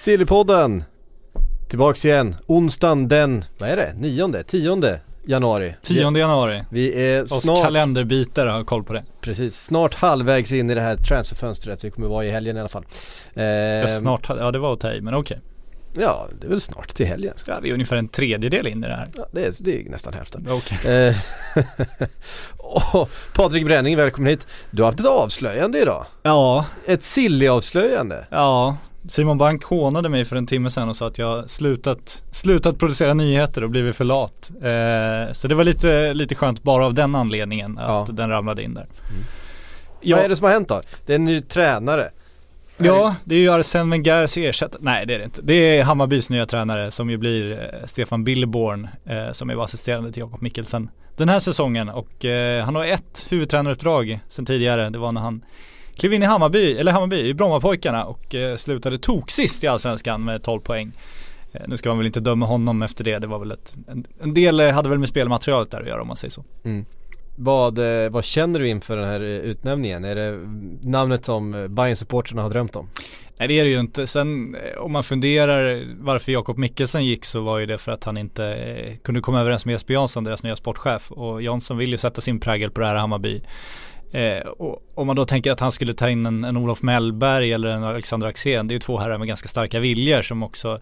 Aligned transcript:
Sillypodden! 0.00 0.84
Tillbaks 1.68 2.04
igen, 2.04 2.36
onsdagen 2.46 3.08
den, 3.08 3.44
vad 3.58 3.68
är 3.70 3.76
det? 3.76 3.92
Nionde? 3.96 4.42
Tionde 4.42 5.00
januari 5.24 5.74
10 5.82 6.18
januari. 6.18 6.64
Vi 6.70 7.02
är 7.04 7.22
Oss 7.22 7.42
snart, 7.42 7.62
kalenderbitare 7.62 8.50
har 8.50 8.64
koll 8.64 8.84
på 8.84 8.92
det. 8.92 9.04
precis, 9.20 9.64
snart 9.64 9.94
halvvägs 9.94 10.52
in 10.52 10.70
i 10.70 10.74
det 10.74 10.80
här 10.80 10.96
transferfönstret 10.96 11.84
Vi 11.84 11.90
kommer 11.90 12.08
vara 12.08 12.24
i 12.24 12.30
helgen 12.30 12.56
i 12.56 12.60
alla 12.60 12.68
fall 12.68 12.84
Ja, 13.34 13.42
eh, 13.42 13.86
snart, 13.86 14.28
ja 14.28 14.50
det 14.50 14.58
var 14.58 14.72
att 14.72 14.80
ta 14.80 14.92
i, 14.92 15.00
men 15.00 15.14
okej. 15.14 15.40
Ja, 15.94 16.28
det 16.40 16.46
är 16.46 16.50
väl 16.50 16.60
snart 16.60 16.94
till 16.94 17.06
helgen 17.06 17.34
Ja, 17.46 17.58
vi 17.62 17.70
är 17.70 17.74
ungefär 17.74 17.96
en 17.96 18.08
tredjedel 18.08 18.66
in 18.66 18.84
i 18.84 18.86
det 18.86 18.94
här. 18.94 19.08
ja, 19.16 19.26
det, 19.32 19.44
är, 19.44 19.52
det 19.60 19.80
är 19.80 19.90
nästan 19.90 20.14
hälften 20.14 20.48
Okej. 20.50 21.08
eh, 21.08 21.16
Patrik 23.34 23.64
Bränning, 23.66 23.96
välkommen 23.96 24.30
hit 24.30 24.46
Du 24.70 24.82
har 24.82 24.86
haft 24.90 25.00
ett 25.00 25.06
avslöjande 25.06 25.78
idag 25.78 26.06
Ja, 26.22 26.66
Ett 26.86 27.02
silly-avslöjande 27.04 28.26
ja. 28.30 28.76
Simon 29.10 29.38
Bank 29.38 29.64
hånade 29.64 30.08
mig 30.08 30.24
för 30.24 30.36
en 30.36 30.46
timme 30.46 30.70
sedan 30.70 30.88
och 30.88 30.96
sa 30.96 31.06
att 31.06 31.18
jag 31.18 31.50
slutat, 31.50 32.22
slutat 32.30 32.78
producera 32.78 33.14
nyheter 33.14 33.64
och 33.64 33.70
blivit 33.70 33.96
för 33.96 34.04
lat. 34.04 34.50
Eh, 34.50 35.32
så 35.32 35.48
det 35.48 35.54
var 35.54 35.64
lite, 35.64 36.14
lite 36.14 36.34
skönt 36.34 36.62
bara 36.62 36.86
av 36.86 36.94
den 36.94 37.14
anledningen 37.14 37.78
att 37.78 38.08
Ja. 38.08 38.14
den 38.14 38.30
ramlade 38.30 38.62
in 38.62 38.74
där. 38.74 38.86
Vad 40.04 40.18
är 40.24 40.28
det 40.28 40.36
som 40.36 40.44
har 40.44 40.52
hänt 40.52 40.68
då? 40.68 40.80
Det 41.06 41.12
är 41.12 41.14
en 41.14 41.24
ny 41.24 41.40
tränare 41.40 42.10
Ja, 42.78 43.14
det 43.24 43.34
är 43.34 43.38
ju 43.38 43.52
Arsene 43.52 43.90
Wengers 43.90 44.36
ersättare. 44.36 44.82
Nej, 44.84 45.06
det 45.06 45.14
är 45.14 45.18
det 45.18 45.24
inte. 45.24 45.42
Det 45.42 45.54
är 45.78 45.84
Hammarbys 45.84 46.30
nya 46.30 46.46
tränare 46.46 46.90
som 46.90 47.10
ju 47.10 47.16
blir 47.16 47.52
eh, 47.52 47.86
Stefan 47.86 48.24
Billborn 48.24 48.88
eh, 49.04 49.32
som 49.32 49.50
är 49.50 49.64
assisterande 49.64 50.12
till 50.12 50.20
Jakob 50.20 50.42
Mikkelsen 50.42 50.90
den 51.16 51.28
här 51.28 51.38
säsongen 51.38 51.88
och 51.88 52.24
eh, 52.24 52.64
han 52.64 52.74
har 52.76 52.84
ett 52.84 53.26
huvudtränaruppdrag 53.28 54.20
sedan 54.28 54.46
tidigare. 54.46 54.90
Det 54.90 54.98
var 54.98 55.12
när 55.12 55.20
han 55.20 55.44
klev 56.00 56.12
in 56.12 56.22
i 56.22 56.26
Hammarby, 56.26 56.72
eller 56.72 56.92
Hammarby, 56.92 57.28
i 57.28 57.34
Brommapojkarna 57.34 58.04
och 58.04 58.34
eh, 58.34 58.56
slutade 58.56 58.98
toksist 58.98 59.64
i 59.64 59.66
Allsvenskan 59.66 60.24
med 60.24 60.42
12 60.42 60.60
poäng. 60.60 60.92
Eh, 61.52 61.60
nu 61.68 61.76
ska 61.76 61.88
man 61.88 61.98
väl 61.98 62.06
inte 62.06 62.20
döma 62.20 62.46
honom 62.46 62.82
efter 62.82 63.04
det. 63.04 63.18
Det 63.18 63.26
var 63.26 63.38
väl 63.38 63.50
ett, 63.50 63.74
en, 63.88 64.06
en 64.20 64.34
del 64.34 64.60
eh, 64.60 64.70
hade 64.70 64.88
väl 64.88 64.98
med 64.98 65.08
spelmaterialet 65.08 65.70
där 65.70 65.80
att 65.80 65.88
göra 65.88 66.00
om 66.00 66.06
man 66.06 66.16
säger 66.16 66.32
så. 66.32 66.44
Vad, 67.36 67.78
eh, 67.78 68.10
vad 68.10 68.24
känner 68.24 68.58
du 68.60 68.68
inför 68.68 68.96
den 68.96 69.08
här 69.08 69.20
utnämningen? 69.20 70.04
Är 70.04 70.14
det 70.14 70.38
namnet 70.82 71.24
som 71.24 71.66
bayern 71.70 71.96
supportrarna 71.96 72.42
har 72.42 72.50
drömt 72.50 72.76
om? 72.76 72.88
Nej 73.38 73.48
det 73.48 73.60
är 73.60 73.64
det 73.64 73.70
ju 73.70 73.80
inte. 73.80 74.06
Sen 74.06 74.56
om 74.78 74.92
man 74.92 75.04
funderar 75.04 75.84
varför 76.00 76.32
Jakob 76.32 76.58
Mikkelsen 76.58 77.04
gick 77.04 77.24
så 77.24 77.40
var 77.40 77.58
ju 77.58 77.66
det 77.66 77.78
för 77.78 77.92
att 77.92 78.04
han 78.04 78.16
inte 78.16 78.44
eh, 78.46 78.96
kunde 78.96 79.20
komma 79.20 79.40
överens 79.40 79.64
med 79.64 79.72
Jesper 79.72 79.94
Jansson, 79.94 80.24
deras 80.24 80.42
nya 80.42 80.56
sportchef. 80.56 81.12
Och 81.12 81.42
Jansson 81.42 81.78
vill 81.78 81.90
ju 81.90 81.98
sätta 81.98 82.20
sin 82.20 82.40
prägel 82.40 82.70
på 82.70 82.80
det 82.80 82.86
här 82.86 82.94
Hammarby. 82.94 83.42
Eh, 84.12 84.46
och 84.46 84.82
om 84.94 85.06
man 85.06 85.16
då 85.16 85.24
tänker 85.24 85.52
att 85.52 85.60
han 85.60 85.72
skulle 85.72 85.94
ta 85.94 86.08
in 86.08 86.26
en, 86.26 86.44
en 86.44 86.56
Olof 86.56 86.82
Mellberg 86.82 87.52
eller 87.52 87.68
en 87.68 87.84
Alexander 87.84 88.26
Axén, 88.26 88.68
det 88.68 88.72
är 88.72 88.76
ju 88.76 88.80
två 88.80 88.98
herrar 88.98 89.18
med 89.18 89.28
ganska 89.28 89.48
starka 89.48 89.80
viljor 89.80 90.22
som 90.22 90.42
också 90.42 90.80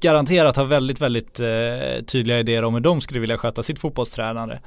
garanterat 0.00 0.56
har 0.56 0.64
väldigt, 0.64 1.00
väldigt 1.00 1.40
eh, 1.40 2.04
tydliga 2.06 2.38
idéer 2.38 2.64
om 2.64 2.74
hur 2.74 2.80
de 2.80 3.00
skulle 3.00 3.20
vilja 3.20 3.38
sköta 3.38 3.62
sitt 3.62 3.78
fotbollstränande. 3.78 4.60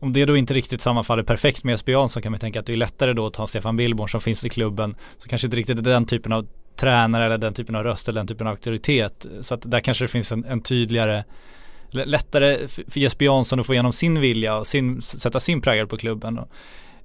Om 0.00 0.12
det 0.12 0.24
då 0.24 0.36
inte 0.36 0.54
riktigt 0.54 0.80
sammanfaller 0.80 1.22
perfekt 1.22 1.64
med 1.64 1.72
Jesper 1.72 1.92
Jansson 1.92 2.22
kan 2.22 2.32
man 2.32 2.38
tänka 2.38 2.60
att 2.60 2.66
det 2.66 2.72
är 2.72 2.76
lättare 2.76 3.12
då 3.12 3.26
att 3.26 3.32
ta 3.32 3.46
Stefan 3.46 3.76
Billborn 3.76 4.08
som 4.08 4.20
finns 4.20 4.44
i 4.44 4.48
klubben. 4.48 4.96
Så 5.18 5.28
kanske 5.28 5.46
inte 5.46 5.56
riktigt 5.56 5.78
är 5.78 5.82
den 5.82 6.06
typen 6.06 6.32
av 6.32 6.46
tränare 6.76 7.24
eller 7.24 7.38
den 7.38 7.54
typen 7.54 7.74
av 7.74 7.84
röst 7.84 8.08
eller 8.08 8.20
den 8.20 8.26
typen 8.26 8.46
av 8.46 8.50
auktoritet. 8.50 9.26
Så 9.40 9.54
att 9.54 9.70
där 9.70 9.80
kanske 9.80 10.04
det 10.04 10.08
finns 10.08 10.32
en, 10.32 10.44
en 10.44 10.60
tydligare 10.60 11.24
lättare 11.90 12.68
för 12.68 12.90
för 12.90 13.00
Jesper 13.00 13.24
Jansson 13.24 13.60
att 13.60 13.66
få 13.66 13.72
igenom 13.72 13.92
sin 13.92 14.20
vilja 14.20 14.56
och 14.56 14.66
sin, 14.66 15.02
sätta 15.02 15.40
sin 15.40 15.60
prägel 15.60 15.86
på 15.86 15.96
klubben. 15.96 16.38
Och, 16.38 16.48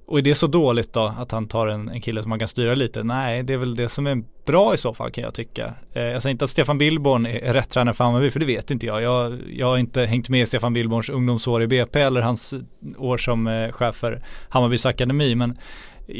och 0.06 0.18
är 0.18 0.22
det 0.22 0.34
så 0.34 0.46
dåligt 0.46 0.92
då 0.92 1.14
att 1.18 1.32
han 1.32 1.48
tar 1.48 1.66
en, 1.66 1.88
en 1.88 2.00
kille 2.00 2.22
som 2.22 2.30
man 2.30 2.38
kan 2.38 2.48
styra 2.48 2.74
lite? 2.74 3.02
Nej, 3.02 3.42
det 3.42 3.52
är 3.52 3.56
väl 3.56 3.74
det 3.74 3.88
som 3.88 4.06
är 4.06 4.22
bra 4.44 4.74
i 4.74 4.78
så 4.78 4.94
fall 4.94 5.10
kan 5.10 5.24
jag 5.24 5.34
tycka. 5.34 5.74
Eh, 5.92 6.02
jag 6.02 6.22
säger 6.22 6.32
inte 6.32 6.44
att 6.44 6.50
Stefan 6.50 6.78
Billborn 6.78 7.26
är 7.26 7.52
rätt 7.52 7.70
tränare 7.70 7.94
för 7.94 8.04
Hammarby, 8.04 8.30
för 8.30 8.40
det 8.40 8.46
vet 8.46 8.70
inte 8.70 8.86
jag. 8.86 9.02
Jag, 9.02 9.38
jag 9.52 9.66
har 9.66 9.78
inte 9.78 10.04
hängt 10.04 10.28
med 10.28 10.42
i 10.42 10.46
Stefan 10.46 10.72
Billborns 10.72 11.10
ungdomsår 11.10 11.62
i 11.62 11.66
BP 11.66 12.00
eller 12.00 12.20
hans 12.20 12.54
år 12.98 13.18
som 13.18 13.46
eh, 13.46 13.72
chef 13.72 13.96
för 13.96 14.22
Hammarbys 14.48 14.86
akademi. 14.86 15.34
Men 15.34 15.58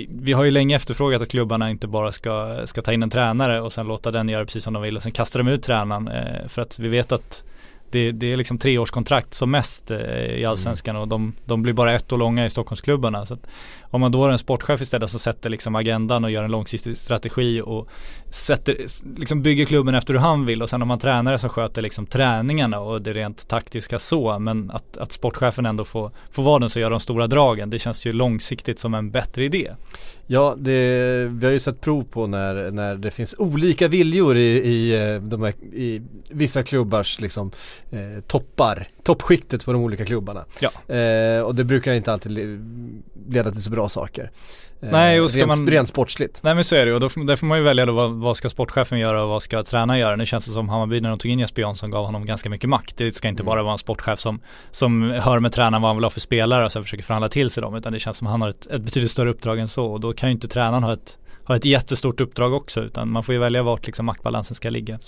vi 0.08 0.32
har 0.32 0.44
ju 0.44 0.50
länge 0.50 0.76
efterfrågat 0.76 1.22
att 1.22 1.28
klubbarna 1.28 1.70
inte 1.70 1.88
bara 1.88 2.12
ska, 2.12 2.62
ska 2.64 2.82
ta 2.82 2.92
in 2.92 3.02
en 3.02 3.10
tränare 3.10 3.60
och 3.60 3.72
sen 3.72 3.86
låta 3.86 4.10
den 4.10 4.28
göra 4.28 4.44
precis 4.44 4.64
som 4.64 4.72
de 4.72 4.82
vill 4.82 4.96
och 4.96 5.02
sen 5.02 5.12
kasta 5.12 5.38
dem 5.38 5.48
ut 5.48 5.62
tränaren. 5.62 6.08
Eh, 6.08 6.48
för 6.48 6.62
att 6.62 6.78
vi 6.78 6.88
vet 6.88 7.12
att 7.12 7.44
det, 7.94 8.12
det 8.12 8.32
är 8.32 8.36
liksom 8.36 8.58
treårskontrakt 8.58 9.34
som 9.34 9.50
mest 9.50 9.90
eh, 9.90 9.98
i 10.24 10.44
allsvenskan 10.44 10.96
och 10.96 11.08
de, 11.08 11.32
de 11.44 11.62
blir 11.62 11.72
bara 11.72 11.94
ett 11.94 12.12
år 12.12 12.18
långa 12.18 12.46
i 12.46 12.50
Stockholmsklubbarna. 12.50 13.26
Så 13.26 13.38
om 13.94 14.00
man 14.00 14.12
då 14.12 14.22
har 14.22 14.30
en 14.30 14.38
sportchef 14.38 14.80
istället 14.80 15.10
som 15.10 15.20
sätter 15.20 15.50
liksom 15.50 15.74
agendan 15.74 16.24
och 16.24 16.30
gör 16.30 16.44
en 16.44 16.50
långsiktig 16.50 16.96
strategi 16.96 17.60
och 17.64 17.88
sätter, 18.30 18.76
liksom 19.16 19.42
bygger 19.42 19.64
klubben 19.64 19.94
efter 19.94 20.14
hur 20.14 20.20
han 20.20 20.46
vill 20.46 20.62
och 20.62 20.70
sen 20.70 20.80
har 20.80 20.86
man 20.86 20.98
tränare 20.98 21.38
som 21.38 21.50
sköter 21.50 21.82
liksom 21.82 22.06
träningarna 22.06 22.80
och 22.80 23.02
det 23.02 23.12
rent 23.12 23.48
taktiska 23.48 23.98
så. 23.98 24.38
Men 24.38 24.70
att, 24.70 24.96
att 24.96 25.12
sportchefen 25.12 25.66
ändå 25.66 25.84
får, 25.84 26.10
får 26.30 26.42
vara 26.42 26.58
den 26.58 26.70
som 26.70 26.82
gör 26.82 26.90
de 26.90 27.00
stora 27.00 27.26
dragen, 27.26 27.70
det 27.70 27.78
känns 27.78 28.06
ju 28.06 28.12
långsiktigt 28.12 28.78
som 28.78 28.94
en 28.94 29.10
bättre 29.10 29.44
idé. 29.44 29.70
Ja, 30.26 30.54
det, 30.58 31.28
vi 31.32 31.46
har 31.46 31.52
ju 31.52 31.58
sett 31.58 31.80
prov 31.80 32.04
på 32.10 32.26
när, 32.26 32.70
när 32.70 32.96
det 32.96 33.10
finns 33.10 33.34
olika 33.38 33.88
viljor 33.88 34.36
i, 34.36 34.58
i, 34.58 34.94
eh, 35.14 35.22
de 35.22 35.42
här, 35.42 35.54
i 35.72 36.02
vissa 36.30 36.62
klubbars 36.62 37.20
liksom, 37.20 37.50
eh, 37.90 38.22
toppar, 38.26 38.88
toppskiktet 39.02 39.64
på 39.64 39.72
de 39.72 39.82
olika 39.82 40.04
klubbarna. 40.04 40.44
Ja. 40.60 40.94
Eh, 40.94 41.40
och 41.40 41.54
det 41.54 41.64
brukar 41.64 41.92
inte 41.92 42.12
alltid 42.12 42.32
le- 42.32 42.58
leda 43.28 43.50
till 43.50 43.62
så 43.62 43.70
bra 43.70 43.83
saker. 43.88 44.30
Eh, 44.82 44.88
Nej, 44.92 45.20
och 45.20 45.30
ska 45.30 45.40
rent, 45.40 45.48
man- 45.48 45.66
rent 45.70 45.88
sportsligt. 45.88 46.42
Nej 46.42 46.54
men 46.54 46.64
så 46.64 46.76
är 46.76 46.80
det 46.80 46.86
ju 46.88 46.94
och 46.94 47.00
då, 47.00 47.08
där 47.24 47.36
får 47.36 47.46
man 47.46 47.58
ju 47.58 47.64
välja 47.64 47.86
då 47.86 47.92
vad, 47.92 48.12
vad 48.12 48.36
ska 48.36 48.50
sportchefen 48.50 48.98
göra 48.98 49.22
och 49.22 49.28
vad 49.28 49.42
ska 49.42 49.62
tränaren 49.62 50.00
göra. 50.00 50.16
Nu 50.16 50.26
känns 50.26 50.46
det 50.46 50.52
som 50.52 50.68
Hammarby 50.68 51.00
när 51.00 51.10
de 51.10 51.18
tog 51.18 51.30
in 51.30 51.38
Jesper 51.38 51.62
Jansson 51.62 51.90
gav 51.90 52.04
honom 52.06 52.26
ganska 52.26 52.50
mycket 52.50 52.68
makt. 52.70 52.96
Det 52.96 53.14
ska 53.14 53.28
inte 53.28 53.42
Mm. 53.42 53.46
bara 53.52 53.62
vara 53.62 53.72
en 53.72 53.78
sportchef 53.78 54.20
som, 54.20 54.40
som 54.70 55.10
hör 55.10 55.40
med 55.40 55.52
tränaren 55.52 55.82
vad 55.82 55.88
han 55.88 55.96
vill 55.96 56.04
ha 56.04 56.10
för 56.10 56.20
spelare 56.20 56.64
och 56.64 56.72
sen 56.72 56.82
försöker 56.82 57.04
förhandla 57.04 57.28
till 57.28 57.50
sig 57.50 57.60
dem. 57.60 57.74
Utan 57.74 57.92
det 57.92 57.98
känns 58.00 58.16
som 58.16 58.26
han 58.26 58.42
har 58.42 58.48
ett, 58.48 58.66
ett 58.66 58.82
betydligt 58.82 59.10
större 59.10 59.30
uppdrag 59.30 59.58
än 59.58 59.68
så 59.68 59.86
och 59.86 60.00
då 60.00 60.12
kan 60.12 60.28
ju 60.28 60.32
inte 60.32 60.48
tränaren 60.48 60.82
ha 60.82 60.92
ett 60.92 61.18
ha 61.46 61.56
ett 61.56 61.64
jättestort 61.64 62.20
uppdrag 62.20 62.54
också 62.54 62.80
utan 62.80 63.10
man 63.10 63.22
får 63.22 63.32
ju 63.34 63.38
välja 63.38 63.62
vart 63.62 63.86
liksom 63.86 64.06
maktbalansen 64.06 64.54
ska 64.54 64.70
ligga. 64.70 64.98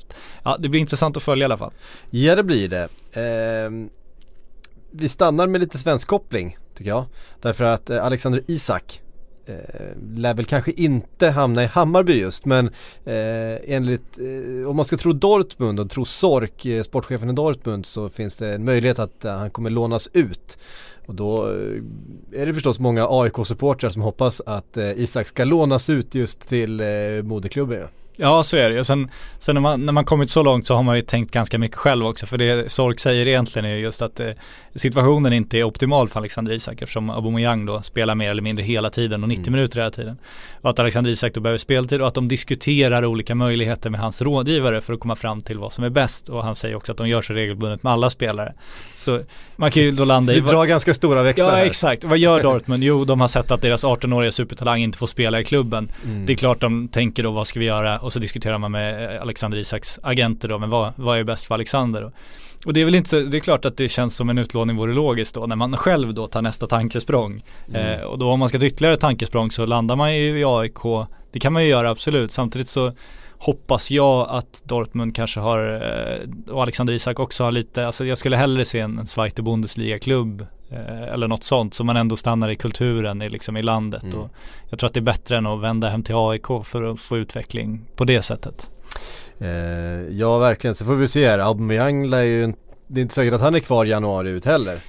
Ja 0.42 0.56
det 0.58 0.68
blir 0.68 0.80
intressant 0.80 1.16
att 1.16 1.22
följa 1.22 1.42
i 1.42 1.44
alla 1.44 1.58
fall. 1.58 1.72
Ja 2.10 2.34
det 2.34 2.42
blir 2.42 2.68
det. 2.68 2.88
Ehm, 3.12 3.88
vi 4.90 5.08
stannar 5.08 5.46
med 5.46 5.60
lite 5.60 5.78
svensk 5.78 6.08
koppling 6.08 6.56
tycker 6.76 6.90
jag. 6.90 7.04
Därför 7.40 7.64
att 7.64 7.90
eh, 7.90 8.04
Alexander 8.04 8.42
Isak 8.46 9.02
eh, 9.46 9.54
lär 10.14 10.34
väl 10.34 10.44
kanske 10.44 10.72
inte 10.72 11.30
hamna 11.30 11.62
i 11.62 11.66
Hammarby 11.66 12.12
just 12.12 12.44
men 12.44 12.66
eh, 13.04 13.74
enligt, 13.74 14.18
eh, 14.18 14.68
om 14.68 14.76
man 14.76 14.84
ska 14.84 14.96
tro 14.96 15.12
Dortmund 15.12 15.80
och 15.80 15.90
tro 15.90 16.04
Sork, 16.04 16.66
eh, 16.66 16.82
sportchefen 16.82 17.30
i 17.30 17.32
Dortmund 17.32 17.86
så 17.86 18.08
finns 18.08 18.36
det 18.36 18.54
en 18.54 18.64
möjlighet 18.64 18.98
att 18.98 19.24
eh, 19.24 19.32
han 19.32 19.50
kommer 19.50 19.70
lånas 19.70 20.08
ut. 20.12 20.58
Och 21.06 21.14
då 21.14 21.46
eh, 21.48 22.40
är 22.40 22.46
det 22.46 22.54
förstås 22.54 22.78
många 22.78 23.06
AIK-supportrar 23.10 23.90
som 23.90 24.02
hoppas 24.02 24.42
att 24.46 24.76
eh, 24.76 24.90
Isak 24.90 25.28
ska 25.28 25.44
lånas 25.44 25.90
ut 25.90 26.14
just 26.14 26.48
till 26.48 26.80
eh, 26.80 26.86
moderklubben 27.22 27.88
ja. 28.16 28.42
Så 28.42 28.56
är 28.56 28.70
det. 28.70 28.84
Sen, 28.84 29.10
sen 29.38 29.54
när, 29.54 29.60
man, 29.60 29.86
när 29.86 29.92
man 29.92 30.04
kommit 30.04 30.30
så 30.30 30.42
långt 30.42 30.66
så 30.66 30.74
har 30.74 30.82
man 30.82 30.96
ju 30.96 31.02
tänkt 31.02 31.30
ganska 31.30 31.58
mycket 31.58 31.76
själv 31.76 32.06
också. 32.06 32.26
För 32.26 32.38
det 32.38 32.72
Sork 32.72 33.00
säger 33.00 33.26
egentligen 33.26 33.66
är 33.66 33.74
ju 33.74 33.80
just 33.80 34.02
att 34.02 34.20
eh, 34.20 34.30
situationen 34.74 35.32
inte 35.32 35.58
är 35.58 35.64
optimal 35.64 36.08
för 36.08 36.20
Alexander 36.20 36.52
Isak 36.52 36.82
eftersom 36.82 37.10
Aubameyang 37.10 37.66
då 37.66 37.82
spelar 37.82 38.14
mer 38.14 38.30
eller 38.30 38.42
mindre 38.42 38.64
hela 38.64 38.90
tiden 38.90 39.22
och 39.22 39.28
90 39.28 39.50
minuter 39.50 39.80
hela 39.80 39.90
tiden. 39.90 40.18
Och 40.60 40.70
att 40.70 40.78
Alexander 40.78 41.10
Isak 41.10 41.34
då 41.34 41.40
behöver 41.40 41.58
speltid 41.58 42.00
och 42.00 42.08
att 42.08 42.14
de 42.14 42.28
diskuterar 42.28 43.04
olika 43.04 43.34
möjligheter 43.34 43.90
med 43.90 44.00
hans 44.00 44.22
rådgivare 44.22 44.80
för 44.80 44.94
att 44.94 45.00
komma 45.00 45.16
fram 45.16 45.40
till 45.40 45.58
vad 45.58 45.72
som 45.72 45.84
är 45.84 45.90
bäst. 45.90 46.28
Och 46.28 46.44
han 46.44 46.56
säger 46.56 46.76
också 46.76 46.92
att 46.92 46.98
de 46.98 47.08
gör 47.08 47.22
så 47.22 47.32
regelbundet 47.32 47.82
med 47.82 47.92
alla 47.92 48.10
spelare. 48.10 48.54
Så 48.94 49.20
man 49.56 49.70
kan 49.70 49.82
ju 49.82 49.90
då 49.90 50.04
landa 50.04 50.32
i 50.32 50.40
Vi 50.40 50.48
drar 50.50 50.66
ganska 50.66 50.94
stora 50.94 51.22
växlar 51.22 51.46
Ja 51.46 51.56
här. 51.56 51.64
exakt, 51.64 52.04
vad 52.04 52.18
gör 52.18 52.42
Dortmund? 52.42 52.84
Jo 52.84 53.04
de 53.04 53.20
har 53.20 53.28
sett 53.28 53.50
att 53.50 53.62
deras 53.62 53.84
18-åriga 53.84 54.32
supertalang 54.32 54.80
inte 54.80 54.98
får 54.98 55.06
spela 55.06 55.40
i 55.40 55.44
klubben. 55.44 55.88
Mm. 56.04 56.26
Det 56.26 56.32
är 56.32 56.36
klart 56.36 56.60
de 56.60 56.88
tänker 56.88 57.22
då 57.22 57.30
vad 57.30 57.46
ska 57.46 57.60
vi 57.60 57.66
göra 57.66 57.98
och 58.06 58.12
så 58.12 58.18
diskuterar 58.18 58.58
man 58.58 58.72
med 58.72 59.20
Alexander 59.20 59.58
Isaks 59.58 60.00
agenter 60.02 60.48
då, 60.48 60.58
men 60.58 60.70
vad, 60.70 60.92
vad 60.96 61.18
är 61.18 61.24
bäst 61.24 61.44
för 61.44 61.54
Alexander 61.54 62.02
då? 62.02 62.10
Och 62.64 62.72
det 62.72 62.80
är 62.80 62.84
väl 62.84 62.94
inte 62.94 63.08
så, 63.08 63.20
det 63.20 63.36
är 63.36 63.40
klart 63.40 63.64
att 63.64 63.76
det 63.76 63.88
känns 63.88 64.16
som 64.16 64.30
en 64.30 64.38
utlåning 64.38 64.76
vore 64.76 64.92
logiskt 64.92 65.34
då 65.34 65.46
när 65.46 65.56
man 65.56 65.76
själv 65.76 66.14
då 66.14 66.26
tar 66.26 66.42
nästa 66.42 66.66
tankesprång. 66.66 67.42
Mm. 67.68 68.00
Eh, 68.00 68.04
och 68.04 68.18
då 68.18 68.30
om 68.30 68.38
man 68.38 68.48
ska 68.48 68.58
ta 68.58 68.64
ytterligare 68.64 68.96
tankesprång 68.96 69.50
så 69.50 69.66
landar 69.66 69.96
man 69.96 70.16
ju 70.16 70.40
i 70.40 70.44
AIK. 70.44 71.08
det 71.32 71.40
kan 71.40 71.52
man 71.52 71.62
ju 71.62 71.68
göra 71.68 71.90
absolut. 71.90 72.32
Samtidigt 72.32 72.68
så 72.68 72.92
hoppas 73.38 73.90
jag 73.90 74.26
att 74.30 74.62
Dortmund 74.64 75.16
kanske 75.16 75.40
har, 75.40 75.58
eh, 75.58 76.52
och 76.54 76.62
Alexander 76.62 76.92
Isak 76.92 77.18
också 77.18 77.44
har 77.44 77.52
lite, 77.52 77.86
alltså 77.86 78.04
jag 78.04 78.18
skulle 78.18 78.36
hellre 78.36 78.64
se 78.64 78.80
en, 78.80 78.98
en 78.98 79.06
Zweite 79.06 79.42
Bundesliga-klubb 79.42 80.46
eh, 80.70 81.02
eller 81.12 81.28
något 81.28 81.44
sånt 81.44 81.74
så 81.74 81.84
man 81.84 81.96
ändå 81.96 82.16
stannar 82.16 82.48
i 82.48 82.56
kulturen 82.56 83.22
i, 83.22 83.28
liksom 83.28 83.56
i 83.56 83.62
landet. 83.62 84.02
Mm. 84.02 84.18
Och 84.18 84.30
jag 84.70 84.78
tror 84.78 84.86
att 84.86 84.94
det 84.94 85.00
är 85.00 85.02
bättre 85.02 85.36
än 85.36 85.46
att 85.46 85.60
vända 85.60 85.88
hem 85.88 86.02
till 86.02 86.14
AIK 86.18 86.46
för 86.64 86.92
att 86.92 87.00
få 87.00 87.16
utveckling 87.16 87.80
på 87.96 88.04
det 88.04 88.22
sättet. 88.22 88.70
Eh, 89.38 89.48
ja 90.10 90.38
verkligen, 90.38 90.74
så 90.74 90.84
får 90.84 90.94
vi 90.94 91.08
se 91.08 91.28
här. 91.28 91.38
Aubameyang 91.38 92.06
lär 92.06 92.22
ju 92.22 92.52
det 92.86 93.00
är 93.00 93.02
inte 93.02 93.14
säkert 93.14 93.34
att 93.34 93.40
han 93.40 93.54
är 93.54 93.60
kvar 93.60 93.84
januari 93.84 94.30
ut 94.30 94.44
heller. 94.44 94.80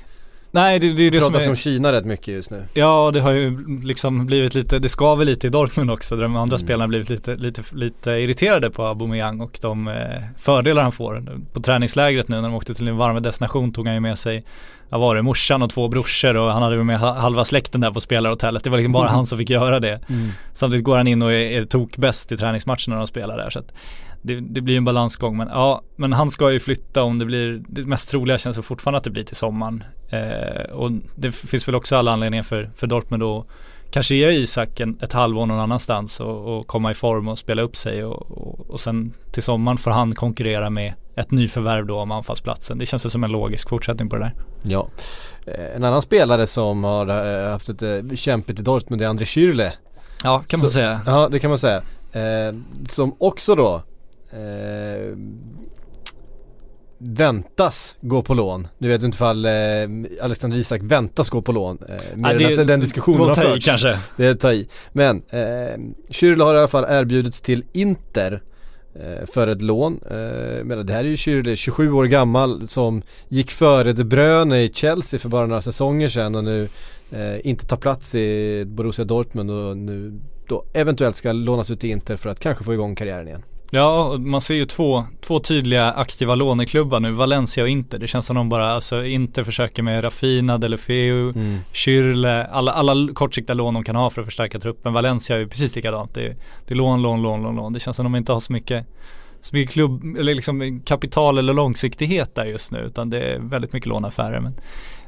Nej 0.58 0.80
det, 0.80 0.88
det 0.94 1.04
är 1.04 1.12
Det 1.12 1.18
det 1.18 1.22
som 1.22 1.32
pratas 1.32 1.48
är 1.48 1.50
om 1.50 1.56
Kina 1.56 1.92
rätt 1.92 2.06
mycket 2.06 2.28
just 2.28 2.52
nu. 2.52 2.64
Ja 2.74 3.12
det 3.14 3.22
har 3.22 3.32
ju 3.32 3.58
liksom 3.84 4.26
blivit 4.26 4.56
lite, 4.56 4.80
det 4.80 4.90
skaver 4.90 5.26
lite 5.26 5.48
i 5.48 5.50
Dortmund 5.50 5.92
också 5.92 6.16
där 6.16 6.24
de 6.24 6.36
andra 6.36 6.56
Mm. 6.56 6.66
spelarna 6.66 6.84
har 6.84 6.88
blivit 6.88 7.10
lite, 7.10 7.36
lite, 7.36 7.62
lite 7.74 8.12
irriterade 8.12 8.70
på 8.70 8.84
Aubameyang 8.84 9.42
och 9.42 9.60
de 9.62 9.88
eh, 9.88 9.94
fördelar 10.38 10.82
han 10.84 10.92
får. 10.92 11.24
På 11.54 11.62
träningslägret 11.62 12.28
nu 12.28 12.36
när 12.36 12.42
de 12.50 12.54
åkte 12.56 12.74
till 12.74 12.88
en 12.88 12.98
varmare 12.98 13.20
destination 13.20 13.74
tog 13.74 13.86
han 13.86 13.96
ju 13.96 14.00
med 14.02 14.18
sig, 14.18 14.44
vad 14.90 15.02
var 15.02 15.16
det, 15.16 15.22
morsan 15.22 15.62
och 15.62 15.70
två 15.70 15.88
brorsor 15.88 16.38
och 16.38 16.52
han 16.52 16.62
hade 16.62 16.84
med 16.84 17.00
ha- 17.00 17.14
halva 17.14 17.46
släkten 17.46 17.82
där 17.82 17.92
på 17.92 18.02
spelarhotellet. 18.02 18.64
Det 18.64 18.70
var 18.70 18.78
liksom 18.78 18.94
bara 18.94 19.10
han 19.10 19.26
som 19.26 19.38
fick 19.38 19.50
göra 19.50 19.80
det. 19.80 20.00
Samtidigt 20.54 20.86
går 20.86 20.98
han 20.98 21.08
in 21.08 21.22
och 21.22 21.34
är, 21.34 21.62
är 21.62 21.66
tokbäst 21.66 22.32
i 22.32 22.38
träningsmatcherna 22.38 22.88
när 22.88 22.98
de 22.98 23.08
spelar 23.08 23.38
där 23.38 23.50
så 23.50 23.62
det, 24.22 24.40
det 24.40 24.62
blir 24.62 24.78
en 24.78 24.86
balansgång 24.86 25.38
men 25.38 25.48
ja, 25.48 25.82
men 25.96 26.14
han 26.14 26.30
ska 26.30 26.52
ju 26.52 26.60
flytta 26.60 27.04
om 27.04 27.20
det 27.20 27.26
blir, 27.26 27.64
det 27.68 27.84
mest 27.84 28.10
troliga 28.10 28.38
känns 28.38 28.60
fortfarande 28.60 28.98
att 28.98 29.04
det 29.04 29.10
blir 29.10 29.24
till 29.24 29.36
sommaren. 29.36 29.84
Eh, 30.10 30.72
och 30.72 30.92
det 31.16 31.32
finns 31.32 31.68
väl 31.68 31.76
också 31.76 31.96
alla 31.96 32.12
anledningar 32.12 32.44
för, 32.44 32.72
för 32.76 32.88
Dortmund 32.88 33.24
att 33.24 33.46
kanske 33.92 34.16
ge 34.16 34.30
Isak 34.30 34.80
en, 34.80 35.00
ett 35.02 35.14
halvår 35.14 35.46
någon 35.46 35.60
annanstans 35.60 36.20
och, 36.20 36.58
och 36.58 36.68
komma 36.68 36.92
i 36.92 36.94
form 36.94 37.28
och 37.28 37.40
spela 37.40 37.62
upp 37.62 37.76
sig 37.76 38.04
och, 38.04 38.32
och, 38.32 38.70
och 38.70 38.80
sen 38.80 39.14
till 39.32 39.44
sommaren 39.44 39.78
får 39.78 39.92
han 39.92 40.16
konkurrera 40.16 40.70
med 40.70 40.94
ett 41.18 41.32
nyförvärv 41.32 41.86
då 41.86 42.00
om 42.00 42.12
anfallsplatsen. 42.12 42.78
Det 42.78 42.86
känns 42.86 43.06
väl 43.06 43.12
som 43.12 43.24
en 43.24 43.32
logisk 43.32 43.70
fortsättning 43.70 44.10
på 44.10 44.16
det 44.16 44.22
där. 44.22 44.34
Ja. 44.64 44.88
Eh, 45.46 45.76
En 45.76 45.84
annan 45.84 46.02
spelare 46.02 46.48
som 46.48 46.84
har 46.84 47.08
eh, 47.46 47.52
haft 47.52 47.70
ett 47.70 47.82
eh, 47.82 48.16
kämpigt 48.16 48.60
i 48.60 48.64
Dortmund 48.64 49.02
är 49.02 49.08
André 49.08 49.26
Schürrle. 49.26 49.72
Ja, 50.24 50.44
kan 50.48 50.60
man 50.60 50.70
Så- 50.70 50.74
säga. 50.74 51.02
Ja 51.06 51.30
det 51.32 51.40
kan 51.40 51.50
man 51.50 51.58
säga. 51.58 51.78
Eh, 52.12 52.56
som 52.90 53.16
också 53.20 53.56
då 53.56 53.76
eh, 54.32 55.16
väntas 57.00 57.96
gå 58.02 58.22
på 58.22 58.34
lån. 58.34 58.68
Nu 58.78 58.88
vet 58.88 59.02
vi 59.02 59.06
inte 59.06 59.16
ifall 59.16 59.46
eh, 59.46 59.52
Alexander 60.22 60.58
Isak 60.58 60.82
väntas 60.84 61.30
gå 61.30 61.42
på 61.42 61.52
lån. 61.52 61.78
Eh, 61.90 62.16
mer 62.18 62.52
än 62.52 62.60
att 62.62 62.68
den 62.68 62.80
diskussionen 62.80 63.20
har 63.28 63.34
förts. 63.34 63.66
kanske. 63.66 64.00
Det 64.18 64.26
är 64.26 64.32
att 64.32 64.40
ta 64.40 64.54
i. 64.54 64.68
Men 64.92 65.22
eh, 65.30 65.40
Schürrle 66.10 66.44
har 66.44 66.56
i 66.56 66.58
alla 66.58 66.68
fall 66.68 66.86
erbjudits 66.90 67.42
till 67.42 67.64
Inter 67.74 68.42
Eh, 69.02 69.26
för 69.26 69.48
ett 69.48 69.62
lån. 69.62 70.00
Eh, 70.12 70.64
Men 70.64 70.86
det 70.86 70.94
här 70.94 71.00
är 71.00 71.10
ju 71.10 71.16
Schürrle, 71.16 71.56
27 71.56 71.92
år 71.92 72.06
gammal 72.06 72.68
som 72.68 73.02
gick 73.28 73.52
före 73.52 73.94
De 73.94 74.04
Bruyne 74.04 74.64
i 74.64 74.72
Chelsea 74.74 75.20
för 75.20 75.30
bara 75.30 75.46
några 75.46 75.62
säsonger 75.62 76.10
sedan 76.10 76.36
och 76.36 76.44
nu 76.44 76.70
eh, 77.12 77.48
inte 77.48 77.66
tar 77.66 77.78
plats 77.78 78.16
i 78.16 78.64
Borussia 78.68 79.06
Dortmund 79.06 79.52
och 79.52 79.78
nu 79.78 80.20
då 80.48 80.66
eventuellt 80.74 81.16
ska 81.16 81.32
lånas 81.32 81.72
ut 81.72 81.80
till 81.80 81.90
Inter 81.90 82.18
för 82.18 82.30
att 82.30 82.40
kanske 82.40 82.64
få 82.64 82.74
igång 82.74 82.96
karriären 82.96 83.28
igen. 83.28 83.44
Ja, 83.72 84.18
man 84.18 84.42
ser 84.42 84.56
ju 84.56 84.66
två, 84.66 85.06
två 85.22 85.40
tydliga 85.40 85.92
aktiva 85.92 86.36
låneklubbar 86.36 87.00
nu, 87.00 87.12
Valencia 87.12 87.64
och 87.64 87.70
Inter. 87.70 87.98
Det 87.98 88.08
känns 88.08 88.26
som 88.26 88.36
de 88.36 88.50
bara, 88.50 88.72
alltså 88.72 89.06
Inter 89.06 89.44
försöker 89.44 89.84
med 89.84 90.04
Rafina, 90.04 90.58
Delefeu, 90.58 91.32
Mm. 91.36 91.60
Schürrle, 91.74 92.48
alla, 92.52 92.72
alla 92.72 93.14
kortsiktiga 93.14 93.54
lån 93.54 93.74
de 93.74 93.84
kan 93.84 93.96
ha 93.96 94.10
för 94.10 94.22
att 94.22 94.28
förstärka 94.28 94.60
truppen. 94.60 94.94
Valencia 94.94 95.36
är 95.36 95.40
ju 95.40 95.48
precis 95.48 95.76
likadant. 95.76 96.14
Det 96.14 96.26
är, 96.26 96.36
det 96.68 96.74
är 96.74 96.76
lån, 96.76 97.02
lån, 97.02 97.22
lån, 97.22 97.44
lån, 97.44 97.56
lån. 97.56 97.74
Det 97.74 97.80
känns 97.80 97.98
som 97.98 98.04
de 98.04 98.16
inte 98.16 98.32
har 98.32 98.40
så 98.40 98.54
mycket, 98.54 98.86
så 99.42 99.56
mycket 99.56 99.74
klubb, 99.74 100.18
eller 100.20 100.36
liksom 100.36 100.82
kapital 100.86 101.38
eller 101.38 101.54
långsiktighet 101.54 102.36
där 102.36 102.46
just 102.46 102.72
nu. 102.72 102.80
Utan 102.80 103.10
det 103.10 103.20
är 103.20 103.40
väldigt 103.40 103.74
mycket 103.74 103.90
lånaffärer. 103.90 104.40
Men 104.40 104.54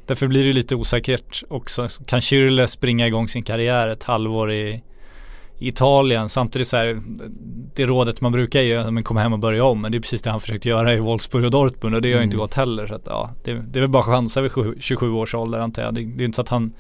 därför 0.06 0.28
blir 0.28 0.46
det 0.46 0.54
lite 0.54 0.76
osäkert 0.76 1.44
också. 1.50 1.88
Kan 2.06 2.20
Schürrle 2.20 2.66
springa 2.68 3.08
igång 3.08 3.28
sin 3.28 3.44
karriär 3.44 3.88
ett 3.88 4.04
halvår 4.04 4.52
i 4.52 4.82
i 5.60 5.68
Italien 5.68 6.30
samtidigt 6.30 6.68
så 6.68 6.78
här 6.78 7.02
det 7.76 7.86
rådet 7.86 8.22
man 8.22 8.32
brukar 8.32 8.62
ge 8.62 8.76
att 8.76 9.04
komma 9.04 9.20
hem 9.22 9.34
och 9.34 9.40
börja 9.40 9.64
om 9.66 9.82
men 9.82 9.92
det 9.92 9.98
är 9.98 10.00
precis 10.00 10.22
det 10.22 10.30
han 10.32 10.42
försökte 10.42 10.70
göra 10.70 10.94
i 10.94 11.00
Wolfsburg 11.00 11.46
och 11.46 11.52
Dortmund 11.52 11.96
och 11.96 12.02
det 12.02 12.12
har 12.12 12.18
ju 12.20 12.24
inte 12.24 12.36
Mm. 12.36 12.44
gått 12.44 12.54
heller 12.54 12.88
så 12.88 12.96
att 12.96 13.02
ja 13.06 13.30
det, 13.44 13.54
det 13.54 13.80
är 13.80 13.82
väl 13.82 13.90
bara 13.90 14.04
chanser 14.04 14.42
vid 14.42 14.52
27 14.52 14.76
27 14.80 15.12
års 15.14 15.36
ålder 15.36 15.60
antar 15.60 15.82
jag 15.84 15.94
det, 15.94 16.02
det 16.06 16.24
är 16.24 16.26
inte 16.26 16.36
så 16.36 16.42
att 16.42 16.50
han 16.50 16.72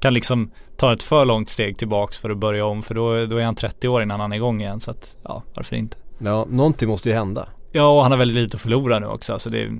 kan 0.00 0.14
liksom 0.14 0.50
ta 0.76 0.92
ett 0.92 1.02
för 1.02 1.24
långt 1.24 1.50
steg 1.50 1.78
tillbaks 1.78 2.18
för 2.18 2.30
att 2.30 2.38
börja 2.38 2.66
om 2.66 2.82
för 2.82 2.94
då, 2.94 3.26
då 3.26 3.36
är 3.36 3.44
han 3.44 3.54
30 3.54 3.88
år 3.88 4.02
innan 4.02 4.20
han 4.20 4.32
är 4.32 4.36
igång 4.36 4.60
igen 4.60 4.80
så 4.80 4.90
att 4.90 5.16
ja 5.24 5.42
varför 5.54 5.76
inte 5.76 5.96
Ja, 6.18 6.46
någonting 6.50 6.88
måste 6.88 7.08
ju 7.08 7.14
hända. 7.14 7.48
Ja 7.72 7.88
och 7.96 8.02
han 8.02 8.10
har 8.10 8.18
väldigt 8.18 8.36
lite 8.36 8.54
att 8.54 8.60
förlora 8.60 8.98
nu 8.98 9.06
också. 9.06 9.32
Alltså 9.32 9.50
det, 9.50 9.70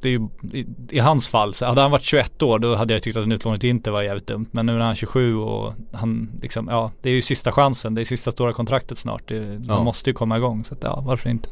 det 0.00 0.08
är 0.08 0.12
ju, 0.12 0.28
i, 0.52 0.66
I 0.90 0.98
hans 0.98 1.28
fall, 1.28 1.54
så 1.54 1.66
hade 1.66 1.80
han 1.80 1.90
varit 1.90 2.02
21 2.02 2.42
år 2.42 2.58
då 2.58 2.74
hade 2.74 2.92
jag 2.92 3.02
tyckt 3.02 3.16
att 3.16 3.24
en 3.24 3.32
utlåning 3.32 3.60
till 3.60 3.70
inte 3.70 3.90
var 3.90 4.02
jävligt 4.02 4.26
dumt. 4.26 4.46
Men 4.50 4.66
nu 4.66 4.72
när 4.72 4.80
han 4.80 4.90
är 4.90 4.94
27 4.94 5.36
och 5.36 5.72
han 5.92 6.30
liksom, 6.42 6.68
ja 6.68 6.90
det 7.02 7.10
är 7.10 7.14
ju 7.14 7.22
sista 7.22 7.52
chansen. 7.52 7.94
Det 7.94 8.00
är 8.00 8.04
sista 8.04 8.32
stora 8.32 8.52
kontraktet 8.52 8.98
snart. 8.98 9.28
Det, 9.28 9.60
Ja. 9.68 9.74
Man 9.74 9.84
måste 9.84 10.10
ju 10.10 10.14
komma 10.14 10.36
igång. 10.36 10.64
Så 10.64 10.74
att, 10.74 10.82
ja, 10.82 11.02
varför 11.06 11.30
inte? 11.30 11.48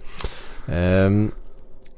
Ehm, 0.68 1.30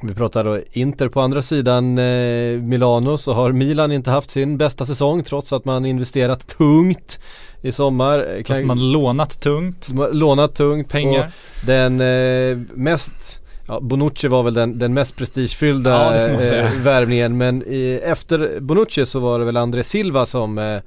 vi 0.03 0.15
pratar 0.15 0.45
då 0.45 0.61
Inter 0.73 1.09
på 1.09 1.21
andra 1.21 1.43
sidan 1.43 1.99
eh, 1.99 2.61
Milano 2.61 3.19
så 3.19 3.33
har 3.33 3.53
Milan 3.53 3.93
inte 3.93 4.11
haft 4.11 4.31
sin 4.31 4.59
bästa 4.59 4.87
säsong 4.87 5.25
trots 5.25 5.53
att 5.53 5.65
man 5.65 5.87
investerat 5.87 6.47
tungt 6.47 7.21
i 7.63 7.73
sommar. 7.73 8.43
Fast 8.47 8.63
man 8.63 8.93
lånat 8.93 9.41
tungt. 9.41 9.89
lånat 10.13 10.55
tungt. 10.55 10.93
Pengar. 10.93 11.33
Den 11.67 12.01
eh, 12.01 12.59
mest 12.75 13.44
Ja, 13.69 13.81
Bonucci 13.81 14.29
var 14.29 14.43
väl 14.43 14.55
den, 14.55 14.79
den 14.79 14.95
mest 14.95 15.17
prestigefyllda 15.17 15.91
Ja, 15.91 16.41
eh, 16.43 16.71
värvningen 16.83 17.37
men 17.37 17.63
i, 17.67 18.01
efter 18.05 18.61
Bonucci 18.61 19.07
så 19.07 19.21
var 19.21 19.39
det 19.39 19.45
väl 19.45 19.57
André 19.57 19.85
Silva 19.85 20.27
som 20.27 20.59
eh, 20.59 20.75
eh, 20.75 20.83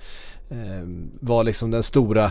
var 1.20 1.44
liksom 1.44 1.72
den 1.72 1.84
stora 1.84 2.26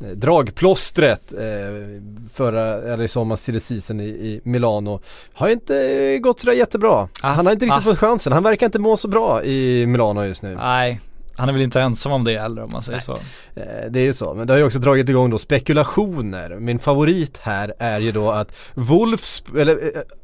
eh, 0.00 0.08
dragplåstret 0.14 1.32
eh, 1.32 2.02
förra, 2.32 2.62
eller 2.62 3.02
i 3.04 3.08
sommar 3.08 3.36
silly 3.36 3.60
season 3.60 4.00
i, 4.00 4.04
i 4.08 4.40
Milano. 4.42 5.00
Har 5.32 5.48
inte 5.48 5.76
eh, 5.76 6.18
gått 6.18 6.40
sådär 6.40 6.54
jättebra. 6.54 7.08
Ah, 7.20 7.32
Han 7.32 7.46
har 7.46 7.52
inte 7.52 7.64
riktigt 7.64 7.78
ah. 7.78 7.90
fått 7.90 7.98
chansen. 7.98 8.32
Han 8.32 8.42
verkar 8.42 8.66
inte 8.66 8.78
må 8.78 8.96
så 8.96 9.08
bra 9.08 9.44
i 9.44 9.86
Milano 9.86 10.24
just 10.24 10.42
nu. 10.42 10.54
Nej, 10.54 11.00
han 11.38 11.48
är 11.48 11.52
väl 11.52 11.62
inte 11.62 11.80
ensam 11.80 12.12
om 12.12 12.24
det 12.24 12.38
heller 12.38 12.62
om 12.62 12.70
man 12.72 12.82
säger 12.82 12.96
Nej. 12.96 13.04
så. 13.04 13.12
Eh, 13.60 13.90
Det 13.90 14.00
är 14.00 14.04
ju 14.04 14.12
så, 14.12 14.34
men 14.34 14.46
det 14.46 14.52
har 14.52 14.58
ju 14.58 14.64
också 14.64 14.78
dragit 14.78 15.08
igång 15.08 15.30
då 15.30 15.38
spekulationer. 15.38 16.56
Min 16.60 16.78
favorit 16.78 17.38
här 17.42 17.74
är 17.78 17.98
ju 17.98 18.12
då 18.12 18.30
att 18.30 18.52
Wolfs, 18.74 19.42
eller 19.58 19.78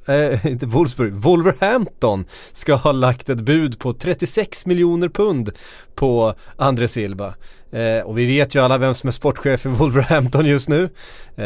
eh, 0.07 0.47
inte 0.53 0.67
Wolfsburg, 0.67 1.13
Wolverhampton 1.13 2.25
ska 2.53 2.75
ha 2.75 2.93
lagt 2.93 3.31
ett 3.31 3.41
bud 3.41 3.79
på 3.79 3.93
36 3.93 4.67
miljoner 4.67 5.09
pund 5.09 5.51
på 5.95 6.35
André 6.57 6.89
Silva. 6.89 7.35
Eh, 7.73 8.01
och 8.05 8.19
vi 8.19 8.27
vet 8.27 8.55
ju 8.55 8.61
alla 8.63 8.79
vem 8.79 8.95
som 8.95 9.09
är 9.09 9.13
sportchef 9.13 9.67
i 9.67 9.69
Wolverhampton 9.69 10.47
just 10.47 10.69
nu. 10.69 10.89
Eh, 11.37 11.45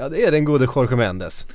ja, 0.00 0.08
det 0.08 0.24
är 0.24 0.30
den 0.32 0.44
gode 0.44 0.68
Jorge 0.76 0.96
Mendes. 0.96 1.46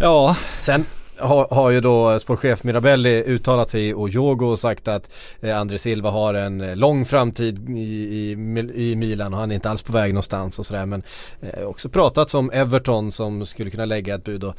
Ja, 0.00 0.36
Sen 0.60 0.84
har, 1.18 1.48
har 1.50 1.70
ju 1.70 1.80
då 1.80 2.18
sportchef 2.18 2.64
Mirabelli 2.64 3.24
uttalat 3.26 3.70
sig 3.70 3.94
och 3.94 4.08
Jogo 4.08 4.46
och 4.46 4.58
sagt 4.58 4.88
att 4.88 5.10
eh, 5.40 5.58
André 5.58 5.78
Silva 5.78 6.10
har 6.10 6.34
en 6.34 6.60
eh, 6.60 6.76
lång 6.76 7.04
framtid 7.04 7.70
i, 7.70 7.80
i, 7.80 8.30
i 8.74 8.96
Milan 8.96 9.34
och 9.34 9.40
han 9.40 9.50
är 9.50 9.54
inte 9.54 9.70
alls 9.70 9.82
på 9.82 9.92
väg 9.92 10.14
någonstans 10.14 10.58
och 10.58 10.66
sådär 10.66 10.86
men 10.86 11.02
eh, 11.40 11.64
också 11.64 11.88
pratat 11.88 12.34
om 12.34 12.50
Everton 12.50 13.12
som 13.12 13.46
skulle 13.46 13.70
kunna 13.70 13.84
lägga 13.84 14.14
ett 14.14 14.24
bud 14.24 14.44
och 14.44 14.54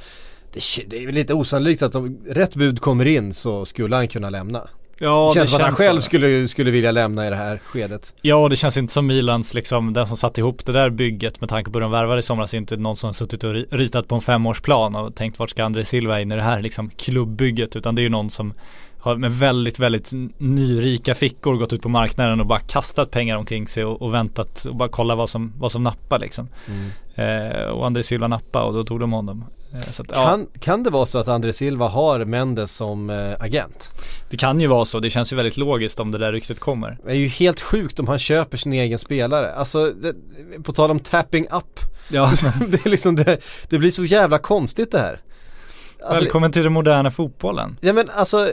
det, 0.54 0.62
det 0.88 1.04
är 1.04 1.06
väl 1.06 1.16
lite 1.16 1.34
osannolikt 1.34 1.82
att 1.82 1.96
om 1.96 2.18
rätt 2.28 2.56
bud 2.56 2.82
kommer 2.82 3.06
in 3.06 3.34
så 3.34 3.66
skulle 3.66 3.96
han 3.96 4.08
kunna 4.08 4.30
lämna 4.30 4.70
ja 5.00 5.32
det 5.34 5.40
känns 5.40 5.52
som 5.52 5.60
att 5.60 5.66
han 5.66 5.76
själv 5.76 6.00
så. 6.00 6.06
skulle, 6.06 6.48
skulle 6.48 6.72
vilja 6.72 6.92
lämna 6.92 7.28
i 7.28 7.30
det 7.30 7.36
här 7.36 7.58
skedet. 7.66 8.14
Ja, 8.22 8.50
det 8.50 8.56
känns 8.56 8.78
inte 8.78 8.94
som 8.94 9.08
Milans 9.08 9.54
liksom, 9.54 9.94
den 9.94 10.08
som 10.08 10.18
satte 10.18 10.42
ihop 10.42 10.66
det 10.66 10.72
där 10.72 10.90
bygget 10.90 11.42
med 11.42 11.50
tanke 11.50 11.72
på 11.72 11.78
hur 11.78 11.82
de 11.82 11.92
värvade 11.92 12.20
i 12.20 12.24
somras, 12.24 12.54
är 12.54 12.58
inte 12.58 12.78
någon 12.78 12.96
som 12.98 13.14
suttit 13.14 13.44
och 13.44 13.54
ri- 13.54 13.68
ritat 13.72 14.08
på 14.08 14.16
en 14.16 14.22
femårsplan 14.22 14.96
och 14.96 15.16
tänkt 15.16 15.40
vart 15.40 15.50
ska 15.50 15.64
André 15.64 15.86
Silva 15.86 16.22
in 16.22 16.32
i 16.32 16.36
det 16.36 16.42
här 16.42 16.62
liksom 16.62 16.90
klubbbygget, 16.90 17.76
utan 17.76 17.96
det 17.96 18.02
är 18.02 18.04
ju 18.04 18.10
någon 18.10 18.30
som 18.30 18.54
har 19.00 19.16
med 19.16 19.32
väldigt, 19.32 19.80
väldigt 19.80 20.12
nyrika 20.38 21.16
fickor 21.16 21.56
gått 21.56 21.74
ut 21.74 21.82
på 21.82 21.90
marknaden 21.90 22.40
och 22.40 22.46
bara 22.46 22.60
kastat 22.60 23.12
pengar 23.12 23.38
omkring 23.38 23.68
sig 23.68 23.86
och, 23.86 24.02
och 24.02 24.14
väntat 24.14 24.66
och 24.66 24.76
bara 24.76 24.90
kolla 24.90 25.16
vad 25.16 25.30
som, 25.30 25.54
vad 25.58 25.72
som 25.72 25.84
nappar 25.84 26.20
liksom. 26.20 26.48
Eh, 27.16 27.66
och 27.70 27.86
André 27.86 28.04
Silva 28.04 28.28
nappade 28.28 28.66
och 28.66 28.74
då 28.74 28.84
tog 28.84 29.00
de 29.00 29.14
honom. 29.14 29.46
Eh, 29.76 29.90
att, 29.90 30.12
ja, 30.12 30.26
Kan, 30.26 30.48
kan 30.60 30.84
det 30.84 30.90
vara 30.90 31.06
så 31.06 31.20
att 31.20 31.28
André 31.28 31.54
Silva 31.54 31.88
har 31.88 32.26
Mendes 32.26 32.76
som 32.76 33.10
eh, 33.10 33.34
agent? 33.40 33.90
det 34.30 34.38
kan 34.38 34.60
ju 34.60 34.68
vara 34.68 34.86
så, 34.86 35.00
det 35.00 35.10
känns 35.10 35.34
ju 35.34 35.36
väldigt 35.36 35.58
logiskt 35.58 36.00
om 36.00 36.12
det 36.12 36.18
där 36.18 36.32
ryktet 36.32 36.60
kommer. 36.60 36.98
Det 37.06 37.12
är 37.12 37.16
ju 37.16 37.28
helt 37.28 37.62
sjukt 37.62 38.00
om 38.00 38.08
han 38.08 38.20
köper 38.20 38.58
sin 38.58 38.74
egen 38.74 39.00
spelare. 39.00 39.54
Alltså, 39.54 39.92
det, 39.92 40.16
på 40.64 40.74
tal 40.74 40.92
om 40.92 41.00
tapping 41.00 41.48
up. 41.52 41.80
Ja, 42.08 42.34
det 42.68 42.86
är 42.86 42.90
liksom 42.90 43.16
det, 43.16 43.38
det 43.70 43.80
blir 43.80 43.92
så 43.92 44.06
jävla 44.06 44.38
konstigt 44.38 44.92
det 44.92 45.00
här. 45.00 45.20
Alltså, 46.04 46.22
välkommen 46.22 46.52
till 46.52 46.64
den 46.64 46.74
moderna 46.74 47.12
fotbollen. 47.12 47.78
Ja 47.82 47.94
men 47.94 48.10
alltså, 48.10 48.50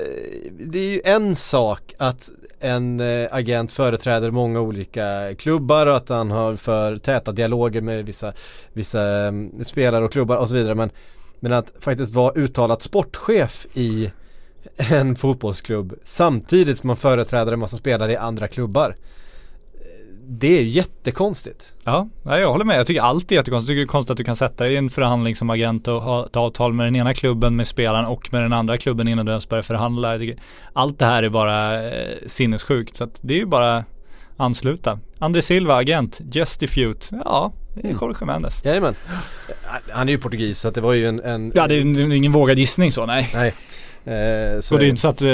det 0.58 0.78
är 0.78 0.88
ju 0.88 1.00
en 1.04 1.36
sak 1.36 1.94
att 1.98 2.30
en 2.62 3.00
eh, 3.00 3.28
agent 3.30 3.72
företräder 3.72 4.30
många 4.30 4.60
olika 4.60 5.34
klubbar 5.38 5.86
och 5.86 5.96
att 5.96 6.08
han 6.08 6.30
har 6.30 6.56
för 6.56 6.98
täta 6.98 7.32
dialoger 7.32 7.80
med 7.80 8.06
vissa, 8.06 8.32
vissa 8.72 9.02
mm, 9.02 9.64
spelare 9.64 10.04
och 10.04 10.12
klubbar 10.12 10.36
och 10.36 10.48
så 10.48 10.54
vidare. 10.54 10.74
Men, 10.74 10.90
men 11.40 11.52
att 11.52 11.72
faktiskt 11.80 12.14
vara 12.14 12.32
uttalat 12.32 12.82
sportchef 12.82 13.66
i 13.74 14.10
en 14.76 15.16
fotbollsklubb 15.16 15.94
samtidigt 16.04 16.78
som 16.78 16.86
man 16.86 16.96
företräder 16.96 17.52
en 17.52 17.58
massa 17.58 17.76
spelare 17.76 18.12
i 18.12 18.16
andra 18.16 18.48
klubbar. 18.48 18.96
Det 20.28 20.58
är 20.58 20.62
jättekonstigt. 20.62 21.72
Ja, 21.84 22.08
nej, 22.22 22.40
jag 22.40 22.52
håller 22.52 22.64
med. 22.64 22.78
Jag 22.78 22.86
tycker 22.86 23.00
allt 23.00 23.32
är 23.32 23.36
jättekonstigt. 23.36 23.68
Jag 23.68 23.74
tycker 23.74 23.80
det 23.80 23.84
är 23.84 23.92
konstigt 23.92 24.10
att 24.10 24.16
du 24.16 24.24
kan 24.24 24.36
sätta 24.36 24.64
dig 24.64 24.74
i 24.74 24.76
en 24.76 24.90
förhandling 24.90 25.36
som 25.36 25.50
agent 25.50 25.88
och 25.88 26.02
ha 26.02 26.26
ett 26.26 26.36
avtal 26.36 26.72
med 26.72 26.86
den 26.86 26.96
ena 26.96 27.14
klubben 27.14 27.56
med 27.56 27.66
spelaren 27.66 28.04
och 28.04 28.32
med 28.32 28.42
den 28.42 28.52
andra 28.52 28.78
klubben 28.78 29.08
innan 29.08 29.26
du 29.26 29.32
ens 29.32 29.48
börjar 29.48 29.62
förhandla. 29.62 30.10
Jag 30.10 30.20
tycker 30.20 30.42
allt 30.72 30.98
det 30.98 31.04
här 31.04 31.22
är 31.22 31.28
bara 31.28 31.86
eh, 31.90 32.16
sinnessjukt. 32.26 32.96
Så 32.96 33.04
att 33.04 33.20
det 33.22 33.34
är 33.34 33.38
ju 33.38 33.46
bara 33.46 33.84
ansluta. 34.36 34.98
André 35.18 35.42
Silva, 35.42 35.76
agent, 35.76 36.20
Justifute. 36.32 37.20
Ja, 37.24 37.52
det 37.74 37.88
är 37.88 37.92
Jorge 37.92 38.26
Mendes. 38.26 38.64
Jajamän. 38.64 38.94
Han 39.90 40.08
är 40.08 40.12
ju 40.12 40.18
portugis 40.18 40.58
så 40.58 40.68
att 40.68 40.74
det 40.74 40.80
var 40.80 40.92
ju 40.92 41.08
en... 41.08 41.20
en 41.20 41.52
Ja, 41.54 41.68
det 41.68 41.74
är 41.74 42.12
ingen 42.12 42.32
vågad 42.32 42.58
gissning 42.58 42.92
så, 42.92 43.06
nej. 43.06 43.30
Nej. 43.34 43.54
Eh, 44.04 44.60
så 44.60 44.74
Och 44.74 44.80
det 44.80 44.86
är 44.86 44.88
inte 44.88 45.00
så 45.00 45.08
att 45.08 45.22
eh, 45.22 45.28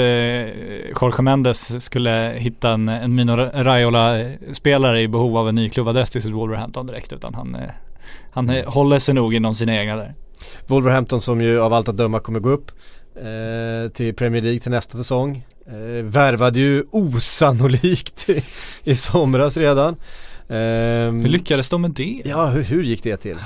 Jorge 1.01 1.21
Mendes 1.21 1.85
skulle 1.85 2.33
hitta 2.37 2.69
en, 2.69 2.89
en 2.89 3.13
Mino 3.13 3.35
Raiola-spelare 3.53 5.01
i 5.01 5.07
behov 5.07 5.37
av 5.37 5.49
en 5.49 5.55
ny 5.55 5.69
klubbadress 5.69 6.09
till 6.09 6.21
sitt 6.21 6.31
Wolverhampton 6.31 6.87
direkt 6.87 7.13
utan 7.13 7.33
han, 7.33 7.55
eh, 7.55 7.61
han 8.31 8.49
eh, 8.49 8.65
håller 8.65 8.99
sig 8.99 9.15
nog 9.15 9.33
inom 9.33 9.55
sina 9.55 9.75
egna 9.75 9.95
där. 9.95 10.13
Wolverhampton 10.67 11.21
som 11.21 11.41
ju 11.41 11.61
av 11.61 11.73
allt 11.73 11.87
att 11.89 11.97
döma 11.97 12.19
kommer 12.19 12.39
gå 12.39 12.49
upp 12.49 12.71
eh, 13.15 13.91
till 13.91 14.15
Premier 14.15 14.41
League 14.41 14.59
till 14.59 14.71
nästa 14.71 14.97
säsong. 14.97 15.45
Eh, 15.67 16.03
värvade 16.03 16.59
ju 16.59 16.83
osannolikt 16.91 18.29
i, 18.29 18.43
i 18.83 18.95
somras 18.95 19.57
redan. 19.57 19.95
Ehm, 20.49 21.21
Hur 21.21 21.29
lyckades 21.29 21.69
de 21.69 21.81
med 21.81 21.91
det? 21.91 22.21
Ja, 22.25 22.45
hur, 22.45 22.63
hur 22.63 22.83
gick 22.83 23.03
det 23.03 23.17
till? 23.17 23.37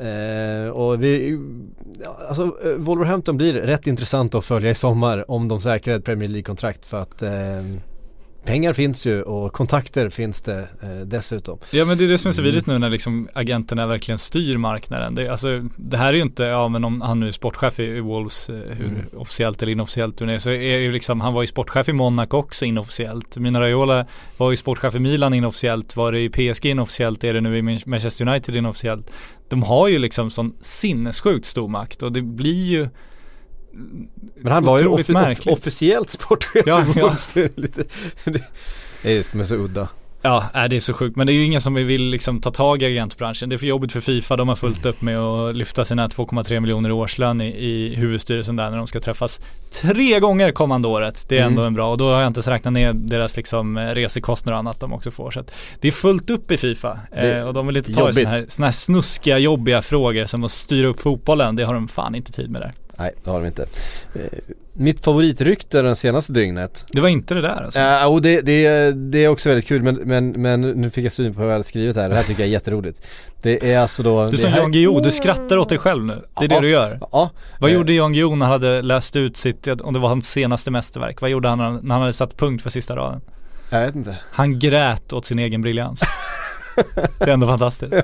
Eh, 0.00 0.68
och 0.68 1.02
vi, 1.02 1.38
alltså 2.28 2.42
eh, 2.64 2.72
Wolverhampton 2.76 3.36
blir 3.36 3.54
rätt 3.54 3.86
intressant 3.86 4.34
att 4.34 4.44
följa 4.44 4.70
i 4.70 4.74
sommar 4.74 5.30
om 5.30 5.48
de 5.48 5.60
säkrar 5.60 5.94
ett 5.94 6.04
Premier 6.04 6.28
League-kontrakt 6.28 6.86
för 6.86 7.02
att 7.02 7.22
eh, 7.22 7.30
pengar 8.44 8.72
finns 8.72 9.06
ju 9.06 9.22
och 9.22 9.52
kontakter 9.52 10.08
finns 10.08 10.42
det 10.42 10.68
eh, 10.82 10.88
dessutom. 11.06 11.58
Ja 11.70 11.84
men 11.84 11.98
det 11.98 12.04
är 12.04 12.08
det 12.08 12.18
som 12.18 12.28
är 12.28 12.32
så 12.32 12.42
vidrigt 12.42 12.66
nu 12.66 12.78
när 12.78 12.88
liksom 12.90 13.28
agenterna 13.34 13.86
verkligen 13.86 14.18
styr 14.18 14.56
marknaden. 14.56 15.14
Det, 15.14 15.28
alltså, 15.28 15.62
det 15.76 15.96
här 15.96 16.08
är 16.08 16.12
ju 16.12 16.22
inte, 16.22 16.42
ja 16.44 16.68
men 16.68 16.84
om 16.84 17.00
han 17.00 17.20
nu 17.20 17.28
är 17.28 17.32
sportchef 17.32 17.80
i, 17.80 18.00
Wolves, 18.00 18.48
eh, 18.50 18.54
hur 18.56 18.86
Mm. 18.86 19.00
officiellt 19.16 19.62
eller 19.62 19.72
inofficiellt 19.72 20.20
nu 20.20 20.34
är, 20.34 20.38
så 20.38 20.50
är 20.50 20.78
ju 20.78 20.92
liksom, 20.92 21.20
han 21.20 21.34
var 21.34 21.42
ju 21.42 21.46
sportchef 21.46 21.88
i 21.88 21.92
Monaco 21.92 22.36
också 22.36 22.64
inofficiellt. 22.64 23.36
Mina 23.36 23.60
Raiola 23.60 24.06
var 24.36 24.50
ju 24.50 24.56
sportchef 24.56 24.94
i 24.94 24.98
Milan 24.98 25.34
inofficiellt, 25.34 25.96
var 25.96 26.12
det 26.12 26.20
i 26.20 26.28
PSG 26.30 26.66
inofficiellt, 26.66 27.24
är 27.24 27.34
det 27.34 27.40
nu 27.40 27.58
i 27.58 27.62
Man- 27.62 27.78
Manchester 27.86 28.28
United 28.28 28.56
inofficiellt. 28.56 29.12
De 29.48 29.62
har 29.62 29.88
ju 29.88 29.98
liksom 29.98 30.30
sån 30.30 30.54
sinnessjukt 30.60 31.46
stor 31.46 31.68
makt 31.68 32.02
och 32.02 32.12
det 32.12 32.22
blir 32.22 32.64
ju 32.66 32.88
Men 34.36 34.52
han 34.52 34.64
var 34.64 34.78
ju 34.78 34.86
offi- 34.86 35.00
off- 35.00 35.08
märkligt. 35.08 35.58
officiellt 35.58 36.10
sportchef 36.10 36.62
Ja, 36.66 36.82
i. 36.96 37.00
Wolves. 37.00 37.26
Det 37.34 37.40
är 37.42 37.50
lite, 37.60 37.84
det 38.24 38.40
är 39.02 39.18
det 39.18 39.26
som 39.26 39.40
är 39.40 39.44
så 39.44 39.54
udda. 39.54 39.88
Ja, 40.22 40.44
äh, 40.54 40.64
det 40.64 40.76
är 40.76 40.80
så 40.80 40.94
sjukt. 40.94 41.16
Men 41.16 41.26
det 41.26 41.32
är 41.32 41.34
ju 41.34 41.44
ingen 41.44 41.60
som 41.60 41.74
vill 41.74 42.02
liksom 42.02 42.40
ta 42.40 42.50
tag 42.50 42.82
i 42.82 42.86
agentbranschen. 42.86 43.48
Det 43.48 43.56
är 43.56 43.58
för 43.58 43.66
jobbigt 43.66 43.92
för 43.92 44.00
Fifa. 44.00 44.36
De 44.36 44.48
har 44.48 44.56
fullt 44.56 44.86
upp 44.86 45.02
med 45.02 45.18
att 45.18 45.56
lyfta 45.56 45.84
sina 45.84 46.08
2,3 46.08 46.60
miljoner 46.60 46.88
i 46.88 46.92
årslön 46.92 47.40
i, 47.40 47.46
i 47.48 47.94
huvudstyrelsen 47.94 48.56
där 48.56 48.70
när 48.70 48.78
de 48.78 48.86
ska 48.86 49.00
träffas 49.00 49.40
tre 49.72 50.20
gånger 50.20 50.52
kommande 50.52 50.88
året. 50.88 51.24
Det 51.28 51.36
är 51.38 51.40
Mm. 51.40 51.52
ändå 51.52 51.62
en 51.62 51.74
bra. 51.74 51.90
Och 51.90 51.98
då 51.98 52.10
har 52.10 52.20
jag 52.20 52.26
inte 52.26 52.38
ens 52.38 52.48
räknat 52.48 52.72
ner 52.72 52.92
deras 52.92 53.36
liksom 53.36 53.76
eh, 53.76 53.86
resekostnader 53.88 54.52
och 54.54 54.58
annat 54.58 54.80
de 54.80 54.92
också 54.92 55.10
får. 55.10 55.30
Så 55.30 55.44
det 55.80 55.88
är 55.88 55.92
fullt 55.92 56.30
upp 56.30 56.50
i 56.50 56.56
Fifa. 56.56 56.98
Eh, 57.12 57.40
och 57.42 57.54
de 57.54 57.66
vill 57.66 57.76
inte 57.76 57.92
ta 57.92 58.08
i 58.08 58.12
sådana 58.12 58.30
här, 58.30 58.44
såna 58.48 58.66
här 58.66 58.72
snuskiga, 58.72 59.38
jobbiga 59.38 59.82
frågor 59.82 60.24
som 60.26 60.44
att 60.44 60.50
styra 60.50 60.86
upp 60.88 61.00
fotbollen. 61.00 61.56
Det 61.56 61.62
har 61.62 61.74
de 61.74 61.88
fan 61.88 62.14
inte 62.14 62.32
tid 62.32 62.50
med 62.50 62.60
där. 62.60 62.72
Nej, 63.00 63.14
det 63.24 63.30
har 63.30 63.40
de 63.40 63.46
inte. 63.46 63.62
Eh, 64.14 64.20
mitt 64.72 65.04
favoritrykte 65.04 65.82
den 65.82 65.96
senaste 65.96 66.32
dygnet 66.32 66.84
Det 66.92 67.00
var 67.00 67.08
inte 67.08 67.34
det 67.34 67.40
där 67.42 67.62
alltså. 67.64 67.80
Ja, 67.80 68.06
och 68.06 68.22
det, 68.22 68.40
det, 68.40 68.90
det 68.92 69.24
är 69.24 69.28
också 69.28 69.48
väldigt 69.48 69.66
kul 69.66 69.82
men, 69.82 69.94
men, 69.94 70.30
men 70.30 70.60
nu 70.60 70.90
fick 70.90 71.04
jag 71.04 71.12
syn 71.12 71.34
på 71.34 71.38
vad 71.40 71.48
jag 71.48 71.52
hade 71.52 71.64
skrivit 71.64 71.96
här. 71.96 72.08
Det 72.08 72.14
här 72.16 72.22
tycker 72.22 72.42
jag 72.42 72.48
är 72.48 72.52
jätteroligt. 72.52 73.02
Det 73.42 73.72
är 73.72 73.78
alltså 73.78 74.02
då 74.02 74.26
Du 74.26 74.36
som 74.36 74.50
här- 74.50 74.58
Jan 74.58 74.72
Guillou, 74.72 75.00
du 75.00 75.10
skrattar 75.10 75.56
åt 75.58 75.68
dig 75.68 75.78
själv 75.78 76.04
nu. 76.04 76.12
Det 76.38 76.44
är 76.44 76.48
Ja. 76.50 76.54
det 76.54 76.60
du 76.60 76.70
gör. 76.70 76.98
Ja, 77.12 77.30
Vad 77.60 77.70
Eh, 77.70 77.76
gjorde 77.76 77.92
Jan 77.92 78.12
Guillou 78.12 78.34
när 78.36 78.46
han 78.46 78.52
hade 78.52 78.82
läst 78.82 79.16
ut 79.16 79.36
sitt, 79.36 79.66
om 79.68 79.94
det 79.94 80.00
var 80.00 80.08
hans 80.08 80.30
senaste 80.30 80.70
mästerverk? 80.70 81.20
Vad 81.20 81.30
gjorde 81.30 81.48
han 81.48 81.58
när 81.58 81.92
han 81.94 82.00
hade 82.00 82.12
satt 82.12 82.36
punkt 82.36 82.62
för 82.62 82.70
sista 82.70 82.96
raden? 82.96 83.20
Jag 83.70 83.86
vet 83.86 83.94
inte. 83.94 84.16
Han 84.32 84.58
grät 84.58 85.12
åt 85.12 85.24
sin 85.26 85.38
egen 85.38 85.62
briljans. 85.62 86.00
det 87.18 87.24
är 87.24 87.28
ändå 87.28 87.46
fantastiskt. 87.46 87.94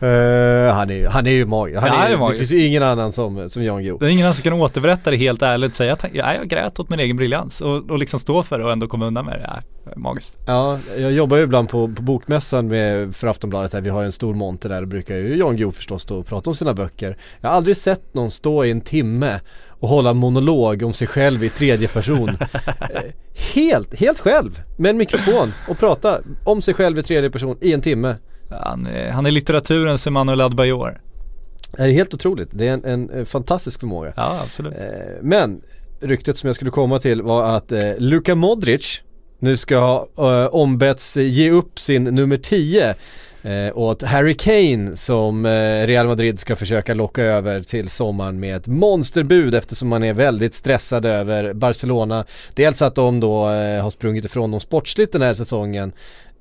Eh, 0.00 0.74
han 0.74 0.90
är 0.90 0.94
ju, 0.94 1.06
han 1.06 1.26
är 1.26 1.30
ju 1.30 1.46
magisk. 1.46 1.80
Han 1.80 1.88
Ja, 1.88 2.02
är, 2.02 2.06
är 2.06 2.10
det 2.10 2.16
magisk. 2.18 2.38
finns 2.38 2.52
ju 2.52 2.66
ingen 2.66 2.82
annan 2.82 3.12
som, 3.12 3.50
som 3.50 3.64
Jan 3.64 3.82
Guillou. 3.82 3.98
Det 3.98 4.06
är 4.06 4.08
ingen 4.10 4.24
annan 4.26 4.34
som 4.34 4.42
kan 4.42 4.52
återberätta 4.52 5.10
det 5.10 5.16
helt 5.16 5.42
ärligt 5.42 5.74
säga 5.74 5.92
att 5.92 6.04
ja, 6.12 6.34
jag 6.34 6.48
grät 6.48 6.80
åt 6.80 6.90
min 6.90 7.00
egen 7.00 7.16
briljans 7.16 7.60
och, 7.60 7.90
och 7.90 7.98
liksom 7.98 8.20
stå 8.20 8.42
för 8.42 8.58
det 8.58 8.64
och 8.64 8.72
ändå 8.72 8.86
komma 8.88 9.06
undan 9.06 9.24
med 9.24 9.34
det. 9.38 9.44
Ja, 9.44 9.90
det 9.94 9.98
magiskt. 10.00 10.36
Ja, 10.46 10.78
jag 10.98 11.12
jobbar 11.12 11.36
ju 11.36 11.42
ibland 11.42 11.68
på, 11.68 11.88
på 11.94 12.02
bokmässan 12.02 12.68
med, 12.68 13.16
för 13.16 13.26
Aftonbladet 13.26 13.72
här. 13.72 13.80
Vi 13.80 13.90
har 13.90 14.00
ju 14.00 14.06
en 14.06 14.12
stor 14.12 14.34
monter 14.34 14.68
där 14.68 14.82
och 14.82 14.88
brukar 14.88 15.16
ju 15.16 15.36
Jan 15.36 15.56
Guillou 15.56 15.72
förstås 15.72 16.02
stå 16.02 16.18
och 16.18 16.26
prata 16.26 16.50
om 16.50 16.54
sina 16.54 16.74
böcker. 16.74 17.16
Jag 17.40 17.48
har 17.48 17.56
aldrig 17.56 17.76
sett 17.76 18.14
någon 18.14 18.30
stå 18.30 18.64
i 18.64 18.70
en 18.70 18.80
timme 18.80 19.40
och 19.80 19.88
hålla 19.88 20.14
monolog 20.14 20.82
om 20.82 20.92
sig 20.92 21.06
själv 21.06 21.44
i 21.44 21.48
tredje 21.48 21.88
person. 21.88 22.30
Eh, 22.80 23.02
helt, 23.54 23.94
helt 23.94 24.20
själv 24.20 24.60
med 24.76 24.90
en 24.90 24.96
mikrofon 24.96 25.52
och 25.68 25.78
prata 25.78 26.20
om 26.44 26.62
sig 26.62 26.74
själv 26.74 26.98
i 26.98 27.02
tredje 27.02 27.30
person 27.30 27.56
i 27.60 27.72
en 27.72 27.80
timme. 27.80 28.14
Han 28.50 28.86
är, 28.86 29.10
han 29.10 29.26
är 29.26 29.30
litteraturens 29.30 30.06
Emanuel 30.06 30.40
Adebayor. 30.40 31.00
Det 31.76 31.82
är 31.82 31.88
helt 31.88 32.14
otroligt. 32.14 32.48
Det 32.52 32.68
är 32.68 32.72
en, 32.72 33.10
en, 33.10 33.26
fantastisk 33.26 33.80
förmåga. 33.80 34.12
Ja, 34.16 34.40
absolut. 34.44 34.74
Eh, 34.74 34.82
Men 35.22 35.60
ryktet 36.00 36.38
som 36.38 36.46
jag 36.46 36.56
skulle 36.56 36.70
komma 36.70 36.98
till 36.98 37.22
var 37.22 37.56
att 37.56 37.72
eh, 37.72 37.92
Luka 37.98 38.34
Modric 38.34 39.02
nu 39.38 39.56
ska 39.56 39.78
ha 39.78 40.08
eh, 40.44 40.54
ombetts 40.54 41.16
ge 41.16 41.50
upp 41.50 41.80
sin 41.80 42.04
nummer 42.04 42.36
10 42.36 42.94
eh, 43.42 43.78
åt 43.78 44.02
Harry 44.02 44.34
Kane 44.34 44.96
som 44.96 45.46
eh, 45.46 45.86
Real 45.86 46.06
Madrid 46.06 46.40
ska 46.40 46.56
försöka 46.56 46.94
locka 46.94 47.22
över 47.22 47.62
till 47.62 47.88
sommaren 47.88 48.40
med 48.40 48.56
ett 48.56 48.66
monsterbud 48.66 49.54
eftersom 49.54 49.88
man 49.88 50.04
är 50.04 50.14
väldigt 50.14 50.54
stressad 50.54 51.06
över 51.06 51.52
Barcelona. 51.52 52.24
Dels 52.54 52.82
att 52.82 52.94
de 52.94 53.20
då 53.20 53.50
eh, 53.50 53.82
har 53.82 53.90
sprungit 53.90 54.24
ifrån 54.24 54.50
dem 54.50 54.60
sportsligt 54.60 55.12
den 55.12 55.22
här 55.22 55.34
säsongen 55.34 55.92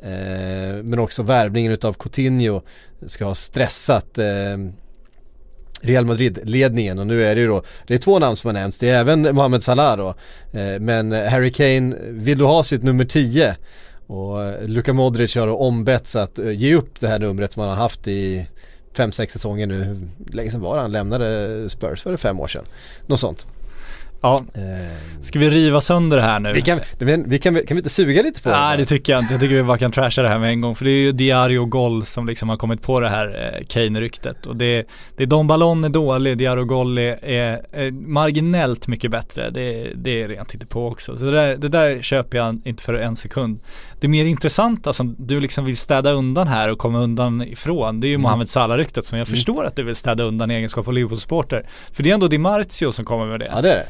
eh, 0.04 0.84
men 0.84 1.00
också 1.00 1.24
värvningen 1.24 1.72
utav 1.72 1.94
Coutinho 1.94 2.62
ska 3.08 3.26
ha 3.26 3.36
stressat 3.36 4.18
eh, 4.18 4.58
Real 5.82 6.06
Madrid-ledningen 6.06 7.00
och 7.00 7.08
nu 7.08 7.26
är 7.26 7.36
det 7.36 7.42
ju 7.42 7.48
då, 7.48 7.64
det 7.88 7.94
är 7.94 7.98
två 7.98 8.20
namn 8.20 8.36
som 8.36 8.48
har 8.48 8.54
nämnts, 8.54 8.78
det 8.78 8.90
är 8.90 9.00
även 9.00 9.22
Mohamed 9.22 9.64
Salah 9.64 9.98
då. 9.98 10.16
Eh, 10.60 10.80
men 10.80 11.12
Harry 11.12 11.52
Kane 11.52 11.96
vill 12.02 12.38
då 12.38 12.48
ha 12.48 12.64
sitt 12.64 12.84
nummer 12.84 13.06
10 13.06 13.56
och 14.08 14.44
eh, 14.44 14.68
Luka 14.68 14.94
Modric 14.94 15.36
har 15.36 15.48
då 15.48 15.58
ombetts 15.58 16.16
att 16.16 16.40
eh, 16.40 16.52
ge 16.52 16.76
upp 16.76 17.00
det 17.00 17.08
här 17.08 17.20
numret 17.20 17.54
som 17.54 17.62
han 17.62 17.70
har 17.70 17.78
haft 17.78 18.08
i 18.08 18.48
5-6 18.96 19.28
säsonger 19.28 19.68
nu. 19.68 19.84
Hur 19.84 20.34
länge 20.34 20.52
sedan 20.52 20.62
var 20.62 20.76
det 20.76 20.82
han 20.82 20.92
lämnade 20.92 21.70
Spurs? 21.70 22.06
Var 22.06 22.12
det 22.12 22.18
fem 22.18 22.40
år 22.40 22.48
sedan? 22.48 22.66
Något 23.08 23.20
sånt. 23.20 23.48
Ja, 24.22 24.42
Eh, 24.54 25.22
ska 25.22 25.40
vi 25.40 25.50
riva 25.50 25.82
sönder 25.82 26.18
det 26.18 26.24
här 26.24 26.40
nu? 26.40 26.54
vi 26.54 26.62
kan, 26.62 26.80
men 27.00 27.30
vi 27.30 27.40
kan, 27.40 27.56
kan 27.56 27.66
vi 27.70 27.78
inte 27.78 27.90
suga 27.90 28.22
lite 28.22 28.42
på 28.42 28.50
Nej 28.50 28.78
det? 28.78 28.84
det 28.84 28.86
tycker 28.86 29.14
jag 29.14 29.22
inte. 29.22 29.34
Jag 29.34 29.42
tycker 29.42 29.56
vi 29.56 29.64
bara 29.64 29.78
kan 29.78 29.92
trasha 29.92 30.22
det 30.22 30.30
här 30.30 30.40
med 30.40 30.50
en 30.50 30.62
gång. 30.62 30.76
För 30.76 30.86
det 30.86 30.92
är 30.92 31.00
ju 31.02 31.12
Diario 31.12 31.66
Gol 31.66 32.06
som 32.06 32.28
liksom 32.28 32.50
har 32.50 32.56
kommit 32.56 32.82
på 32.82 33.00
det 33.00 33.10
här 33.10 33.56
eh, 33.60 33.66
Kane-ryktet. 33.66 34.46
Och 34.46 34.56
det, 34.56 34.88
det 35.18 35.24
är 35.24 35.28
Don 35.28 35.48
Ballon 35.48 35.84
är 35.84 35.90
dålig, 35.90 36.38
Diario 36.38 36.64
Gol 36.64 36.98
är, 36.98 37.26
är, 37.26 37.66
är 37.72 37.92
marginellt 37.92 38.88
mycket 38.88 39.12
bättre. 39.12 39.50
Det, 39.50 39.92
det 39.96 40.24
är 40.24 40.28
rent 40.28 40.70
på 40.70 40.88
också. 40.88 41.18
Så 41.18 41.26
det 41.26 41.32
där, 41.32 41.58
det 41.58 41.68
där 41.68 42.02
köper 42.02 42.38
jag 42.38 42.62
inte 42.66 42.84
för 42.84 42.94
en 42.94 43.16
sekund. 43.16 43.60
Det 44.00 44.08
mer 44.08 44.26
intressanta 44.26 44.94
som 44.94 45.16
du 45.20 45.40
liksom 45.40 45.66
vill 45.66 45.78
städa 45.78 46.12
undan 46.12 46.48
här 46.48 46.72
och 46.72 46.78
komma 46.78 47.00
undan 47.00 47.42
ifrån. 47.42 48.00
Det 48.00 48.08
är 48.08 48.10
ju 48.10 48.18
Mohamed 48.18 48.50
Salah-ryktet 48.50 49.06
som 49.06 49.18
jag 49.18 49.28
förstår 49.28 49.66
att 49.66 49.76
du 49.76 49.84
vill 49.84 49.96
städa 49.96 50.24
undan 50.24 50.52
i 50.52 50.54
egenskap 50.54 50.88
av 50.88 50.94
Liverpool-supporter. 50.94 51.68
För 51.94 52.04
det 52.04 52.10
är 52.10 52.14
ändå 52.14 52.28
Di 52.28 52.38
Marzio 52.38 52.92
som 52.92 53.06
kommer 53.06 53.26
med 53.26 53.40
det. 53.40 53.46
Ja 53.46 53.62
det 53.62 53.72
är 53.72 53.76
det. 53.76 53.86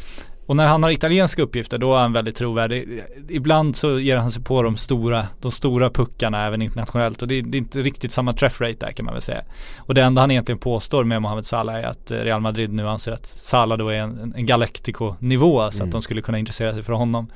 Och 0.48 0.56
när 0.56 0.68
han 0.68 0.84
har 0.84 0.92
italienska 0.92 1.42
uppgifter 1.42 1.78
då 1.78 1.96
är 1.96 2.00
han 2.00 2.14
väldigt 2.14 2.36
trovärdig. 2.36 3.04
Ibland 3.30 3.76
så 3.76 4.00
ger 4.00 4.18
han 4.18 4.32
sig 4.32 4.44
på 4.44 4.64
de 4.64 4.78
stora, 4.78 5.28
de 5.42 5.52
stora 5.52 5.90
puckarna 5.90 6.46
även 6.46 6.62
internationellt 6.62 7.22
och 7.22 7.28
det, 7.28 7.42
det 7.42 7.58
är 7.58 7.60
inte 7.60 7.82
riktigt 7.82 8.12
samma 8.12 8.34
träff 8.34 8.62
rate 8.62 8.86
där 8.86 8.92
kan 8.92 9.06
man 9.06 9.14
väl 9.14 9.22
säga. 9.22 9.42
Och 9.78 9.94
det 9.94 10.02
enda 10.04 10.22
han 10.22 10.32
egentligen 10.32 10.60
påstår 10.60 11.04
med 11.04 11.22
Mohamed 11.22 11.46
Salah 11.46 11.76
är 11.76 11.84
att 11.84 12.12
Real 12.12 12.42
Madrid 12.42 12.74
nu 12.74 12.88
anser 12.90 13.12
att 13.12 13.26
Salah 13.26 13.78
då 13.78 13.90
är 13.90 13.98
en, 14.00 14.34
en 14.36 14.46
Galactico-nivå 14.46 15.72
så 15.72 15.78
Mm. 15.78 15.88
att 15.90 15.92
de 15.92 16.02
skulle 16.02 16.22
kunna 16.22 16.40
intressera 16.40 16.74
sig 16.74 16.84
för 16.84 16.94
honom. 16.94 17.28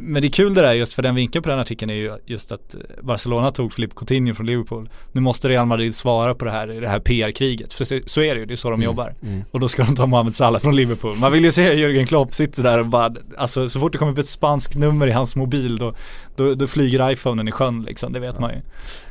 Men 0.00 0.22
det 0.22 0.28
är 0.28 0.30
kul 0.30 0.54
det 0.54 0.60
där 0.60 0.72
just 0.72 0.94
för 0.94 1.02
den 1.02 1.14
vinkeln 1.14 1.42
på 1.42 1.48
den 1.48 1.58
artikeln 1.58 1.90
är 1.90 1.94
ju 1.94 2.12
just 2.26 2.52
att 2.52 2.74
Barcelona 3.02 3.50
tog 3.50 3.72
Filip 3.72 3.94
Coutinho 3.94 4.34
från 4.34 4.46
Liverpool. 4.46 4.88
Nu 5.12 5.20
måste 5.20 5.48
Real 5.48 5.66
Madrid 5.66 5.94
svara 5.94 6.34
på 6.34 6.44
det 6.44 6.50
här, 6.50 6.66
det 6.66 6.88
här 6.88 7.00
PR-kriget. 7.00 7.74
För 7.74 8.08
så, 8.08 8.20
är 8.22 8.34
det 8.34 8.40
ju, 8.40 8.46
det 8.46 8.54
är 8.54 8.56
så 8.56 8.70
de 8.70 8.74
Mm. 8.74 8.84
jobbar. 8.84 9.14
Mm. 9.22 9.44
Och 9.50 9.60
då 9.60 9.68
ska 9.68 9.84
de 9.84 9.94
ta 9.96 10.06
Mohamed 10.06 10.34
Salah 10.34 10.60
från 10.60 10.76
Liverpool. 10.76 11.16
Man 11.16 11.32
vill 11.32 11.44
ju 11.44 11.52
se 11.52 11.74
Jürgen 11.74 12.06
Klopp 12.06 12.34
sitta 12.34 12.62
där 12.62 12.78
och 12.78 12.86
bara, 12.86 13.14
alltså 13.38 13.68
så 13.68 13.80
fort 13.80 13.92
det 13.92 13.98
kommer 13.98 14.12
upp 14.12 14.18
ett 14.18 14.28
spanskt 14.28 14.74
nummer 14.76 15.06
i 15.06 15.12
hans 15.12 15.36
mobil 15.36 15.76
då, 15.78 15.94
då, 16.36 16.54
då 16.54 16.66
flyger 16.66 17.10
iPhonen 17.10 17.48
i 17.48 17.52
sjön 17.52 17.82
liksom, 17.82 18.12
det 18.12 18.20
vet 18.20 18.40
man 18.40 18.50
ju. 18.50 18.60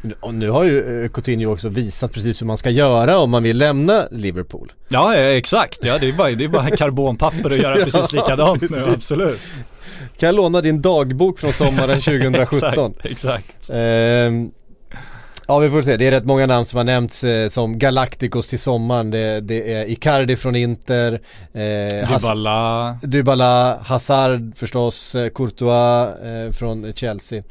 Nu- 0.02 0.16
Och 0.20 0.34
nu 0.36 0.50
har 0.50 0.64
ju 0.64 1.04
eh, 1.04 1.10
Coutinho 1.10 1.54
också 1.54 1.70
visat 1.70 2.12
precis 2.14 2.42
hur 2.42 2.48
man 2.48 2.58
ska 2.58 2.70
göra 2.70 3.18
om 3.18 3.30
man 3.30 3.44
vill 3.44 3.58
lämna 3.58 4.08
Liverpool. 4.12 4.72
Ja, 4.88 5.16
ja 5.16 5.22
exakt, 5.22 5.80
ja 5.86 5.98
det 5.98 6.08
är 6.10 6.14
bara, 6.14 6.32
det 6.32 6.44
är 6.44 6.48
bara 6.48 6.70
karbonpapper 6.78 7.52
att 7.52 7.58
göra 7.58 7.76
precis 7.76 8.14
Ja, 8.14 8.22
likadant 8.22 8.62
nu, 8.62 8.68
precis. 8.68 8.84
absolut. 8.94 9.42
Kan 10.18 10.28
jag 10.28 10.36
låna 10.36 10.62
din 10.62 10.82
dagbok 10.82 11.40
från 11.40 11.54
sommaren 11.54 12.00
2017? 12.02 12.94
exakt, 13.04 13.06
exakt. 13.06 13.70
Ehm, 13.74 14.52
ja 15.48 15.60
vi 15.60 15.70
får 15.70 15.82
se, 15.82 15.98
det 15.98 16.08
är 16.08 16.12
rätt 16.12 16.26
många 16.26 16.46
namn 16.46 16.66
som 16.66 16.78
har 16.78 16.84
nämnts 16.84 17.24
eh, 17.24 17.50
som 17.50 17.80
Galacticos 17.80 18.48
till 18.48 18.60
sommaren. 18.60 19.12
Det, 19.12 19.40
det 19.40 19.74
är 19.74 19.86
Icardi 19.86 20.36
från 20.36 20.56
Inter, 20.56 21.14
eh, 21.54 21.60
Has- 21.60 22.20
Dybala, 22.22 22.98
Dybala, 23.04 23.80
Hazard 23.84 24.52
förstås, 24.58 25.16
eh, 25.16 25.30
Courtois 25.30 26.16
eh, 26.16 26.52
från 26.52 26.94
Chelsea. 26.94 27.44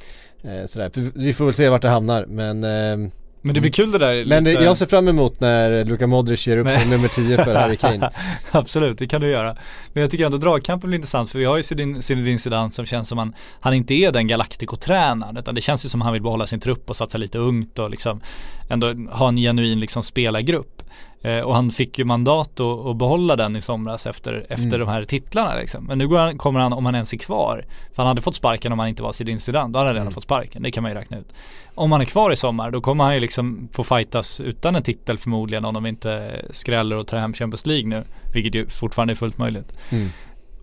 Eh, 0.44 0.66
sådär. 0.66 0.90
Vi- 0.94 1.10
Vi 1.14 1.32
får 1.32 1.44
väl 1.44 1.54
se 1.54 1.68
vart 1.68 1.82
det 1.82 1.88
hamnar 1.88 2.26
men, 2.26 2.64
ehm, 2.64 3.10
men 3.46 3.54
det 3.54 3.60
blir 3.60 3.70
kul 3.70 3.92
det 3.92 3.98
där 3.98 4.24
men 4.24 4.44
lite... 4.44 4.64
jag 4.64 4.76
ser 4.76 4.86
fram 4.86 5.08
emot 5.08 5.40
när 5.40 5.84
Luka 5.84 6.06
Modric 6.06 6.46
ger 6.46 6.58
upp 6.58 6.68
som 6.70 6.90
nummer 6.90 7.08
10 7.08 7.44
för 7.44 7.54
Harry 7.54 7.76
Kane. 7.76 8.10
Absolut, 8.50 8.98
det 8.98 9.06
kan 9.06 9.20
du 9.20 9.30
göra. 9.30 9.56
Men 9.92 10.00
jag 10.00 10.10
tycker 10.10 10.26
ändå 10.26 10.38
dragkampen 10.38 10.90
blir 10.90 10.96
intressant 10.96 11.30
för 11.30 11.38
vi 11.38 11.44
har 11.44 11.56
ju 11.56 11.62
Zinedine 12.02 12.38
Zidane 12.38 12.70
som 12.70 12.86
känns 12.86 13.08
som 13.08 13.18
han, 13.18 13.34
han 13.60 13.74
inte 13.74 13.94
är 13.94 14.12
den 14.12 14.28
Galactico-tränaren 14.28 15.36
utan 15.36 15.54
det 15.54 15.60
känns 15.60 15.84
ju 15.84 15.88
som 15.88 16.00
han 16.00 16.12
vill 16.12 16.22
behålla 16.22 16.46
sin 16.46 16.60
trupp 16.60 16.90
och 16.90 16.96
satsa 16.96 17.18
lite 17.18 17.38
ungt 17.38 17.78
och 17.78 17.90
liksom 17.90 18.20
ändå 18.68 18.94
ha 19.10 19.28
en 19.28 19.36
genuin 19.36 19.80
liksom 19.80 20.02
spelargrupp. 20.02 20.82
Eh, 21.24 21.40
och 21.40 21.54
han 21.54 21.70
fick 21.70 21.98
ju 21.98 22.04
mandat 22.04 22.60
att, 22.60 22.86
att 22.86 22.96
behålla 22.96 23.36
den 23.36 23.56
i 23.56 23.60
somras 23.62 24.06
efter, 24.06 24.46
efter 24.48 24.66
Mm. 24.66 24.80
de 24.80 24.88
här 24.88 25.04
titlarna 25.04 25.54
liksom. 25.54 25.84
Men 25.84 25.98
nu 25.98 26.06
han, 26.16 26.38
kommer 26.38 26.60
han, 26.60 26.72
om 26.72 26.84
han 26.86 26.94
ens 26.94 27.12
är 27.12 27.16
kvar, 27.18 27.64
för 27.92 28.02
han 28.02 28.06
hade 28.08 28.20
fått 28.22 28.36
sparken 28.36 28.72
om 28.72 28.78
han 28.78 28.88
inte 28.88 29.02
var 29.02 29.12
Zinedine 29.12 29.40
Zidane, 29.40 29.72
då 29.72 29.78
hade 29.78 29.88
han 29.88 29.94
redan 29.94 30.02
Mm. 30.06 30.14
fått 30.14 30.24
sparken, 30.24 30.62
det 30.62 30.70
kan 30.70 30.82
man 30.82 30.92
ju 30.92 30.98
räkna 30.98 31.18
ut. 31.18 31.32
Om 31.74 31.92
han 31.92 32.00
är 32.00 32.04
kvar 32.04 32.30
i 32.32 32.36
sommar, 32.36 32.70
då 32.70 32.80
kommer 32.80 33.04
han 33.04 33.14
ju 33.14 33.20
liksom 33.20 33.68
få 33.72 33.84
fightas 33.84 34.40
utan 34.40 34.76
en 34.76 34.82
titel 34.82 35.18
förmodligen 35.18 35.64
om 35.64 35.74
de 35.74 35.86
inte 35.86 36.42
skräller 36.50 36.96
och 36.96 37.06
tar 37.06 37.18
hem 37.18 37.32
Champions 37.34 37.66
League 37.66 37.88
nu, 37.88 38.04
vilket 38.34 38.54
ju 38.54 38.66
fortfarande 38.68 39.12
är 39.12 39.16
fullt 39.16 39.38
möjligt. 39.38 39.72
Mm. 39.90 40.08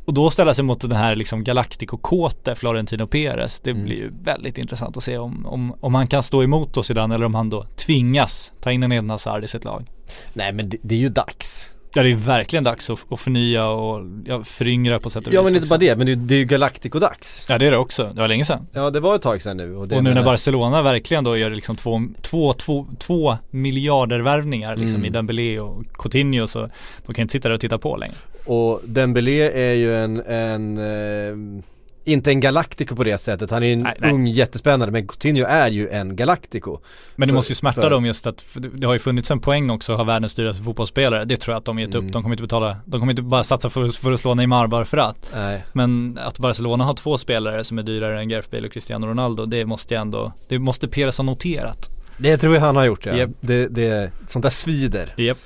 Och 0.05 0.13
då 0.13 0.29
ställa 0.29 0.53
sig 0.53 0.63
mot 0.65 0.81
den 0.81 0.91
här 0.91 1.15
liksom 1.15 1.43
Galactico-kåte 1.43 2.55
Florentino 2.55 3.07
Perez. 3.07 3.59
Det 3.59 3.71
Mm. 3.71 3.83
blir 3.83 3.95
ju 3.95 4.11
väldigt 4.23 4.57
intressant 4.57 4.97
att 4.97 5.03
se 5.03 5.17
om, 5.17 5.45
om, 5.45 5.75
om 5.79 5.95
han 5.95 6.07
kan 6.07 6.23
stå 6.23 6.43
emot 6.43 6.77
oss 6.77 6.87
sedan 6.87 7.11
eller 7.11 7.25
om 7.25 7.35
han 7.35 7.49
då 7.49 7.63
tvingas 7.75 8.53
ta 8.61 8.71
in 8.71 8.83
en 8.83 8.91
Eden 8.91 9.09
Hazard 9.09 9.43
i 9.43 9.47
sitt 9.47 9.63
lag. 9.65 9.85
Nej 10.33 10.53
men 10.53 10.69
det, 10.69 10.77
det 10.81 10.95
är 10.95 10.99
ju 10.99 11.09
dags. 11.09 11.67
Ja 11.93 12.03
det 12.03 12.11
är 12.11 12.15
verkligen 12.15 12.63
dags 12.63 12.89
att, 12.89 13.11
att 13.11 13.19
förnya 13.19 13.67
och 13.67 14.05
ja, 14.25 14.43
föryngra 14.43 14.99
på 14.99 15.09
sätt 15.09 15.27
och 15.27 15.33
Ja 15.33 15.41
vis 15.41 15.51
men 15.51 15.55
inte 15.55 15.67
bara 15.69 15.77
det, 15.79 15.95
men 15.95 16.05
det, 16.07 16.15
det 16.15 16.35
är 16.35 16.39
ju 16.39 16.45
Galactico-dags. 16.45 17.45
Ja 17.49 17.57
det 17.57 17.65
är 17.67 17.71
det 17.71 17.77
också, 17.77 18.11
det 18.15 18.21
var 18.21 18.27
länge 18.27 18.45
sedan. 18.45 18.67
Ja 18.71 18.89
det 18.89 18.99
var 18.99 19.15
ett 19.15 19.21
tag 19.21 19.41
sedan 19.41 19.57
nu. 19.57 19.75
Och, 19.75 19.91
och 19.91 20.03
nu 20.03 20.13
när 20.13 20.23
Barcelona 20.23 20.81
verkligen 20.81 21.23
då 21.23 21.37
gör 21.37 21.49
liksom 21.49 21.75
två, 21.75 22.01
två, 22.21 22.53
två, 22.53 22.87
två 22.99 23.37
miljarder 23.49 24.19
värvningar 24.19 24.75
liksom 24.75 24.95
Mm. 24.99 25.05
i 25.05 25.09
Dembélé 25.09 25.59
och 25.59 25.83
Coutinho 25.93 26.47
så 26.47 26.69
de 27.05 27.13
kan 27.13 27.21
inte 27.21 27.31
sitta 27.31 27.47
där 27.49 27.55
och 27.55 27.61
titta 27.61 27.77
på 27.77 27.97
längre. 27.97 28.15
Och 28.45 28.81
Dembélé 28.83 29.51
är 29.69 29.73
ju 29.73 29.95
en, 29.95 30.21
en 30.21 30.77
eh, 30.77 31.63
inte 32.05 32.31
en 32.31 32.39
Galactico 32.39 32.95
på 32.95 33.03
det 33.03 33.17
sättet. 33.17 33.51
Han 33.51 33.63
är 33.63 33.67
ju 33.67 33.73
en 33.73 33.79
Nej, 33.79 33.95
nej. 33.99 34.11
ung 34.11 34.27
jättespännande 34.27 34.91
men 34.91 35.07
Coutinho 35.07 35.45
är 35.45 35.69
ju 35.71 35.89
en 35.89 36.15
Galactico. 36.15 36.79
Men 37.15 37.27
det 37.27 37.31
För- 37.31 37.35
måste 37.35 37.51
ju 37.51 37.55
smärta 37.55 37.81
för- 37.81 37.89
dem 37.89 38.05
just 38.05 38.27
att 38.27 38.45
det 38.73 38.87
har 38.87 38.93
ju 38.93 38.99
funnits 38.99 39.31
en 39.31 39.39
poäng 39.39 39.69
också 39.69 39.91
att 39.93 39.97
ha 39.97 40.05
världens 40.05 40.35
dyraste 40.35 40.63
fotbollsspelare. 40.63 41.25
Det 41.25 41.37
tror 41.37 41.53
jag 41.53 41.59
att 41.59 41.65
de 41.65 41.79
gett 41.79 41.95
Mm. 41.95 42.07
upp. 42.07 42.13
De 42.13 42.23
kommer 42.23 42.33
inte 42.33 42.43
betala, 42.43 42.77
de 42.85 42.99
kommer 42.99 43.11
inte 43.13 43.21
bara 43.21 43.43
satsa 43.43 43.69
för, 43.69 43.87
för 43.87 44.11
att 44.11 44.19
slå 44.19 44.33
Neymar 44.33 44.67
bara 44.67 44.85
för 44.85 44.97
att. 44.97 45.31
Nej. 45.35 45.63
Men 45.73 46.19
att 46.21 46.39
Barcelona 46.39 46.83
har 46.83 46.93
två 46.93 47.17
spelare 47.17 47.63
som 47.63 47.77
är 47.79 47.83
dyrare 47.83 48.19
än 48.19 48.29
Gareth 48.29 48.49
Bale 48.51 48.67
och 48.67 48.73
Cristiano 48.73 49.07
Ronaldo, 49.07 49.45
det 49.45 49.65
måste 49.65 49.93
ju 49.93 50.01
ändå, 50.01 50.31
det 50.47 50.59
måste 50.59 50.87
Perez 50.87 51.17
ha 51.17 51.23
noterat. 51.25 51.89
Det 52.17 52.37
tror 52.37 52.53
jag 52.53 52.61
han 52.61 52.75
har 52.75 52.85
gjort 52.85 53.05
ja. 53.05 53.15
Japp. 53.17 53.29
Det, 53.41 53.67
det, 53.67 54.11
sånt 54.27 54.43
där 54.43 54.49
svider. 54.49 55.13
Japp. 55.17 55.37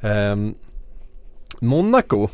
Ehm, 0.00 0.54
Monaco 1.60 2.28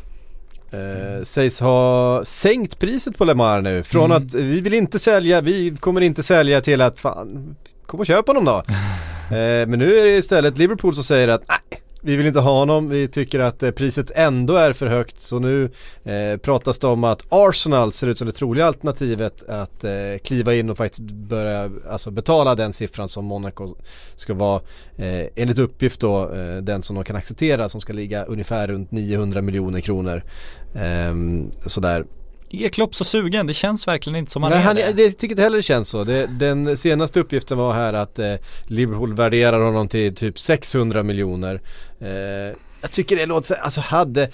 eh, 0.77 1.23
sägs 1.23 1.59
ha 1.59 2.21
sänkt 2.25 2.79
priset 2.79 3.17
på 3.17 3.25
Lemar 3.25 3.61
nu. 3.61 3.83
Från 3.83 4.11
Mm. 4.11 4.17
att 4.27 4.33
vi 4.33 4.61
vill 4.61 4.73
inte 4.73 4.99
sälja, 4.99 5.41
vi 5.41 5.75
kommer 5.79 6.01
inte 6.01 6.23
sälja 6.23 6.61
till 6.61 6.81
att 6.81 6.99
fan, 6.99 7.55
kom 7.85 7.99
och 7.99 8.05
köp 8.05 8.27
honom 8.27 8.45
då. 8.45 8.57
eh, 9.35 9.67
men 9.67 9.79
nu 9.79 9.97
är 9.99 10.03
det 10.05 10.17
istället 10.17 10.57
Liverpool 10.57 10.95
som 10.95 11.03
säger 11.03 11.27
att 11.27 11.43
nej, 11.47 11.81
vi 12.01 12.15
vill 12.15 12.27
inte 12.27 12.39
ha 12.39 12.59
honom, 12.59 12.89
vi 12.89 13.07
tycker 13.07 13.39
att 13.39 13.63
eh, 13.63 13.71
priset 13.71 14.11
ändå 14.15 14.55
är 14.55 14.73
för 14.73 14.87
högt. 14.87 15.19
Så 15.19 15.39
nu 15.39 15.69
eh, 16.03 16.37
pratas 16.37 16.79
det 16.79 16.87
om 16.87 17.03
att 17.03 17.25
Arsenal 17.29 17.91
ser 17.91 18.07
ut 18.07 18.17
som 18.17 18.27
det 18.27 18.33
troliga 18.33 18.65
alternativet 18.65 19.49
att 19.49 19.83
eh, 19.83 19.91
kliva 20.23 20.55
in 20.55 20.69
och 20.69 20.77
faktiskt 20.77 21.11
börja 21.11 21.71
alltså 21.89 22.11
betala 22.11 22.55
den 22.55 22.73
siffran 22.73 23.09
som 23.09 23.25
Monaco 23.25 23.75
ska 24.15 24.33
vara 24.33 24.61
eh, 24.97 25.27
enligt 25.35 25.59
uppgift 25.59 26.01
då 26.01 26.33
eh, 26.33 26.57
den 26.57 26.81
som 26.81 26.95
de 26.95 27.05
kan 27.05 27.15
acceptera 27.15 27.69
som 27.69 27.81
ska 27.81 27.93
ligga 27.93 28.23
ungefär 28.23 28.67
runt 28.67 28.91
900 28.91 29.41
miljoner 29.41 29.81
kronor. 29.81 30.23
Ehm, 30.75 31.51
sådär. 31.65 32.05
Är 32.49 32.69
Klopp 32.69 32.95
så 32.95 33.03
sugen? 33.03 33.47
Det 33.47 33.53
känns 33.53 33.87
verkligen 33.87 34.15
inte 34.15 34.31
som 34.31 34.43
han 34.43 34.51
Nej, 34.51 34.59
är 34.59 34.63
han, 34.63 34.75
det. 34.75 34.93
det 34.93 35.11
tycker 35.11 35.31
inte 35.31 35.41
heller 35.41 35.57
det 35.57 35.63
känns 35.63 35.89
så. 35.89 36.03
Det, 36.03 36.27
den 36.27 36.77
senaste 36.77 37.19
uppgiften 37.19 37.57
var 37.57 37.73
här 37.73 37.93
att 37.93 38.19
eh, 38.19 38.33
Liverpool 38.65 39.13
värderar 39.13 39.61
honom 39.61 39.87
till 39.87 40.15
typ 40.15 40.39
600 40.39 41.03
miljoner. 41.03 41.61
Eh, 41.99 42.09
jag 42.81 42.91
tycker 42.91 43.15
det 43.15 43.25
låter 43.25 43.47
så, 43.47 43.55
alltså 43.55 43.81
hade 43.81 44.29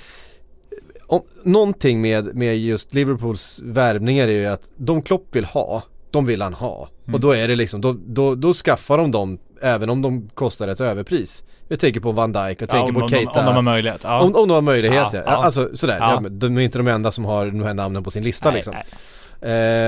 om, 1.07 1.21
Någonting 1.43 2.01
med, 2.01 2.35
med 2.35 2.57
just 2.57 2.93
Liverpools 2.93 3.61
värvningar 3.63 4.27
är 4.27 4.31
ju 4.31 4.45
att 4.45 4.71
de 4.77 5.01
Klopp 5.01 5.35
vill 5.35 5.45
ha, 5.45 5.83
de 6.11 6.25
vill 6.25 6.41
han 6.41 6.53
ha. 6.53 6.89
Mm. 7.03 7.15
Och 7.15 7.19
då 7.19 7.31
är 7.31 7.47
det 7.47 7.55
liksom, 7.55 7.81
då, 7.81 7.95
då, 8.05 8.35
då 8.35 8.53
skaffar 8.53 8.97
de 8.97 9.11
dem 9.11 9.39
även 9.61 9.89
om 9.89 10.01
de 10.01 10.29
kostar 10.29 10.67
ett 10.67 10.81
överpris. 10.81 11.43
Jag 11.67 11.79
tänker 11.79 11.99
på 11.99 12.11
Van 12.11 12.33
Dijk 12.33 12.61
och 12.61 12.67
Ja, 12.67 12.71
tänker 12.71 12.95
om, 12.95 13.01
på 13.01 13.07
Keita. 13.07 13.39
om 13.39 13.45
de 13.45 13.55
har 13.55 13.61
möjlighet. 13.61 14.01
Ja. 14.03 14.21
Om, 14.21 14.35
om 14.35 14.47
de 14.47 14.53
har 14.53 14.61
möjlighet 14.61 14.95
ja. 14.95 15.09
Ja, 15.13 15.17
ja. 15.25 15.31
ja. 15.31 15.43
Alltså 15.43 15.69
sådär, 15.73 15.97
Ja. 15.99 16.19
ja. 16.23 16.29
de 16.29 16.57
är 16.57 16.61
inte 16.61 16.77
de 16.77 16.87
enda 16.87 17.11
som 17.11 17.25
har 17.25 17.45
de 17.45 17.61
här 17.63 17.73
namnen 17.73 18.03
på 18.03 18.11
sin 18.11 18.23
lista 18.23 18.49
Nej, 18.49 18.55
liksom. 18.55 18.73
nej. 18.73 18.85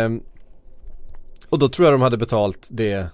Ehm, 0.03 0.21
och 1.49 1.59
då 1.59 1.69
tror 1.69 1.85
jag 1.85 1.93
de 1.93 2.01
hade 2.01 2.17
betalt 2.17 2.67
det 2.71 3.07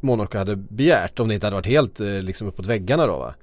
Monaco 0.00 0.38
hade 0.38 0.56
begärt 0.56 1.20
om 1.20 1.28
det 1.28 1.34
inte 1.34 1.46
hade 1.46 1.56
varit 1.56 1.66
helt 1.66 2.00
eh, 2.00 2.06
liksom 2.06 2.48
uppåt 2.48 2.66
väggarna 2.66 3.06
då 3.06 3.18
va. 3.18 3.34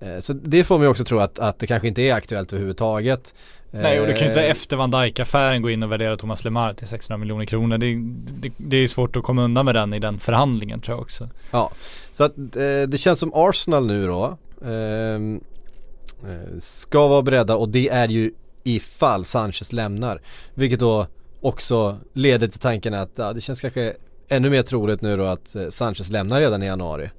Eh, 0.00 0.20
så 0.20 0.32
det 0.32 0.64
får 0.64 0.78
mig 0.78 0.88
också 0.88 1.04
tro 1.04 1.18
att, 1.18 1.38
att 1.38 1.58
det 1.58 1.66
kanske 1.66 1.88
inte 1.88 2.02
är 2.02 2.14
aktuellt 2.14 2.52
överhuvudtaget. 2.52 3.34
Nej 3.70 4.00
och 4.00 4.06
du 4.06 4.12
kan 4.12 4.20
ju 4.20 4.26
inte 4.26 4.44
Eh, 4.44 4.50
efter 4.50 4.76
Van 4.76 4.90
Dijk-affären 4.90 5.62
gå 5.62 5.70
in 5.70 5.82
och 5.82 5.92
värdera 5.92 6.16
Thomas 6.16 6.44
Lemar 6.44 6.72
till 6.72 6.86
600 6.86 7.18
miljoner 7.18 7.44
kronor. 7.44 7.78
Det, 7.78 7.94
det, 8.40 8.52
det 8.56 8.76
är 8.76 8.86
svårt 8.86 9.16
att 9.16 9.22
komma 9.22 9.42
undan 9.42 9.64
med 9.64 9.74
den 9.74 9.94
i 9.94 9.98
den 9.98 10.18
förhandlingen 10.18 10.80
tror 10.80 10.96
jag 10.96 11.02
också. 11.02 11.28
Ja, 11.50 11.70
så 12.12 12.24
att 12.24 12.36
eh, 12.36 12.82
det 12.88 13.00
känns 13.00 13.20
som 13.20 13.32
Arsenal 13.34 13.86
nu 13.86 14.06
då 14.06 14.38
ehm, 14.66 15.40
eh, 16.24 16.58
ska 16.58 17.08
vara 17.08 17.22
beredda 17.22 17.56
och 17.56 17.68
det 17.68 17.88
är 17.88 18.08
ju 18.08 18.32
ifall 18.64 19.24
Sanchez 19.24 19.72
lämnar. 19.72 20.20
Vilket 20.54 20.80
då 20.80 21.06
också 21.40 21.98
leder 22.12 22.48
till 22.48 22.60
tanken 22.60 22.94
att 22.94 23.10
ja, 23.14 23.32
det 23.32 23.40
känns 23.40 23.60
kanske 23.60 23.94
ännu 24.28 24.50
mer 24.50 24.62
troligt 24.62 25.02
nu 25.02 25.16
då 25.16 25.24
att 25.24 25.56
Sanchez 25.70 26.10
lämnar 26.10 26.40
redan 26.40 26.62
i 26.62 26.66
januari. 26.66 27.10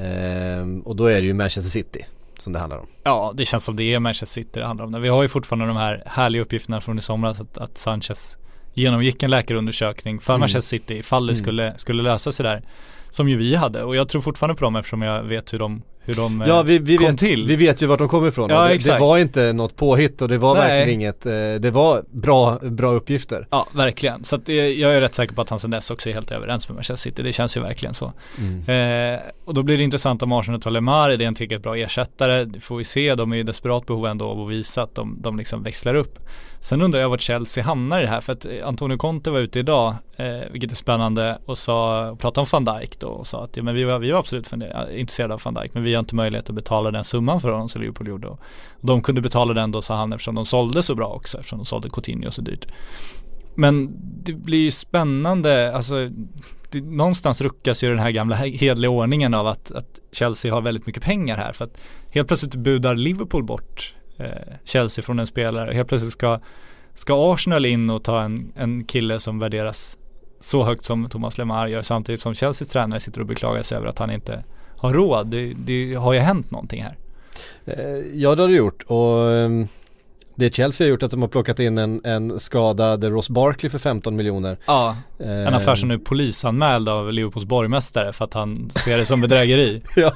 Ehm, 0.00 0.80
och 0.80 0.96
då 0.96 1.06
är 1.06 1.20
det 1.20 1.26
ju 1.26 1.34
Manchester 1.34 1.70
City 1.70 2.06
som 2.38 2.52
det 2.52 2.58
handlar 2.58 2.78
om. 2.78 2.86
Ja, 3.04 3.32
det 3.36 3.44
känns 3.44 3.64
som 3.64 3.76
det 3.76 3.82
är 3.94 3.98
Manchester 3.98 4.26
City 4.42 4.50
det 4.60 4.66
handlar 4.66 4.84
om. 4.86 5.02
Vi 5.02 5.08
har 5.08 5.22
ju 5.22 5.28
fortfarande 5.28 5.66
de 5.66 5.76
här 5.76 6.02
härliga 6.06 6.42
uppgifterna 6.42 6.80
från 6.80 6.98
i 6.98 7.02
somras 7.02 7.40
att, 7.40 7.58
att 7.58 7.78
Sanchez 7.78 8.36
genomgick 8.74 9.22
en 9.22 9.30
läkarundersökning 9.30 10.20
för 10.20 10.32
Mm. 10.32 10.40
Manchester 10.40 10.78
City 10.78 10.94
ifall 10.94 11.26
det 11.26 11.32
Mm. 11.32 11.42
skulle, 11.44 11.78
skulle 11.78 12.02
lösa 12.02 12.32
sig 12.32 12.44
där. 12.44 12.62
Som 13.10 13.28
ju 13.28 13.36
vi 13.36 13.54
hade 13.54 13.82
och 13.82 13.96
jag 13.96 14.08
tror 14.08 14.20
fortfarande 14.20 14.54
på 14.54 14.64
dem 14.64 14.76
eftersom 14.76 15.02
jag 15.02 15.22
vet 15.22 15.52
hur 15.52 15.58
de, 15.58 15.82
hur 16.06 16.14
de 16.14 16.42
eh, 16.42 16.48
Ja 16.48 16.62
vi, 16.62 16.78
vi, 16.78 16.96
kom 16.96 17.06
vet, 17.06 17.18
till. 17.18 17.46
vi 17.46 17.56
vet 17.56 17.82
ju 17.82 17.86
vart 17.86 17.98
de 17.98 18.08
kommer 18.08 18.28
ifrån. 18.28 18.50
Ja, 18.50 18.68
det, 18.68 18.84
det 18.86 18.98
var 18.98 19.18
inte 19.18 19.52
något 19.52 19.76
påhitt 19.76 20.22
och 20.22 20.28
det 20.28 20.38
var 20.38 20.54
Nej. 20.54 20.68
verkligen 20.68 21.00
inget, 21.00 21.26
eh, 21.26 21.32
det 21.60 21.70
var 21.70 22.04
bra, 22.10 22.58
bra 22.58 22.92
uppgifter. 22.92 23.46
Ja, 23.50 23.66
verkligen. 23.72 24.24
Så 24.24 24.36
att 24.36 24.48
eh, 24.48 24.54
jag 24.54 24.94
är 24.96 25.00
rätt 25.00 25.14
säker 25.14 25.34
på 25.34 25.40
att 25.40 25.50
han 25.50 25.58
sen 25.58 25.70
dess 25.70 25.90
också 25.90 26.10
är 26.10 26.14
helt 26.14 26.30
överens 26.30 26.68
med 26.68 26.74
Manchester 26.74 27.10
City. 27.10 27.22
Det 27.22 27.32
känns 27.32 27.56
ju 27.56 27.60
verkligen 27.60 27.94
så. 27.94 28.12
Eh, 28.72 29.20
och 29.44 29.54
då 29.54 29.62
blir 29.62 29.78
det 29.78 29.84
intressant 29.84 30.22
om 30.22 30.32
Arsenal 30.32 30.60
tar 30.60 30.70
Lemar, 30.70 31.10
är 31.10 31.16
det 31.16 31.24
en 31.24 31.34
tillräckligt 31.34 31.62
bra 31.62 31.76
ersättare? 31.76 32.44
Det 32.44 32.60
får 32.60 32.76
vi 32.76 32.84
se, 32.84 33.14
de 33.14 33.32
är 33.32 33.36
ju 33.36 33.42
desperat 33.42 33.86
behov 33.86 34.06
ändå 34.06 34.24
av 34.24 34.40
att 34.40 34.50
visa 34.50 34.82
att 34.82 34.94
de, 34.94 35.16
de 35.20 35.36
liksom 35.36 35.62
växlar 35.62 35.94
upp. 35.94 36.18
Sen 36.66 36.82
undrar 36.82 37.00
jag 37.00 37.08
vart 37.08 37.20
Chelsea 37.20 37.64
hamnar 37.64 37.98
i 37.98 38.02
det 38.02 38.08
här, 38.08 38.20
för 38.20 38.32
att 38.32 38.46
eh, 38.46 38.68
Antonio 38.68 38.96
Conte 38.96 39.30
var 39.30 39.38
ute 39.38 39.58
idag, 39.58 39.94
eh, 40.16 40.50
vilket 40.50 40.70
är 40.70 40.76
spännande, 40.76 41.38
och 41.44 41.58
sa, 41.58 42.10
och 42.10 42.18
pratade 42.18 42.40
om 42.40 42.64
van 42.66 42.78
Dijk 42.78 42.98
då 43.00 43.08
och 43.08 43.26
sa 43.26 43.44
att 43.44 43.56
ja, 43.56 43.62
men 43.62 43.74
vi, 43.74 43.84
var, 43.84 43.98
vi 43.98 44.10
var 44.10 44.18
absolut 44.18 44.52
intresserade 44.94 45.34
av 45.34 45.40
van 45.44 45.54
Dijk, 45.54 45.74
men 45.74 45.82
vi 45.82 45.94
har 45.94 46.00
inte 46.00 46.14
möjlighet 46.14 46.48
att 46.48 46.54
betala 46.54 46.90
den 46.90 47.04
summan 47.04 47.40
för 47.40 47.50
honom 47.50 47.68
som 47.68 47.80
Liverpool 47.80 48.08
gjorde. 48.08 48.28
Och 48.28 48.40
de 48.80 49.02
kunde 49.02 49.20
betala 49.20 49.54
den 49.54 49.72
då, 49.72 49.82
sa 49.82 49.96
han, 49.96 50.12
eftersom 50.12 50.34
de 50.34 50.46
sålde 50.46 50.82
så 50.82 50.94
bra 50.94 51.08
också, 51.08 51.38
eftersom 51.38 51.58
de 51.58 51.66
sålde 51.66 51.90
Coutinho 51.90 52.30
så 52.30 52.42
dyrt. 52.42 52.66
men 53.54 53.90
det 54.24 54.32
blir 54.32 54.62
ju 54.62 54.70
spännande, 54.70 55.76
alltså 55.76 56.10
det, 56.70 56.80
någonstans 56.80 57.40
ruckas 57.40 57.84
ju 57.84 57.88
den 57.88 57.98
här 57.98 58.10
gamla 58.10 58.36
hedliga 58.36 58.90
ordningen 58.90 59.34
av 59.34 59.46
att, 59.46 59.72
att 59.72 60.00
Chelsea 60.12 60.54
har 60.54 60.60
väldigt 60.60 60.86
mycket 60.86 61.02
pengar 61.02 61.36
här 61.36 61.52
för 61.52 61.64
att 61.64 61.80
helt 62.10 62.28
plötsligt 62.28 62.54
budar 62.54 62.94
Liverpool 62.94 63.44
bort 63.44 63.94
Eh, 64.18 64.54
Chelsea 64.64 65.02
från 65.02 65.18
en 65.18 65.26
spelare. 65.26 65.74
Helt 65.74 65.88
plötsligt 65.88 66.12
ska, 66.12 66.40
ska 66.94 67.34
Arsenal 67.34 67.66
in 67.66 67.90
och 67.90 68.04
ta 68.04 68.22
en, 68.22 68.52
en 68.56 68.84
kille 68.84 69.18
som 69.20 69.38
värderas 69.38 69.98
så 70.40 70.64
högt 70.64 70.84
som 70.84 71.08
Thomas 71.08 71.38
Lemar 71.38 71.66
gör 71.66 71.82
samtidigt 71.82 72.20
som 72.20 72.34
Chelseas 72.34 72.68
tränare 72.68 73.00
sitter 73.00 73.20
och 73.20 73.26
beklagar 73.26 73.62
sig 73.62 73.78
över 73.78 73.86
att 73.86 73.98
han 73.98 74.10
inte 74.10 74.44
har 74.76 74.92
råd. 74.92 75.26
Det, 75.26 75.54
det 75.54 75.94
har 75.94 76.12
ju 76.12 76.18
hänt 76.20 76.50
någonting 76.50 76.82
här. 76.82 76.96
Eh, 77.64 78.20
ja 78.20 78.34
det 78.34 78.42
har 78.42 78.48
det 78.48 78.54
gjort 78.54 78.82
och 78.82 79.32
ehm, 79.32 79.68
det 80.36 80.54
Chelsea 80.54 80.84
har 80.86 80.90
gjort 80.90 81.02
att 81.02 81.10
de 81.10 81.22
har 81.22 81.28
plockat 81.28 81.60
in 81.60 81.78
en, 81.78 82.00
en 82.04 82.40
skadad 82.40 83.04
Ross 83.04 83.28
Barkley 83.28 83.70
för 83.70 83.78
15 83.78 84.16
miljoner. 84.16 84.58
Ja, 84.66 84.96
en 85.18 85.54
affär 85.54 85.74
som 85.74 85.88
nu 85.88 85.94
är 85.94 85.98
polisanmäld 85.98 86.88
av 86.88 87.12
Liverpools 87.12 87.46
borgmästare 87.46 88.12
för 88.12 88.24
att 88.24 88.34
han 88.34 88.70
ser 88.84 88.96
det 88.96 89.04
som 89.04 89.20
bedrägeri. 89.20 89.82
ja. 89.96 90.12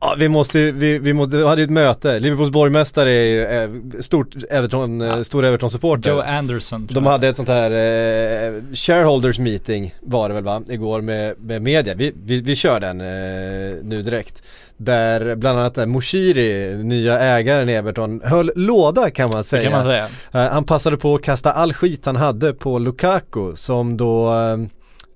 ja, 0.00 0.14
vi 0.18 0.28
måste 0.28 0.72
vi, 0.72 0.98
vi, 0.98 1.12
måste, 1.12 1.36
vi 1.36 1.44
hade 1.44 1.60
ju 1.60 1.64
ett 1.64 1.70
möte. 1.70 2.20
Liverpools 2.20 2.50
borgmästare 2.50 3.12
är 3.12 3.24
ju 3.24 3.44
eh, 3.44 4.00
stort 4.00 4.34
Everton, 4.50 5.00
ja. 5.00 5.24
stor 5.24 5.44
Everton-supporter. 5.44 6.10
Joe 6.10 6.20
Anderson. 6.20 6.88
De 6.90 7.06
hade 7.06 7.28
ett 7.28 7.36
sånt 7.36 7.48
här 7.48 7.70
eh, 7.70 8.62
shareholders 8.74 9.38
meeting 9.38 9.94
var 10.00 10.28
det 10.28 10.34
väl 10.34 10.44
va, 10.44 10.62
igår 10.68 11.00
med, 11.00 11.34
med 11.38 11.62
media. 11.62 11.94
Vi, 11.94 12.12
vi, 12.24 12.40
vi 12.40 12.56
kör 12.56 12.80
den 12.80 13.00
eh, 13.00 13.84
nu 13.84 14.02
direkt. 14.02 14.42
Där 14.80 15.36
bland 15.36 15.58
annat 15.58 15.88
Moshiri, 15.88 16.76
nya 16.84 17.18
ägaren 17.20 17.68
i 17.68 17.72
Everton, 17.72 18.20
höll 18.24 18.50
låda 18.54 19.10
kan 19.10 19.30
man 19.32 19.44
säga. 19.44 19.60
Det 19.60 19.68
kan 19.68 19.76
man 19.76 19.84
säga. 19.84 20.04
Uh, 20.04 20.52
han 20.52 20.64
passade 20.64 20.96
på 20.96 21.14
att 21.14 21.22
kasta 21.22 21.52
all 21.52 21.72
skit 21.72 22.06
han 22.06 22.16
hade 22.16 22.52
på 22.52 22.78
Lukaku 22.78 23.56
som 23.56 23.96
då 23.96 24.32
uh, 24.32 24.66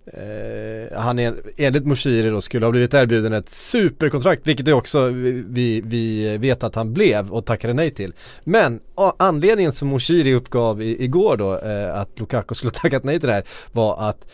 Uh, 0.07 0.99
han 0.99 1.19
är, 1.19 1.35
enligt 1.57 1.87
Moshiri 1.87 2.31
då 2.31 2.41
skulle 2.41 2.67
ha 2.67 2.71
blivit 2.71 2.95
erbjuden 2.95 3.33
ett 3.33 3.51
superkontrakt 3.51 4.47
vilket 4.47 4.67
det 4.67 4.73
också 4.73 5.07
vi, 5.47 5.83
vi 5.85 6.37
vet 6.39 6.65
att 6.65 6.75
han 6.75 6.93
blev 6.93 7.33
och 7.33 7.47
tackade 7.47 7.75
nej 7.75 7.91
till. 7.91 8.15
Men 8.45 8.75
uh, 8.75 9.13
anledningen 9.17 9.73
som 9.73 9.89
Moshiri 9.89 10.35
uppgav 10.35 10.83
i, 10.83 11.05
igår 11.05 11.37
då 11.37 11.53
uh, 11.53 11.97
att 11.97 12.21
Lukaku 12.21 12.55
skulle 12.55 12.71
tackat 12.73 13.05
nej 13.05 13.21
till 13.21 13.29
det 13.29 13.35
här 13.35 13.45
var 13.73 14.09
att 14.09 14.27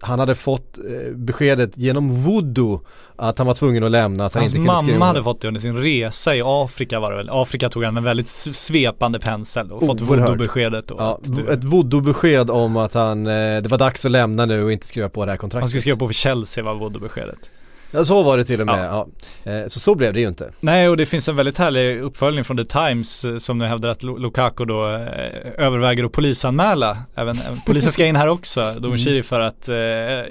han 0.00 0.18
hade 0.18 0.34
fått 0.34 0.78
beskedet 1.14 1.76
genom 1.76 2.22
voodoo 2.24 2.80
att 3.16 3.38
han 3.38 3.46
var 3.46 3.54
tvungen 3.54 3.84
att 3.84 3.90
lämna. 3.90 4.26
Att 4.26 4.34
han 4.34 4.42
Hans 4.42 4.54
inte 4.54 4.66
mamma 4.66 4.82
skriva. 4.82 5.04
hade 5.04 5.22
fått 5.22 5.40
det 5.40 5.48
under 5.48 5.60
sin 5.60 5.76
resa 5.76 6.36
i 6.36 6.42
Afrika 6.44 7.00
var 7.00 7.10
det 7.10 7.16
väl. 7.16 7.28
Afrika 7.32 7.68
tog 7.68 7.84
han 7.84 7.94
med 7.94 8.02
väldigt 8.02 8.28
svepande 8.28 9.20
pensel 9.20 9.72
och 9.72 9.86
fått 9.86 10.00
voodoo-beskedet. 10.00 10.92
Ja, 10.98 11.18
du, 11.22 11.52
ett 11.52 11.64
voodoo-besked 11.64 12.50
om 12.50 12.76
att 12.76 12.94
han, 12.94 13.26
eh, 13.26 13.32
det 13.62 13.68
var 13.68 13.78
dags 13.78 14.04
att 14.04 14.10
lämna 14.10 14.46
nu 14.46 14.64
och 14.64 14.72
inte 14.72 14.86
skriva 14.86 15.08
på 15.08 15.24
det 15.24 15.30
här 15.30 15.38
kontraktet. 15.38 15.62
han 15.62 15.68
skulle 15.68 15.80
skriva 15.80 15.98
på 15.98 16.06
för 16.06 16.14
Chelsea 16.14 16.64
var 16.64 16.74
voodoo-beskedet. 16.74 17.50
Ja 17.90 18.04
så 18.04 18.22
var 18.22 18.38
det 18.38 18.44
till 18.44 18.60
och 18.60 18.66
med, 18.66 18.84
ja. 18.84 19.06
Eh, 19.52 19.68
Så 19.68 19.80
så 19.80 19.94
blev 19.94 20.12
det 20.12 20.20
ju 20.20 20.28
inte. 20.28 20.52
Nej 20.60 20.88
och 20.88 20.96
det 20.96 21.06
finns 21.06 21.28
en 21.28 21.36
väldigt 21.36 21.58
härlig 21.58 22.00
uppföljning 22.00 22.44
från 22.44 22.56
The 22.56 22.64
Times 22.64 23.24
eh, 23.24 23.38
som 23.38 23.58
nu 23.58 23.64
hävdar 23.64 23.88
att 23.88 24.02
Lu- 24.02 24.18
Lukaku 24.18 24.64
då 24.64 24.86
eh, 24.94 25.64
överväger 25.66 26.04
att 26.04 26.12
polisanmäla. 26.12 26.98
Även, 27.14 27.38
polisen 27.66 27.92
ska 27.92 28.06
in 28.06 28.16
här 28.16 28.28
också, 28.28 28.74
då 28.78 28.88
Moshiri 28.88 29.22
för 29.22 29.40
att, 29.40 29.68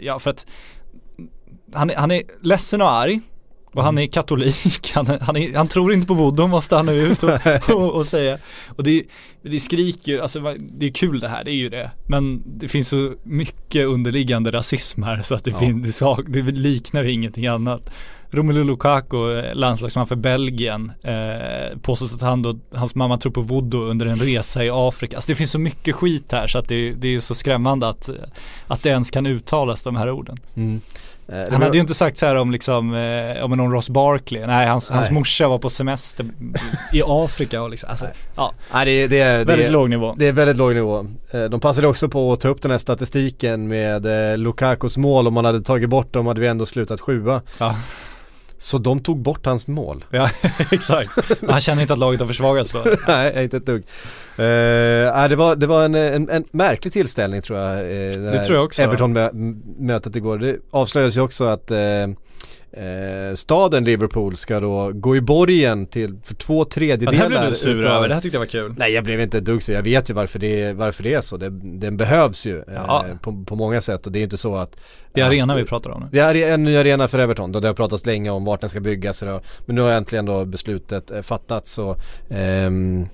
ja 0.01 0.19
för 0.19 0.29
att 0.29 0.45
han, 1.73 1.91
han 1.97 2.11
är 2.11 2.21
ledsen 2.41 2.81
och 2.81 2.91
arg. 2.91 3.21
Och 3.75 3.83
han 3.83 3.97
är 3.97 4.07
katolik, 4.07 4.91
han, 4.93 5.07
han, 5.21 5.37
är, 5.37 5.57
han 5.57 5.67
tror 5.67 5.93
inte 5.93 6.07
på 6.07 6.13
voodoo 6.13 6.47
måste 6.47 6.75
han 6.75 6.85
nu 6.85 6.93
ut 7.01 7.23
och, 7.23 7.69
och, 7.69 7.91
och 7.93 8.05
säga. 8.05 8.37
Och 8.67 8.83
det, 8.83 9.03
det 9.41 9.59
skriker 9.59 10.19
alltså 10.19 10.55
det 10.59 10.85
är 10.85 10.91
kul 10.91 11.19
det 11.19 11.27
här, 11.27 11.43
det 11.43 11.51
är 11.51 11.55
ju 11.55 11.69
det. 11.69 11.91
Men 12.07 12.43
det 12.45 12.67
finns 12.67 12.89
så 12.89 13.13
mycket 13.23 13.87
underliggande 13.87 14.51
rasism 14.51 15.03
här 15.03 15.21
så 15.21 15.35
att 15.35 15.43
det, 15.43 15.51
Ja. 15.51 15.59
fin, 15.59 15.81
det, 15.81 15.91
sak, 15.91 16.19
det 16.27 16.41
liknar 16.41 17.03
ju 17.03 17.11
ingenting 17.11 17.47
annat. 17.47 17.89
Romelu 18.29 18.63
Lukaku, 18.63 19.37
eh, 19.37 19.55
landslagsman 19.55 20.07
för 20.07 20.15
Belgien, 20.15 20.91
eh, 21.03 21.77
påstås 21.81 22.13
att 22.13 22.21
han 22.21 22.41
då, 22.41 22.59
hans 22.73 22.95
mamma 22.95 23.17
tror 23.17 23.31
på 23.31 23.41
voodoo 23.41 23.81
under 23.81 24.05
en 24.05 24.19
resa 24.19 24.65
i 24.65 24.69
Afrika. 24.73 25.15
Alltså 25.15 25.31
det 25.31 25.35
finns 25.35 25.51
så 25.51 25.59
mycket 25.59 25.95
skit 25.95 26.31
här 26.31 26.47
så 26.47 26.57
att 26.57 26.67
det, 26.67 26.93
det 26.93 27.07
är 27.07 27.11
ju 27.11 27.21
så 27.21 27.35
skrämmande 27.35 27.87
att, 27.87 28.09
att 28.67 28.83
det 28.83 28.89
ens 28.89 29.11
kan 29.11 29.25
uttalas 29.25 29.83
de 29.83 29.95
här 29.95 30.09
orden. 30.11 30.39
Eh, 30.55 30.63
det 31.27 31.35
Han 31.51 31.59
var- 31.59 31.65
hade 31.65 31.77
ju 31.77 31.81
inte 31.81 31.93
sagt 31.93 32.17
så 32.17 32.25
här 32.25 32.35
om 32.35 32.51
liksom, 32.51 32.93
eh, 32.93 33.43
om 33.43 33.51
någon 33.51 33.71
Ross 33.71 33.89
Barkley. 33.89 34.45
Nej, 34.45 34.67
hans, 34.67 34.89
hans 34.89 35.05
Nej. 35.09 35.13
morsa 35.13 35.47
var 35.47 35.57
på 35.57 35.69
semester 35.69 36.25
i 36.93 37.01
Afrika 37.05 37.61
och 37.61 37.69
liksom, 37.69 37.89
alltså, 37.89 38.07
ja, 38.35 38.53
Nej, 38.73 38.85
det, 38.85 39.07
det, 39.07 39.19
är- 39.19 39.37
det, 39.37 39.43
väldigt 39.45 39.67
är- 39.67 39.71
låg 39.71 39.89
nivå. 39.89 40.15
Det 40.17 40.27
är 40.27 40.31
väldigt 40.31 40.57
låg 40.57 40.73
nivå. 40.75 41.05
Eh, 41.31 41.43
De 41.43 41.59
passade 41.59 41.87
också 41.87 42.09
på 42.09 42.33
att 42.33 42.39
ta 42.39 42.47
upp 42.47 42.61
den 42.61 42.71
här 42.71 42.77
statistiken 42.77 43.67
med 43.67 44.31
eh, 44.31 44.37
Lukakus 44.37 44.97
mål. 44.97 45.27
Om 45.27 45.33
man 45.33 45.45
hade 45.45 45.61
tagit 45.61 45.89
bort 45.89 46.13
dem 46.13 46.27
hade 46.27 46.41
vi 46.41 46.47
ändå 46.47 46.65
slutat 46.65 47.01
sjua. 47.01 47.41
Ja. 47.57 47.75
Så 48.57 48.77
de 48.77 48.99
tog 48.99 49.19
bort 49.19 49.45
hans 49.45 49.67
mål. 49.67 50.05
Ja, 50.09 50.29
exakt. 50.71 51.11
Han 51.49 51.59
känner 51.59 51.81
inte 51.81 51.93
att 51.93 51.99
laget 51.99 52.19
har 52.19 52.27
försvagats 52.27 52.71
då. 52.71 52.85
Nej, 53.07 53.43
inte 53.43 53.57
ett 53.57 53.65
dugg. 53.65 53.83
Uh, 54.39 54.45
det 55.29 55.35
var, 55.35 55.55
det 55.55 55.67
var 55.67 55.85
en, 55.85 55.95
en, 55.95 56.29
en 56.29 56.43
märklig 56.51 56.93
tillställning 56.93 57.41
tror 57.41 57.59
jag. 57.59 57.79
eh, 57.79 57.85
det 57.85 58.31
Det 58.31 58.43
tror 58.43 58.57
jag 58.57 58.65
också. 58.65 58.81
Everton-mötet 58.83 60.15
igår. 60.15 60.37
Det 60.37 60.57
avslöjades 60.71 61.17
ju 61.17 61.21
också 61.21 61.43
att 61.43 61.71
eh, 61.71 61.77
eh, 62.71 63.35
staden 63.35 63.83
Liverpool 63.83 64.35
ska 64.37 64.59
då 64.59 64.91
gå 64.93 65.15
i 65.15 65.21
borgen 65.21 65.85
till 65.87 66.15
för 66.23 66.35
två 66.35 66.59
Ja, 66.61 66.65
tredjedelar. 66.71 67.11
det 67.11 67.17
här 67.17 67.27
blev 67.29 67.41
du 67.47 67.53
sur 67.53 67.79
utav- 67.79 67.91
över, 67.91 68.07
det 68.07 68.13
här 68.13 68.21
tyckte 68.21 68.35
jag 68.35 68.39
var 68.41 68.45
kul. 68.47 68.75
Nej 68.77 68.91
jag 68.93 69.03
blev 69.03 69.21
inte 69.21 69.39
dugg 69.39 69.61
jag 69.67 69.83
vet 69.83 70.09
ju 70.09 70.13
varför 70.13 70.39
det, 70.39 70.73
varför 70.73 71.03
det 71.03 71.13
är 71.13 71.21
så. 71.21 71.37
Det, 71.37 71.49
den 71.79 71.97
behövs 71.97 72.45
ju 72.47 72.63
Ja. 72.75 73.05
eh, 73.11 73.17
på, 73.17 73.43
på 73.47 73.55
många 73.55 73.81
sätt 73.81 74.05
och 74.05 74.11
det 74.11 74.19
är 74.19 74.23
inte 74.23 74.37
så 74.37 74.55
att 74.55 74.77
Det 75.13 75.21
är 75.21 75.25
arena 75.27 75.55
vi 75.55 75.63
pratar 75.63 75.89
om 75.89 76.01
nu. 76.01 76.07
det 76.11 76.19
är 76.19 76.35
en 76.53 76.63
ny 76.63 76.77
arena 76.77 77.07
för 77.07 77.19
Everton, 77.19 77.51
då 77.51 77.59
det 77.59 77.67
har 77.67 77.73
pratats 77.75 78.05
länge 78.05 78.29
om 78.29 78.45
vart 78.45 78.61
den 78.61 78.69
ska 78.69 78.79
byggas 78.79 79.21
och 79.21 79.43
Men 79.65 79.75
nu 79.75 79.81
har 79.81 79.89
äntligen 79.91 80.25
då 80.25 80.45
beslutet 80.45 81.11
eh, 81.11 81.21
fattats 81.21 81.71
så 81.71 81.95
ehm, 82.29 83.07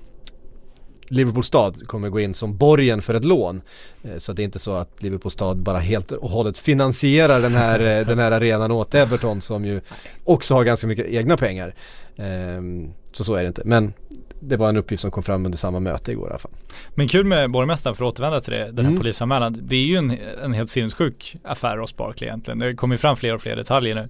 Liverpool 1.11 1.43
stad 1.43 1.87
kommer 1.87 2.09
gå 2.09 2.19
in 2.19 2.33
som 2.33 2.57
borgen 2.57 3.01
för 3.01 3.13
ett 3.13 3.25
lån. 3.25 3.61
Eh, 4.03 4.17
Så 4.17 4.33
det 4.33 4.41
är 4.41 4.43
inte 4.43 4.59
så 4.59 4.71
att 4.73 5.03
Liverpool 5.03 5.31
stad 5.31 5.57
bara 5.57 5.79
helt 5.79 6.11
och 6.11 6.29
hållet 6.29 6.57
finansierar 6.57 7.41
den 7.41 7.51
här, 7.55 7.79
eh, 7.99 8.07
den 8.07 8.19
här 8.19 8.31
arenan 8.31 8.71
åt 8.71 8.95
Everton 8.95 9.41
som 9.41 9.65
ju 9.65 9.81
också 10.23 10.53
har 10.55 10.63
ganska 10.63 10.87
mycket 10.87 11.05
egna 11.05 11.37
pengar. 11.37 11.75
Ehm, 12.17 12.93
Så 13.13 13.23
så 13.23 13.35
är 13.35 13.41
det 13.43 13.47
inte. 13.47 13.61
Men 13.65 13.93
det 14.39 14.57
var 14.57 14.69
en 14.69 14.77
uppgift 14.77 15.01
som 15.01 15.11
kom 15.11 15.23
fram 15.23 15.45
under 15.45 15.57
samma 15.57 15.79
möte 15.79 16.11
igår 16.11 16.27
i 16.27 16.29
alla 16.29 16.39
fall. 16.39 16.51
Men 16.95 17.07
kul 17.07 17.25
med 17.25 17.51
borgmästaren 17.51 17.95
för 17.95 18.05
att 18.05 18.13
återvända 18.13 18.41
till 18.41 18.53
det, 18.53 18.65
den 18.71 18.85
här 18.85 18.91
Mm. 18.91 18.97
polisanmälan. 18.97 19.57
Det 19.61 19.75
är 19.75 19.85
ju 19.85 19.95
en, 19.95 20.17
en 20.43 20.53
helt 20.53 20.69
sinnessjuk 20.69 21.35
affär 21.43 21.77
Ross 21.77 21.95
Barkley 21.97 22.27
egentligen. 22.29 22.59
Det 22.59 22.75
kommer 22.75 22.93
ju 22.95 22.97
fram 22.97 23.15
fler 23.15 23.35
och 23.35 23.41
fler 23.41 23.55
detaljer 23.55 23.95
nu. 23.95 24.09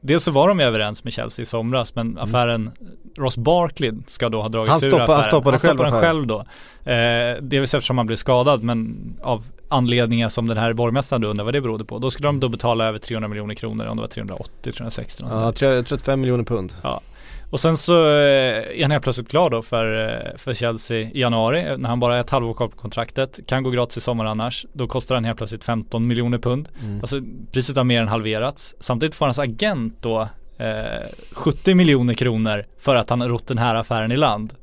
Dels 0.00 0.24
så 0.24 0.30
var 0.30 0.48
de 0.48 0.60
överens 0.60 1.04
med 1.04 1.12
Chelsea 1.12 1.42
i 1.42 1.46
somras 1.46 1.94
men 1.94 2.18
affären 2.18 2.70
Ross 3.16 3.36
Barkley 3.36 3.92
ska 4.06 4.28
då 4.28 4.42
ha 4.42 4.48
dragits 4.48 4.70
Mm. 4.84 4.92
Han 4.92 5.00
ur 5.00 5.04
stoppa- 5.04 5.12
han 5.12 5.20
affären. 5.20 5.30
stoppade 5.30 5.52
han 5.52 5.58
stoppade 5.58 5.90
själv 5.90 5.94
affären. 5.96 6.14
själv 6.16 6.26
då. 6.26 6.38
Eh, 6.92 7.42
delvis 7.42 7.74
eftersom 7.74 7.98
han 7.98 8.06
blev 8.06 8.16
skadad 8.16 8.62
men 8.62 8.96
av 9.22 9.44
anledningar 9.68 10.28
som 10.28 10.48
den 10.48 10.56
här 10.58 10.72
borgmästaren 10.72 11.22
då 11.22 11.28
undrar 11.28 11.44
vad 11.44 11.54
det 11.54 11.60
berodde 11.60 11.84
på. 11.84 11.98
Då 11.98 12.10
skulle 12.10 12.28
de 12.28 12.40
då 12.40 12.48
betala 12.48 12.84
över 12.84 12.98
300 12.98 13.28
miljoner 13.28 13.54
kronor 13.54 13.86
om 13.86 13.96
det 13.96 14.00
var 14.00 14.08
380, 14.08 14.72
360 14.72 15.22
något 15.22 15.30
sånt 15.30 15.40
där. 15.42 15.46
Ja, 15.46 15.52
tre- 15.76 15.82
35 15.82 16.20
miljoner 16.20 16.44
pund. 16.44 16.72
Och 17.54 17.60
sen 17.60 17.76
så 17.76 17.94
eh, 17.94 18.78
är 18.78 18.82
han 18.82 18.90
helt 18.90 19.04
plötsligt 19.04 19.28
klar 19.28 19.50
då 19.50 19.62
för, 19.62 20.08
eh, 20.08 20.36
för 20.36 20.54
Chelsea 20.54 20.98
i 20.98 21.20
januari 21.20 21.66
eh, 21.66 21.78
när 21.78 21.88
han 21.88 22.00
bara 22.00 22.16
är 22.16 22.20
ett 22.20 22.30
halvår 22.30 22.54
kvar 22.54 22.68
på 22.68 22.76
kontraktet. 22.76 23.40
Kan 23.46 23.62
gå 23.62 23.70
gratis 23.70 23.96
i 23.96 24.00
sommar 24.00 24.24
annars. 24.24 24.66
Då 24.72 24.86
kostar 24.86 25.14
han 25.14 25.24
helt 25.24 25.38
plötsligt 25.38 25.64
15 25.64 26.06
miljoner 26.06 26.38
pund. 26.38 26.68
Mm. 26.84 27.00
Alltså 27.00 27.20
priset 27.52 27.76
har 27.76 27.84
mer 27.84 28.00
än 28.00 28.08
halverats. 28.08 28.74
Samtidigt 28.80 29.14
får 29.14 29.26
hans 29.26 29.38
agent 29.38 29.96
då 30.00 30.28
eh, 30.58 31.08
70 31.32 31.74
miljoner 31.74 32.14
kronor 32.14 32.66
för 32.78 32.96
att 32.96 33.10
han 33.10 33.20
har 33.20 33.28
rott 33.28 33.46
den 33.46 33.58
här 33.58 33.74
affären 33.74 34.12
i 34.12 34.16
land. 34.16 34.54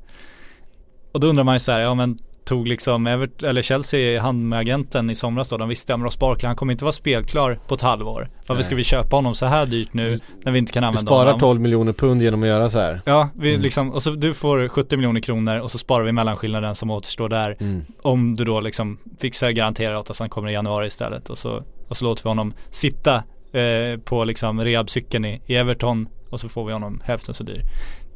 Och 1.12 1.20
då 1.20 1.28
undrar 1.28 1.44
man 1.44 1.56
ju 1.56 1.60
så 1.60 1.72
här, 1.72 1.80
ja 1.80 1.94
men 1.94 2.18
tog 2.46 2.68
liksom 2.68 3.08
Evert, 3.08 3.44
eller 3.44 3.62
Chelsea 3.62 4.00
i 4.00 4.18
hand 4.18 4.50
med 4.50 4.60
agenten 4.60 5.10
i 5.10 5.16
somras 5.16 5.50
då. 5.50 5.58
De 5.58 5.70
visste 5.70 5.94
att 5.94 6.02
Ross 6.02 6.20
Barkley, 6.20 6.48
han 6.48 6.56
kommer 6.56 6.72
inte 6.72 6.86
vara 6.86 6.92
spelklar 6.92 7.60
på 7.68 7.76
ett 7.76 7.82
halvår. 7.82 8.30
Varför 8.38 8.54
Nej. 8.54 8.64
ska 8.64 8.76
vi 8.76 8.84
köpa 8.84 9.16
honom 9.16 9.36
så 9.36 9.46
här 9.46 9.66
dyrt 9.66 9.94
nu 9.94 10.18
när 10.46 10.52
vi 10.52 10.60
inte 10.60 10.72
kan 10.72 10.84
Vi 10.84 10.88
använda 10.88 11.10
sparar 11.10 11.26
honom? 11.26 11.40
12 11.40 11.62
miljoner 11.62 11.94
pund 11.94 12.22
genom 12.22 12.44
att 12.44 12.48
göra 12.50 12.70
så 12.70 12.80
här. 12.80 13.02
Ja, 13.06 13.30
vi 13.36 13.50
Mm. 13.50 13.62
liksom, 13.62 13.92
och 13.92 14.04
så 14.04 14.10
du 14.12 14.34
får 14.34 14.68
70 14.68 14.98
miljoner 14.98 15.22
kronor 15.22 15.60
och 15.60 15.72
så 15.72 15.78
sparar 15.78 16.04
vi 16.04 16.12
mellanskillnaden 16.12 16.76
som 16.76 16.92
återstår 16.92 17.30
där. 17.30 17.58
Mm. 17.60 17.86
Om 18.02 18.34
du 18.36 18.44
då 18.46 18.60
liksom 18.60 18.98
fixar 19.20 19.52
garanterar 19.52 19.96
åt 19.96 20.10
att 20.10 20.20
han 20.20 20.30
kommer 20.30 20.50
i 20.50 20.54
januari 20.54 20.88
istället 20.88 21.30
och 21.30 21.38
så, 21.38 21.64
och 21.90 21.98
så 21.98 22.06
låter 22.06 22.24
vi 22.24 22.30
honom 22.30 22.54
sitta 22.70 23.16
eh, 23.54 24.00
på 24.04 24.24
liksom 24.24 24.62
rehabcykeln 24.64 25.26
i, 25.26 25.42
i 25.46 25.56
Everton 25.56 26.08
och 26.30 26.40
så 26.40 26.50
får 26.50 26.66
vi 26.66 26.74
honom 26.74 27.02
hälften 27.06 27.34
så 27.36 27.44
dyr. 27.44 27.62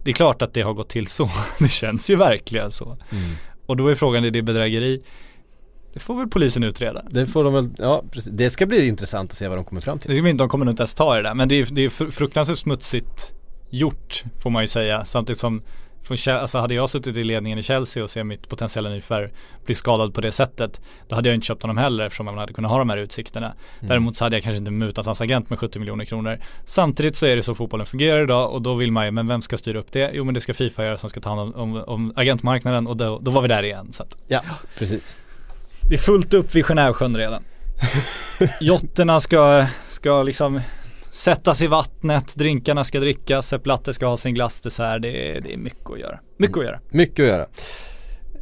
Det 0.03 0.11
är 0.11 0.15
klart 0.15 0.41
att 0.41 0.53
det 0.53 0.61
har 0.61 0.73
gått 0.73 0.89
till 0.89 1.07
så. 1.07 1.29
Det 1.59 1.67
känns 1.69 2.09
ju 2.09 2.15
verkligen 2.15 2.71
så. 2.71 2.85
Mm. 3.11 3.23
Och 3.65 3.77
då 3.77 3.87
är 3.87 3.95
frågan, 3.95 4.25
är 4.25 4.31
det 4.31 4.41
bedrägeri? 4.41 5.01
Det 5.93 5.99
får 5.99 6.15
väl 6.15 6.27
polisen 6.27 6.63
utreda. 6.63 7.03
Det 7.09 7.25
får 7.25 7.43
de 7.43 7.53
väl, 7.53 7.69
ja 7.77 8.03
precis. 8.11 8.33
Det 8.33 8.49
ska 8.49 8.65
bli 8.65 8.87
intressant 8.87 9.31
att 9.31 9.37
se 9.37 9.47
vad 9.47 9.57
de 9.57 9.65
kommer 9.65 9.81
fram 9.81 9.99
till. 9.99 10.11
Det 10.11 10.17
är 10.17 10.27
inte, 10.27 10.43
de 10.43 10.49
kommer 10.49 10.65
nog 10.65 10.71
inte 10.71 10.81
ens 10.81 10.93
ta 10.93 11.15
i 11.15 11.21
det 11.21 11.29
där. 11.29 11.33
Men 11.33 11.49
det 11.49 11.55
är, 11.55 11.67
det 11.71 11.81
är 11.85 11.89
fr- 11.89 12.11
fruktansvärt 12.11 12.57
smutsigt 12.57 13.33
gjort 13.69 14.23
får 14.43 14.49
man 14.49 14.63
ju 14.63 14.67
säga. 14.67 15.05
Samtidigt 15.05 15.39
som 15.39 15.61
Alltså 16.09 16.59
hade 16.59 16.73
jag 16.73 16.89
suttit 16.89 17.17
i 17.17 17.23
ledningen 17.23 17.59
i 17.59 17.63
Chelsea 17.63 18.03
och 18.03 18.09
ser 18.09 18.23
mitt 18.23 18.49
potentiella 18.49 18.89
nyförvärv 18.89 19.29
bli 19.65 19.75
skadad 19.75 20.13
på 20.13 20.21
det 20.21 20.31
sättet 20.31 20.81
Då 21.07 21.15
hade 21.15 21.29
jag 21.29 21.35
inte 21.35 21.47
köpt 21.47 21.61
honom 21.61 21.77
heller 21.77 22.05
eftersom 22.05 22.25
man 22.25 22.37
hade 22.37 22.53
kunnat 22.53 22.71
ha 22.71 22.77
de 22.77 22.89
här 22.89 22.97
utsikterna 22.97 23.53
Däremot 23.79 24.15
så 24.15 24.25
hade 24.25 24.35
jag 24.35 24.43
kanske 24.43 24.57
inte 24.57 24.71
mutat 24.71 25.05
hans 25.05 25.21
agent 25.21 25.49
med 25.49 25.59
70 25.59 25.79
miljoner 25.79 26.05
kronor 26.05 26.39
Samtidigt 26.65 27.15
så 27.15 27.25
är 27.25 27.35
det 27.35 27.43
så 27.43 27.55
fotbollen 27.55 27.85
fungerar 27.85 28.23
idag 28.23 28.53
och 28.53 28.61
då 28.61 28.73
vill 28.75 28.91
man 28.91 29.05
ju, 29.05 29.11
men 29.11 29.27
vem 29.27 29.41
ska 29.41 29.57
styra 29.57 29.79
upp 29.79 29.91
det? 29.91 30.11
Jo 30.13 30.23
men 30.23 30.33
det 30.33 30.41
ska 30.41 30.53
Fifa 30.53 30.83
göra 30.83 30.97
som 30.97 31.09
ska 31.09 31.21
ta 31.21 31.29
hand 31.29 31.41
om, 31.41 31.55
om, 31.55 31.83
om 31.87 32.13
agentmarknaden 32.15 32.87
och 32.87 32.97
då, 32.97 33.19
då 33.19 33.31
var 33.31 33.41
vi 33.41 33.47
där 33.47 33.63
igen 33.63 33.87
så 33.91 34.03
att 34.03 34.17
Ja, 34.27 34.41
precis. 34.77 35.17
Det 35.89 35.95
är 35.95 35.99
fullt 35.99 36.33
upp 36.33 36.55
vid 36.55 36.65
Genèvesjön 36.65 37.17
redan 37.17 37.43
Jotterna 38.61 39.19
ska, 39.19 39.65
ska 39.89 40.23
liksom 40.23 40.61
sättas 41.15 41.61
i 41.61 41.67
vattnet, 41.67 42.35
drinkarna 42.35 42.83
ska 42.83 42.99
drickas, 42.99 43.47
Sepp 43.47 43.63
Blatter 43.63 43.91
ska 43.91 44.05
ha 44.07 44.17
sin 44.17 44.33
glassdessert. 44.33 45.01
Det 45.01 45.37
är, 45.37 45.41
det 45.41 45.53
är 45.53 45.57
mycket 45.57 45.89
att 45.89 45.99
göra. 45.99 46.19
Mycket 46.37 46.57
att 46.57 46.65
göra. 46.65 46.79
Mycket 46.89 47.19
att 47.19 47.27
göra. 47.27 47.45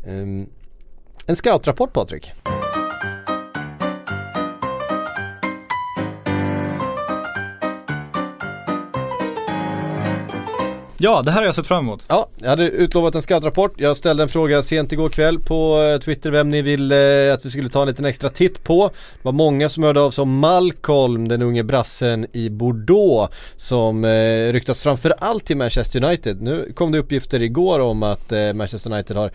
Um, 0.08 0.50
en 1.26 1.36
scoutrapport 1.36 1.94
Patrik. 1.94 2.32
Ja, 11.04 11.22
det 11.22 11.32
här 11.32 11.38
har 11.39 11.46
jag 11.46 11.56
sett 11.56 11.68
fram 11.68 11.86
emot. 11.86 12.06
Ja, 12.10 12.30
jag 12.38 12.50
hade 12.50 12.70
utlovat 12.70 13.16
en 13.16 13.22
scoutrapport. 13.22 13.74
Jag 13.78 13.98
ställde 13.98 14.24
en 14.24 14.30
fråga 14.30 14.63
sent 14.63 14.92
igår 14.92 15.10
kväll 15.10 15.39
på 15.39 15.82
eh, 15.82 16.00
Twitter 16.00 16.32
vem 16.32 16.50
ni 16.50 16.62
ville 16.62 17.28
eh, 17.28 17.34
att 17.34 17.46
vi 17.46 17.50
skulle 17.50 17.70
ta 17.70 17.82
en 17.82 17.88
liten 17.88 18.06
extra 18.06 18.30
titt 18.30 18.63
på. 18.63 18.88
Det 18.88 19.24
var 19.26 19.32
många 19.32 19.70
som 19.70 19.84
hörde 19.84 20.02
av 20.02 20.12
sig 20.12 20.22
om 20.22 20.39
Malcolm, 20.39 21.28
den 21.28 21.42
unge 21.42 21.63
brassen 21.63 22.28
i 22.34 22.50
Bordeaux 22.50 23.36
som 23.58 24.06
eh, 24.06 24.54
ryktas 24.54 24.84
framförallt 24.84 25.46
till 25.46 25.58
Manchester 25.58 26.04
United. 26.04 26.42
Nu 26.42 26.72
kom 26.76 26.92
det 26.92 27.00
uppgifter 27.00 27.42
igår 27.42 27.80
om 27.80 28.04
att 28.04 28.32
eh, 28.32 28.54
Manchester 28.54 28.94
United 28.94 29.18
har 29.18 29.32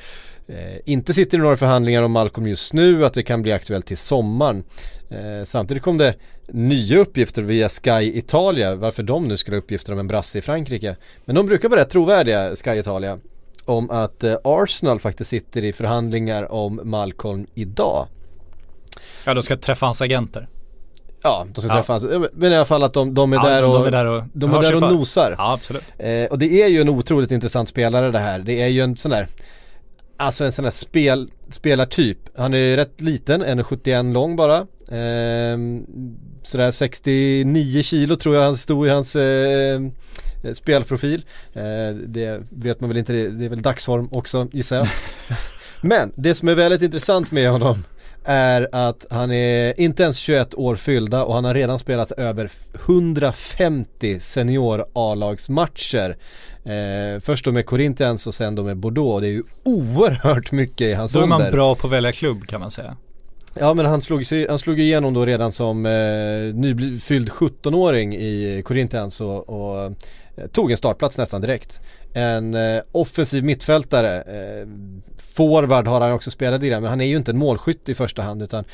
eh, 0.48 0.78
inte 0.84 1.14
sitter 1.14 1.38
i 1.38 1.40
några 1.40 1.56
förhandlingar 1.56 2.02
om 2.02 2.12
Malcolm 2.12 2.46
just 2.46 2.72
nu, 2.72 3.04
att 3.04 3.14
det 3.14 3.22
kan 3.22 3.42
bli 3.42 3.52
aktuellt 3.52 3.86
till 3.86 3.96
sommaren. 3.96 4.64
Eh, 5.10 5.44
samtidigt 5.44 5.82
kom 5.82 5.98
det 5.98 6.14
nya 6.48 6.98
uppgifter 6.98 7.42
via 7.42 7.68
Sky 7.68 8.12
Italia, 8.18 8.74
varför 8.74 9.02
de 9.02 9.28
nu 9.28 9.36
skulle 9.36 9.56
ha 9.56 9.62
uppgifter 9.62 9.92
om 9.92 9.98
en 9.98 10.06
brasse 10.08 10.38
i 10.38 10.40
Frankrike. 10.42 10.96
Men 11.24 11.34
de 11.36 11.46
brukar 11.46 11.68
vara 11.68 11.80
rätt 11.80 11.90
trovärdiga, 11.90 12.56
Sky 12.56 12.70
Italia, 12.70 13.18
om 13.64 13.90
att 13.90 14.24
eh, 14.24 14.36
Arsenal 14.44 15.00
faktiskt 15.00 15.30
sitter 15.30 15.64
i 15.64 15.72
förhandlingar 15.72 16.52
om 16.52 16.80
Malcolm 16.84 17.46
idag. 17.54 18.06
Ja, 19.24 19.34
då 19.34 19.42
ska 19.42 19.56
träffa 19.56 19.86
hans 19.86 20.02
agenter. 20.02 20.48
Ja, 21.22 21.46
de 21.54 21.60
ska 21.60 21.70
Ja. 21.70 21.74
träffa 21.74 21.92
hans, 21.92 22.06
men 22.32 22.52
i 22.52 22.56
alla 22.56 22.64
fall 22.64 22.82
att 22.82 22.92
de, 22.92 23.14
de 23.14 23.32
är 23.32 23.36
Ja, 23.36 23.42
där 23.48 23.62
de, 23.62 23.70
och 23.70 23.78
de 23.78 23.86
är 23.86 23.90
där 23.90 24.06
och, 24.06 24.22
de 24.32 24.54
är 24.54 24.62
där 24.62 24.74
och 24.74 24.92
nosar. 24.92 25.34
Ja, 25.38 25.52
absolut. 25.52 25.84
Eh, 25.98 26.24
och 26.24 26.38
det 26.38 26.62
är 26.62 26.68
ju 26.68 26.80
en 26.80 26.88
otroligt 26.88 27.30
intressant 27.30 27.68
spelare 27.68 28.10
det 28.10 28.18
här. 28.18 28.38
Det 28.38 28.62
är 28.62 28.66
ju 28.68 28.80
en 28.80 28.96
sån 28.96 29.10
där 29.10 29.26
Alltså 30.20 30.44
en 30.44 30.52
sån 30.52 30.62
där 30.62 30.70
spel, 30.70 31.30
spelartyp. 31.50 32.18
Han 32.36 32.54
är 32.54 32.76
rätt 32.76 33.00
liten, 33.00 33.44
1,71 33.44 34.12
lång 34.12 34.36
bara. 34.36 34.66
Ehm, 34.90 35.86
sådär 36.42 36.70
69 36.70 37.82
kilo 37.82 38.16
tror 38.16 38.34
jag 38.34 38.42
han 38.42 38.56
stod 38.56 38.86
i 38.86 38.90
hans 38.90 39.16
eh, 39.16 39.80
spelprofil. 40.52 41.24
Eh, 41.52 41.94
det 42.06 42.40
vet 42.50 42.80
man 42.80 42.90
väl 42.90 42.96
inte, 42.96 43.12
det 43.12 43.28
det 43.28 43.44
är 43.44 43.48
väl 43.48 43.62
dagsform 43.62 44.08
också 44.12 44.48
gissar 44.52 44.76
jag. 44.76 44.88
Men 45.80 46.12
det 46.14 46.34
som 46.34 46.48
är 46.48 46.54
väldigt 46.54 46.82
intressant 46.82 47.30
med 47.30 47.50
honom 47.50 47.84
är 48.24 48.68
att 48.72 49.06
han 49.10 49.32
är 49.32 49.80
inte 49.80 50.02
ens 50.02 50.18
21 50.18 50.54
år 50.54 50.76
fyllda 50.76 51.24
och 51.24 51.34
han 51.34 51.44
har 51.44 51.54
redan 51.54 51.78
spelat 51.78 52.12
över 52.12 52.50
150 52.74 54.20
senior 54.20 54.86
A-lagsmatcher. 54.92 56.16
Eh, 56.68 57.20
först 57.20 57.44
då 57.44 57.52
med 57.52 57.66
Corinthians 57.66 58.26
och 58.26 58.34
sen 58.34 58.54
då 58.54 58.62
med 58.62 58.76
Bordeaux. 58.76 59.20
Det 59.20 59.26
är 59.26 59.30
ju 59.30 59.42
oerhört 59.62 60.52
mycket 60.52 60.80
i 60.80 60.92
hans 60.94 61.12
Då 61.12 61.20
är 61.22 61.26
man 61.26 61.40
ålder. 61.40 61.52
bra 61.52 61.74
på 61.74 61.86
att 61.86 61.92
välja 61.92 62.12
klubb 62.12 62.46
kan 62.46 62.60
man 62.60 62.70
säga. 62.70 62.96
Ja 63.54 63.74
men 63.74 63.86
han 63.86 64.02
slog, 64.02 64.24
han 64.48 64.58
slog 64.58 64.80
igenom 64.80 65.14
då 65.14 65.26
redan 65.26 65.52
som 65.52 65.86
eh, 65.86 66.54
nyfylld 66.54 67.28
17-åring 67.28 68.16
i 68.16 68.62
Corinthians 68.64 69.20
och, 69.20 69.48
och 69.48 69.84
eh, 69.84 70.46
tog 70.52 70.70
en 70.70 70.76
startplats 70.76 71.18
nästan 71.18 71.40
direkt. 71.40 71.80
En 72.12 72.54
eh, 72.54 72.80
offensiv 72.92 73.44
mittfältare, 73.44 74.22
eh, 74.22 74.68
forward 75.34 75.86
har 75.86 76.00
han 76.00 76.12
också 76.12 76.30
spelat 76.30 76.62
i 76.62 76.68
det, 76.68 76.80
men 76.80 76.90
han 76.90 77.00
är 77.00 77.06
ju 77.06 77.16
inte 77.16 77.30
en 77.30 77.38
målskytt 77.38 77.88
i 77.88 77.94
första 77.94 78.22
hand 78.22 78.42
utan 78.42 78.64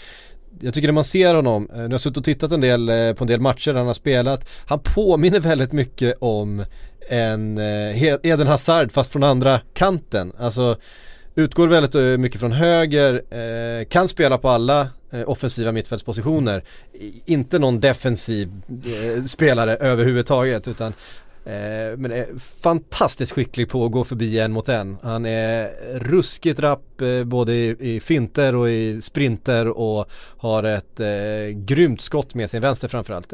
jag 0.60 0.74
tycker 0.74 0.88
när 0.88 0.92
man 0.92 1.04
ser 1.04 1.34
honom, 1.34 1.68
eh, 1.70 1.76
nu 1.76 1.82
har 1.82 1.90
jag 1.90 2.00
suttit 2.00 2.16
och 2.16 2.24
tittat 2.24 2.52
en 2.52 2.60
del 2.60 2.88
eh, 2.88 3.12
på 3.12 3.24
en 3.24 3.28
del 3.28 3.40
matcher 3.40 3.74
han 3.74 3.86
har 3.86 3.94
spelat, 3.94 4.48
han 4.66 4.78
påminner 4.78 5.40
väldigt 5.40 5.72
mycket 5.72 6.16
om 6.20 6.64
en 7.08 7.58
eh, 7.58 8.02
Eden 8.02 8.46
Hazard 8.46 8.92
fast 8.92 9.12
från 9.12 9.22
andra 9.22 9.60
kanten. 9.74 10.32
Alltså 10.38 10.76
utgår 11.34 11.68
väldigt 11.68 11.94
eh, 11.94 12.02
mycket 12.02 12.40
från 12.40 12.52
höger, 12.52 13.22
eh, 13.30 13.84
kan 13.84 14.08
spela 14.08 14.38
på 14.38 14.48
alla 14.48 14.88
eh, 15.10 15.28
offensiva 15.28 15.72
mittfältspositioner. 15.72 16.64
Inte 17.24 17.58
någon 17.58 17.80
defensiv 17.80 18.52
eh, 18.68 19.24
spelare 19.24 19.76
överhuvudtaget 19.76 20.68
utan 20.68 20.92
eh, 21.44 21.96
men 21.96 22.12
är 22.12 22.26
fantastiskt 22.62 23.32
skicklig 23.32 23.68
på 23.68 23.84
att 23.84 23.92
gå 23.92 24.04
förbi 24.04 24.38
en 24.38 24.52
mot 24.52 24.68
en. 24.68 24.96
Han 25.02 25.26
är 25.26 25.70
ruskigt 25.98 26.60
rapp 26.60 27.02
både 27.24 27.52
i, 27.52 27.76
i 27.80 28.00
finter 28.00 28.54
och 28.54 28.70
i 28.70 29.02
sprinter 29.02 29.68
och 29.68 30.10
har 30.36 30.62
ett 30.62 31.00
eh, 31.00 31.06
grymt 31.54 32.00
skott 32.00 32.34
med 32.34 32.50
sin 32.50 32.60
vänster 32.62 32.88
framförallt. 32.88 33.32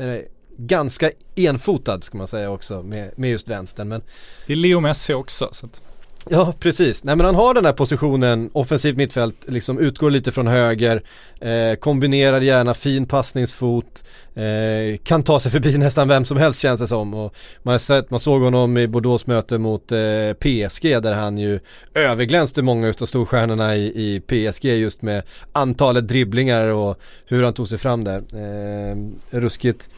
Ganska 0.66 1.10
enfotad 1.36 2.04
ska 2.04 2.18
man 2.18 2.26
säga 2.26 2.50
också 2.50 2.82
med, 2.82 3.10
med 3.16 3.30
just 3.30 3.48
vänstern 3.48 3.88
men 3.88 4.02
Det 4.46 4.52
är 4.52 4.56
Leo 4.56 4.80
Messi 4.80 5.14
också. 5.14 5.48
Så 5.52 5.66
att, 5.66 5.82
Ja 6.28 6.54
precis, 6.60 7.04
nej 7.04 7.16
men 7.16 7.26
han 7.26 7.34
har 7.34 7.54
den 7.54 7.64
här 7.64 7.72
positionen, 7.72 8.50
offensivt 8.52 8.96
mittfält, 8.96 9.36
liksom 9.46 9.78
utgår 9.78 10.10
lite 10.10 10.32
från 10.32 10.46
höger, 10.46 11.02
eh, 11.40 11.74
kombinerar 11.74 12.40
gärna 12.40 12.74
fin 12.74 13.06
passningsfot, 13.06 14.04
eh, 14.34 14.96
kan 15.02 15.22
ta 15.22 15.40
sig 15.40 15.52
förbi 15.52 15.78
nästan 15.78 16.08
vem 16.08 16.24
som 16.24 16.36
helst 16.36 16.60
känns 16.60 16.80
det 16.80 16.86
som. 16.86 17.14
Och 17.14 17.34
man, 17.62 17.72
har 17.72 17.78
sett, 17.78 18.10
man 18.10 18.20
såg 18.20 18.42
honom 18.42 18.78
i 18.78 18.88
Bordeaux 18.88 19.26
möte 19.26 19.58
mot 19.58 19.92
eh, 19.92 20.32
PSG 20.38 21.02
där 21.02 21.12
han 21.12 21.38
ju 21.38 21.60
överglänste 21.94 22.62
många 22.62 22.88
utav 22.88 23.06
storstjärnorna 23.06 23.76
i, 23.76 23.86
i 23.86 24.20
PSG 24.20 24.64
just 24.64 25.02
med 25.02 25.22
antalet 25.52 26.08
dribblingar 26.08 26.66
och 26.66 27.00
hur 27.26 27.42
han 27.42 27.52
tog 27.52 27.68
sig 27.68 27.78
fram 27.78 28.04
där. 28.04 28.18
Eh, 28.18 28.96
ruskigt 29.30 29.88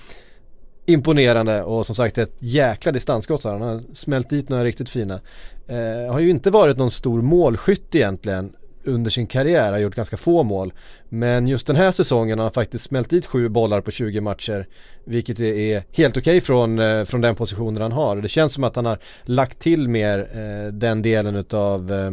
imponerande 0.87 1.63
och 1.63 1.87
som 1.87 1.95
sagt 1.95 2.19
ett 2.19 2.37
jäkla 2.39 2.93
distansskott 2.93 3.45
här. 3.45 3.51
han. 3.51 3.63
Har 3.63 3.81
smält 3.93 4.31
dit 4.31 4.49
några 4.49 4.65
riktigt 4.65 4.89
fina. 4.89 5.21
Eh, 5.67 6.13
har 6.13 6.21
ju 6.21 6.31
inte 6.31 6.51
varit 6.51 6.77
någon 6.77 6.91
stor 6.91 7.23
målskytt 7.23 7.95
egentligen 7.95 8.53
under 8.85 9.11
sin 9.11 9.27
karriär, 9.27 9.73
har 9.73 9.79
gjort 9.79 9.95
ganska 9.95 10.17
få 10.17 10.43
mål. 10.43 10.73
Men 11.09 11.47
just 11.47 11.67
den 11.67 11.77
här 11.77 11.93
säsongen 11.93 12.39
har 12.39 12.45
han 12.45 12.53
faktiskt 12.53 12.85
smält 12.85 13.11
dit 13.11 13.27
sju 13.27 13.49
bollar 13.49 13.81
på 13.81 13.91
20 13.91 14.21
matcher. 14.21 14.67
Vilket 15.05 15.41
är 15.41 15.85
helt 15.93 16.17
okej 16.17 16.41
från, 16.41 16.79
eh, 16.79 17.05
från 17.05 17.21
den 17.21 17.35
positionen 17.35 17.83
han 17.83 17.93
har. 17.93 18.17
Det 18.17 18.29
känns 18.29 18.55
som 18.55 18.65
att 18.65 18.77
han 18.77 18.87
har 18.87 18.99
lagt 19.23 19.59
till 19.59 19.89
mer 19.89 20.19
eh, 20.19 20.73
den 20.73 21.03
delen 21.03 21.37
utav 21.37 21.93
eh, 21.93 22.13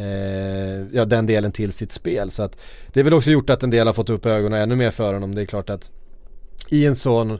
eh, 0.00 0.86
ja, 0.92 1.04
den 1.04 1.26
delen 1.26 1.52
till 1.52 1.72
sitt 1.72 1.92
spel. 1.92 2.30
Så 2.30 2.42
att 2.42 2.56
det 2.92 3.00
är 3.00 3.04
väl 3.04 3.14
också 3.14 3.30
gjort 3.30 3.50
att 3.50 3.62
en 3.62 3.70
del 3.70 3.86
har 3.86 3.94
fått 3.94 4.10
upp 4.10 4.26
ögonen 4.26 4.60
ännu 4.60 4.76
mer 4.76 4.90
för 4.90 5.14
honom. 5.14 5.34
Det 5.34 5.40
är 5.40 5.46
klart 5.46 5.70
att 5.70 5.90
i 6.68 6.86
en 6.86 6.96
sån 6.96 7.38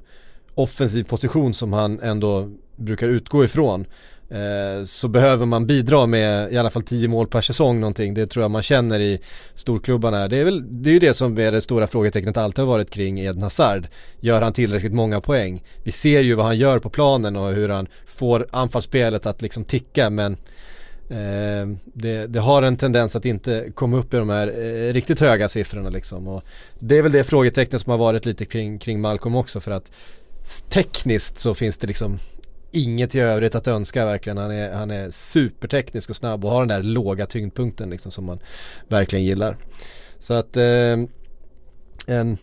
offensiv 0.55 1.05
position 1.05 1.55
som 1.55 1.73
han 1.73 2.01
ändå 2.01 2.51
brukar 2.77 3.09
utgå 3.09 3.45
ifrån 3.45 3.87
eh, 4.29 4.85
så 4.85 5.09
behöver 5.09 5.47
man 5.47 5.67
bidra 5.67 6.07
med 6.07 6.53
i 6.53 6.57
alla 6.57 6.71
fall 6.71 6.83
10 6.83 7.09
mål 7.09 7.27
per 7.27 7.41
säsong 7.41 7.81
någonting. 7.81 8.15
Det 8.15 8.27
tror 8.27 8.43
jag 8.43 8.51
man 8.51 8.63
känner 8.63 9.01
i 9.01 9.21
storklubbarna. 9.55 10.29
Det 10.29 10.37
är 10.37 10.45
väl 10.45 10.83
det 10.83 10.91
är 10.91 10.95
ju 10.95 10.99
det 10.99 11.15
som 11.15 11.39
är 11.39 11.53
det 11.53 11.61
stora 11.61 11.87
frågetecknet 11.87 12.37
alltid 12.37 12.65
har 12.65 12.73
varit 12.73 12.91
kring 12.91 13.21
Eden 13.21 13.43
Hazard. 13.43 13.89
Gör 14.21 14.43
han 14.43 14.53
tillräckligt 14.53 14.93
många 14.93 15.21
poäng? 15.21 15.63
Vi 15.83 15.93
ser 15.93 16.21
ju 16.21 16.35
vad 16.35 16.47
han 16.47 16.59
gör 16.59 16.79
på 16.79 16.91
planen 16.91 17.37
och 17.37 17.53
hur 17.53 17.69
han 17.69 17.87
får 18.07 18.47
anfallsspelet 18.51 19.27
att 19.27 19.43
liksom 19.43 19.65
ticka 19.65 20.11
men 20.11 20.37
Eh, 21.11 21.67
det, 21.85 22.27
det 22.27 22.41
har 22.41 22.63
en 22.63 22.77
tendens 22.77 23.17
att 23.17 23.25
inte 23.25 23.71
komma 23.75 23.97
upp 23.97 24.15
i 24.15 24.17
de 24.17 24.31
här 24.31 24.49
eh, 24.49 24.93
riktigt 24.93 25.21
höga 25.21 25.49
siffrorna 25.49 25.91
liksom. 25.91 26.29
Och 26.29 26.45
det 26.79 26.99
är 26.99 27.03
väl 27.03 27.13
det 27.13 27.25
frågetecknet 27.25 27.83
som 27.83 27.91
har 27.91 27.99
varit 27.99 28.27
lite 28.27 28.45
kring, 28.45 28.79
kring 28.79 29.01
Malcolm 29.01 29.37
också 29.37 29.61
för 29.61 29.71
att 29.71 29.91
tekniskt 30.69 31.39
så 31.39 31.55
finns 31.55 31.79
det 31.79 31.87
liksom 31.87 32.19
inget 32.73 33.15
i 33.15 33.21
övrigt 33.21 33.55
att 33.55 33.69
önska 33.69 34.05
verkligen. 34.05 34.37
Han 34.37 34.51
är, 34.51 34.73
han 34.73 34.91
är 34.91 35.11
superteknisk 35.11 36.11
och 36.11 36.17
snabb 36.17 36.45
och 36.45 36.51
har 36.51 36.61
den 36.61 36.69
där 36.69 36.83
låga 36.83 37.27
tyngdpunkten 37.27 37.91
liksom 37.91 38.13
som 38.13 38.25
man 38.25 38.39
verkligen 38.89 39.25
gillar. 39.25 39.57
Så 40.19 40.35
att 40.35 40.57
eh, 40.57 40.97
en 42.07 42.39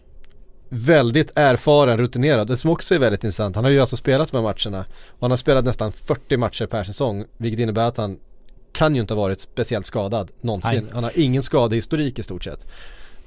väldigt 0.69 1.31
erfaren, 1.35 1.97
rutinerad. 1.97 2.47
Det 2.47 2.57
som 2.57 2.69
också 2.69 2.95
är 2.95 2.99
väldigt 2.99 3.23
intressant, 3.23 3.55
han 3.55 3.65
har 3.65 3.71
ju 3.71 3.79
alltså 3.79 3.97
spelat 3.97 4.31
de 4.31 4.37
här 4.37 4.43
matcherna 4.43 4.85
och 5.07 5.21
han 5.21 5.31
har 5.31 5.37
spelat 5.37 5.65
nästan 5.65 5.91
40 5.91 6.37
matcher 6.37 6.65
per 6.65 6.83
säsong 6.83 7.25
vilket 7.37 7.59
innebär 7.59 7.87
att 7.87 7.97
han 7.97 8.19
kan 8.71 8.95
ju 8.95 9.01
inte 9.01 9.13
ha 9.13 9.21
varit 9.21 9.41
speciellt 9.41 9.85
skadad 9.85 10.31
någonsin. 10.41 10.83
Nej. 10.83 10.93
Han 10.93 11.03
har 11.03 11.11
ingen 11.15 11.43
skadehistorik 11.43 12.19
i 12.19 12.23
stort 12.23 12.43
sett. 12.43 12.67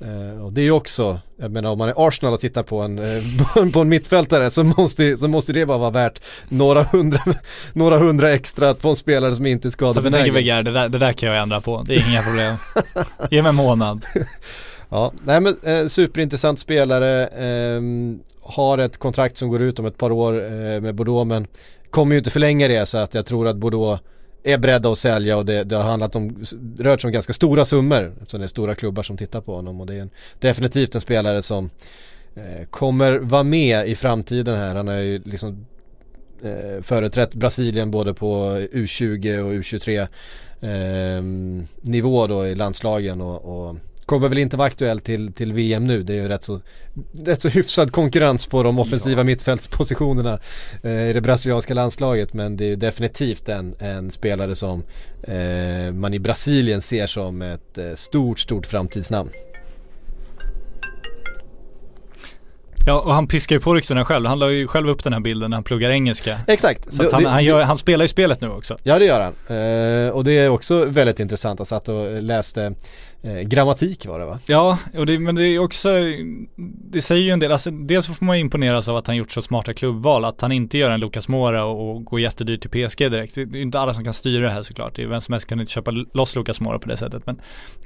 Eh, 0.00 0.44
och 0.44 0.52
det 0.52 0.60
är 0.60 0.64
ju 0.64 0.70
också, 0.70 1.20
jag 1.36 1.50
menar 1.50 1.70
om 1.70 1.78
man 1.78 1.88
är 1.88 2.08
Arsenal 2.08 2.34
och 2.34 2.40
tittar 2.40 2.62
på 2.62 2.80
en, 2.80 2.98
eh, 2.98 3.70
på 3.72 3.80
en 3.80 3.88
mittfältare 3.88 4.50
så 4.50 4.64
måste, 4.64 5.16
så 5.16 5.28
måste 5.28 5.52
det 5.52 5.66
bara 5.66 5.78
vara 5.78 5.90
värt 5.90 6.20
några 6.48 6.82
hundra, 6.82 7.20
några 7.72 7.98
hundra 7.98 8.32
extra 8.32 8.74
på 8.74 8.88
en 8.88 8.96
spelare 8.96 9.36
som 9.36 9.46
inte 9.46 9.68
är 9.68 9.70
Så 9.70 9.84
jag 9.84 10.12
tänker. 10.12 10.32
Wenger, 10.32 10.62
det 10.62 10.72
där, 10.72 10.88
det 10.88 10.98
där 10.98 11.12
kan 11.12 11.28
jag 11.28 11.42
ändra 11.42 11.60
på. 11.60 11.84
Det 11.86 11.94
är 11.94 12.10
inga 12.10 12.22
problem. 12.22 12.56
Ge 13.30 13.42
mig 13.42 13.48
en 13.48 13.54
månad. 13.54 14.04
Ja, 14.92 15.12
nej 15.24 15.40
men 15.40 15.56
eh, 15.62 15.86
superintressant 15.86 16.58
spelare, 16.58 17.26
ehm, 17.26 18.18
har 18.42 18.78
ett 18.78 18.98
kontrakt 18.98 19.36
som 19.36 19.48
går 19.48 19.62
ut 19.62 19.78
om 19.78 19.86
ett 19.86 19.98
par 19.98 20.12
år 20.12 20.44
eh, 20.44 20.80
med 20.80 20.94
Bordeaux 20.94 21.28
men 21.28 21.46
kommer 21.90 22.14
ju 22.14 22.18
inte 22.18 22.30
förlänga 22.30 22.68
det 22.68 22.86
så 22.86 22.98
att 22.98 23.14
jag 23.14 23.26
tror 23.26 23.48
att 23.48 23.56
Bordeaux 23.56 24.02
är 24.42 24.58
beredda 24.58 24.92
att 24.92 24.98
sälja 24.98 25.36
och 25.36 25.46
det, 25.46 25.64
det 25.64 25.76
har 25.76 25.82
handlat 25.82 26.16
om, 26.16 26.44
rört 26.78 27.00
sig 27.00 27.08
om 27.08 27.12
ganska 27.12 27.32
stora 27.32 27.64
summor 27.64 28.12
eftersom 28.20 28.40
det 28.40 28.46
är 28.46 28.48
stora 28.48 28.74
klubbar 28.74 29.02
som 29.02 29.16
tittar 29.16 29.40
på 29.40 29.54
honom 29.54 29.80
och 29.80 29.86
det 29.86 29.94
är 29.94 30.00
en, 30.00 30.10
definitivt 30.38 30.94
en 30.94 31.00
spelare 31.00 31.42
som 31.42 31.70
eh, 32.34 32.66
kommer 32.70 33.18
vara 33.18 33.42
med 33.42 33.88
i 33.88 33.94
framtiden 33.94 34.58
här. 34.58 34.74
Han 34.74 34.88
har 34.88 34.94
ju 34.94 35.22
liksom 35.24 35.66
eh, 36.42 36.82
företrätt 36.82 37.34
Brasilien 37.34 37.90
både 37.90 38.14
på 38.14 38.26
U20 38.72 39.38
och 39.40 39.52
U23 39.52 40.08
eh, 40.60 41.22
nivå 41.90 42.26
då 42.26 42.46
i 42.46 42.54
landslagen 42.54 43.20
och, 43.20 43.68
och 43.68 43.76
kommer 44.10 44.28
väl 44.28 44.38
inte 44.38 44.56
vara 44.56 44.66
aktuell 44.66 45.00
till, 45.00 45.32
till 45.32 45.52
VM 45.52 45.86
nu. 45.86 46.02
Det 46.02 46.12
är 46.12 46.22
ju 46.22 46.28
rätt 46.28 46.44
så, 46.44 46.60
rätt 47.24 47.42
så 47.42 47.48
hyfsad 47.48 47.92
konkurrens 47.92 48.46
på 48.46 48.62
de 48.62 48.78
offensiva 48.78 49.24
mittfältspositionerna 49.24 50.38
eh, 50.82 51.10
i 51.10 51.12
det 51.12 51.20
brasilianska 51.20 51.74
landslaget. 51.74 52.34
Men 52.34 52.56
det 52.56 52.64
är 52.64 52.68
ju 52.68 52.76
definitivt 52.76 53.48
en, 53.48 53.74
en 53.78 54.10
spelare 54.10 54.54
som 54.54 54.82
eh, 55.22 55.92
man 55.92 56.14
i 56.14 56.18
Brasilien 56.18 56.82
ser 56.82 57.06
som 57.06 57.42
ett 57.42 57.78
eh, 57.78 57.94
stort, 57.94 58.38
stort 58.38 58.66
framtidsnamn. 58.66 59.30
Ja, 62.86 63.00
och 63.00 63.14
han 63.14 63.26
piskar 63.26 63.56
ju 63.56 63.60
på 63.60 63.74
ryktena 63.74 64.04
själv. 64.04 64.26
Han 64.26 64.38
la 64.38 64.50
ju 64.50 64.66
själv 64.66 64.88
upp 64.88 65.04
den 65.04 65.12
här 65.12 65.20
bilden 65.20 65.50
när 65.50 65.56
han 65.56 65.64
pluggar 65.64 65.90
engelska. 65.90 66.40
Exakt. 66.46 66.92
Så 66.92 67.06
att 67.06 67.12
han, 67.12 67.26
han, 67.26 67.44
gör, 67.44 67.62
han 67.62 67.78
spelar 67.78 68.04
ju 68.04 68.08
spelet 68.08 68.40
nu 68.40 68.50
också. 68.50 68.78
Ja 68.82 68.98
det 68.98 69.04
gör 69.04 69.20
han. 69.20 69.56
Eh, 69.56 70.10
och 70.10 70.24
det 70.24 70.32
är 70.32 70.48
också 70.48 70.84
väldigt 70.84 71.20
intressant. 71.20 71.60
Jag 71.60 71.66
satt 71.66 71.88
och 71.88 72.22
läste 72.22 72.74
eh, 73.22 73.40
grammatik 73.40 74.06
var 74.06 74.18
det 74.18 74.24
va? 74.24 74.38
Ja, 74.46 74.78
och 74.94 75.06
det, 75.06 75.18
men 75.18 75.34
det 75.34 75.44
är 75.46 75.58
också, 75.58 75.88
det 76.90 77.02
säger 77.02 77.22
ju 77.22 77.30
en 77.30 77.40
del, 77.40 77.52
alltså 77.52 77.70
dels 77.70 78.06
får 78.06 78.24
man 78.24 78.36
ju 78.36 78.40
imponeras 78.40 78.88
av 78.88 78.96
att 78.96 79.06
han 79.06 79.16
gjort 79.16 79.30
så 79.30 79.42
smarta 79.42 79.74
klubbval, 79.74 80.24
att 80.24 80.40
han 80.40 80.52
inte 80.52 80.78
gör 80.78 80.90
en 80.90 81.00
Lucas 81.00 81.28
Mora 81.28 81.64
och, 81.64 81.90
och 81.90 82.04
går 82.04 82.20
jättedyrt 82.20 82.60
till 82.60 82.88
PSG 82.88 82.98
direkt. 82.98 83.34
Det 83.34 83.40
är 83.40 83.56
inte 83.56 83.78
alla 83.78 83.94
som 83.94 84.04
kan 84.04 84.14
styra 84.14 84.46
det 84.46 84.52
här 84.52 84.62
såklart, 84.62 84.96
det 84.96 85.02
är 85.02 85.06
vem 85.06 85.20
som 85.20 85.32
helst 85.32 85.48
kan 85.48 85.60
inte 85.60 85.72
köpa 85.72 85.90
loss 85.90 86.36
Lucas 86.36 86.60
Mora 86.60 86.78
på 86.78 86.88
det 86.88 86.96
sättet. 86.96 87.26
Men 87.26 87.40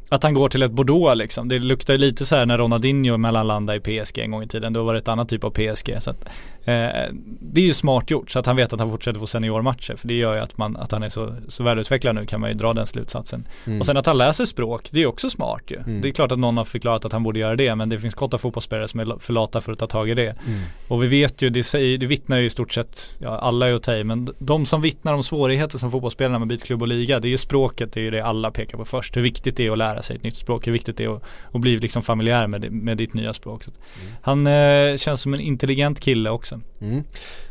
att 0.08 0.22
han 0.22 0.34
går 0.34 0.48
till 0.48 0.62
ett 0.62 0.72
Bordeaux 0.72 1.16
liksom, 1.16 1.48
det 1.48 1.58
luktar 1.58 1.94
ju 1.94 1.98
lite 1.98 2.24
så 2.24 2.36
här 2.36 2.46
när 2.46 2.58
Ronaldinho 2.58 3.16
mellanlandade 3.16 3.78
i 3.78 4.00
PSG 4.02 4.18
en 4.18 4.30
gång 4.30 4.42
i 4.42 4.48
tiden, 4.48 4.72
då 4.72 4.83
var 4.84 4.94
det 4.94 4.98
ett 4.98 5.08
annat 5.08 5.28
typ 5.28 5.44
av 5.44 5.50
PSG. 5.50 5.96
Så 6.00 6.10
att, 6.10 6.24
eh, 6.64 7.12
det 7.40 7.60
är 7.60 7.66
ju 7.66 7.74
smart 7.74 8.10
gjort, 8.10 8.30
så 8.30 8.38
att 8.38 8.46
han 8.46 8.56
vet 8.56 8.72
att 8.72 8.80
han 8.80 8.90
fortsätter 8.90 9.20
få 9.20 9.26
seniormatcher, 9.26 9.96
för 9.96 10.08
det 10.08 10.14
gör 10.14 10.34
ju 10.34 10.40
att, 10.40 10.58
man, 10.58 10.76
att 10.76 10.92
han 10.92 11.02
är 11.02 11.08
så, 11.08 11.34
så 11.48 11.62
välutvecklad 11.62 12.14
nu 12.14 12.26
kan 12.26 12.40
man 12.40 12.50
ju 12.50 12.56
dra 12.56 12.72
den 12.72 12.86
slutsatsen. 12.86 13.46
Mm. 13.66 13.80
Och 13.80 13.86
sen 13.86 13.96
att 13.96 14.06
han 14.06 14.18
läser 14.18 14.44
språk, 14.44 14.88
det 14.92 15.02
är 15.02 15.06
också 15.06 15.30
smart 15.30 15.62
ju. 15.66 15.76
Mm. 15.76 16.00
Det 16.00 16.08
är 16.08 16.12
klart 16.12 16.32
att 16.32 16.38
någon 16.38 16.56
har 16.56 16.64
förklarat 16.64 17.04
att 17.04 17.12
han 17.12 17.22
borde 17.22 17.38
göra 17.38 17.56
det 17.56 17.74
men 17.74 17.88
det 17.88 17.98
finns 17.98 18.14
om 18.14 18.38
fotbollsspelare 18.38 18.88
som 18.88 19.00
är 19.00 19.18
för 19.20 19.32
lata 19.32 19.60
för 19.60 19.72
att 19.72 19.78
ta 19.78 19.86
tag 19.86 20.10
i 20.10 20.14
det. 20.14 20.36
Mm. 20.46 20.60
Och 20.88 21.02
vi 21.02 21.06
vet 21.06 21.42
ju, 21.42 21.50
det, 21.50 21.62
säger, 21.62 21.98
det 21.98 22.06
vittnar 22.06 22.38
ju 22.38 22.44
i 22.44 22.50
stort 22.50 22.72
sett, 22.72 23.16
ja 23.18 23.38
alla 23.38 23.68
är 23.68 23.72
i, 23.72 24.04
men 24.04 24.28
de 24.38 24.66
som 24.66 24.82
vittnar 24.82 25.14
om 25.14 25.22
svårigheter 25.22 25.78
som 25.78 25.90
fotbollsspelare 25.90 26.32
när 26.32 26.38
man 26.38 26.48
byter 26.48 26.58
klubb 26.58 26.82
och 26.82 26.88
liga, 26.88 27.20
det 27.20 27.28
är 27.28 27.30
ju 27.30 27.38
språket, 27.38 27.92
det 27.92 28.00
är 28.00 28.04
ju 28.04 28.10
det 28.10 28.24
alla 28.24 28.50
pekar 28.50 28.78
på 28.78 28.84
först. 28.84 29.16
Hur 29.16 29.22
viktigt 29.22 29.56
det 29.56 29.66
är 29.66 29.70
att 29.70 29.78
lära 29.78 30.02
sig 30.02 30.16
ett 30.16 30.22
nytt 30.22 30.36
språk, 30.36 30.66
hur 30.66 30.72
viktigt 30.72 30.96
det 30.96 31.04
är 31.04 31.16
att, 31.16 31.22
att 31.52 31.60
bli 31.60 31.78
liksom 31.78 32.02
familjär 32.02 32.46
med, 32.46 32.72
med 32.72 32.96
ditt 32.96 33.14
nya 33.14 33.32
språk. 33.32 33.62
Så 33.62 33.70
att 33.70 33.78
Han 34.22 34.46
eh, 34.46 34.52
känns 34.96 35.20
som 35.20 35.34
en 35.34 35.40
intelligent 35.40 36.00
kille 36.00 36.30
också. 36.30 36.60
Mm. 36.80 37.04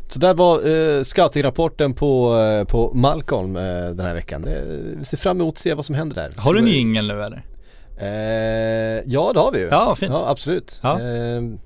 Så 0.09 0.19
där 0.19 0.33
var 0.33 0.55
eh, 0.69 1.03
scouting-rapporten 1.03 1.93
på, 1.93 2.35
eh, 2.39 2.63
på 2.67 2.91
Malcolm 2.93 3.55
eh, 3.55 3.63
den 3.89 3.99
här 4.05 4.13
veckan. 4.13 4.41
Det, 4.41 4.61
vi 4.99 5.05
ser 5.05 5.17
fram 5.17 5.41
emot 5.41 5.55
att 5.55 5.59
se 5.59 5.73
vad 5.73 5.85
som 5.85 5.95
händer 5.95 6.15
där. 6.15 6.33
Har 6.37 6.53
du 6.53 6.59
en 6.59 6.65
Så, 6.65 6.71
jingel 6.71 7.07
nu 7.07 7.23
eller? 7.23 7.43
Eh, 7.97 9.03
ja 9.05 9.31
det 9.33 9.39
har 9.39 9.51
vi 9.51 9.59
ju. 9.59 9.67
Ja, 9.67 9.95
fint. 9.95 10.11
Ja 10.15 10.29
absolut. 10.29 10.79
Ja. 10.83 10.99
Ehm, 10.99 11.59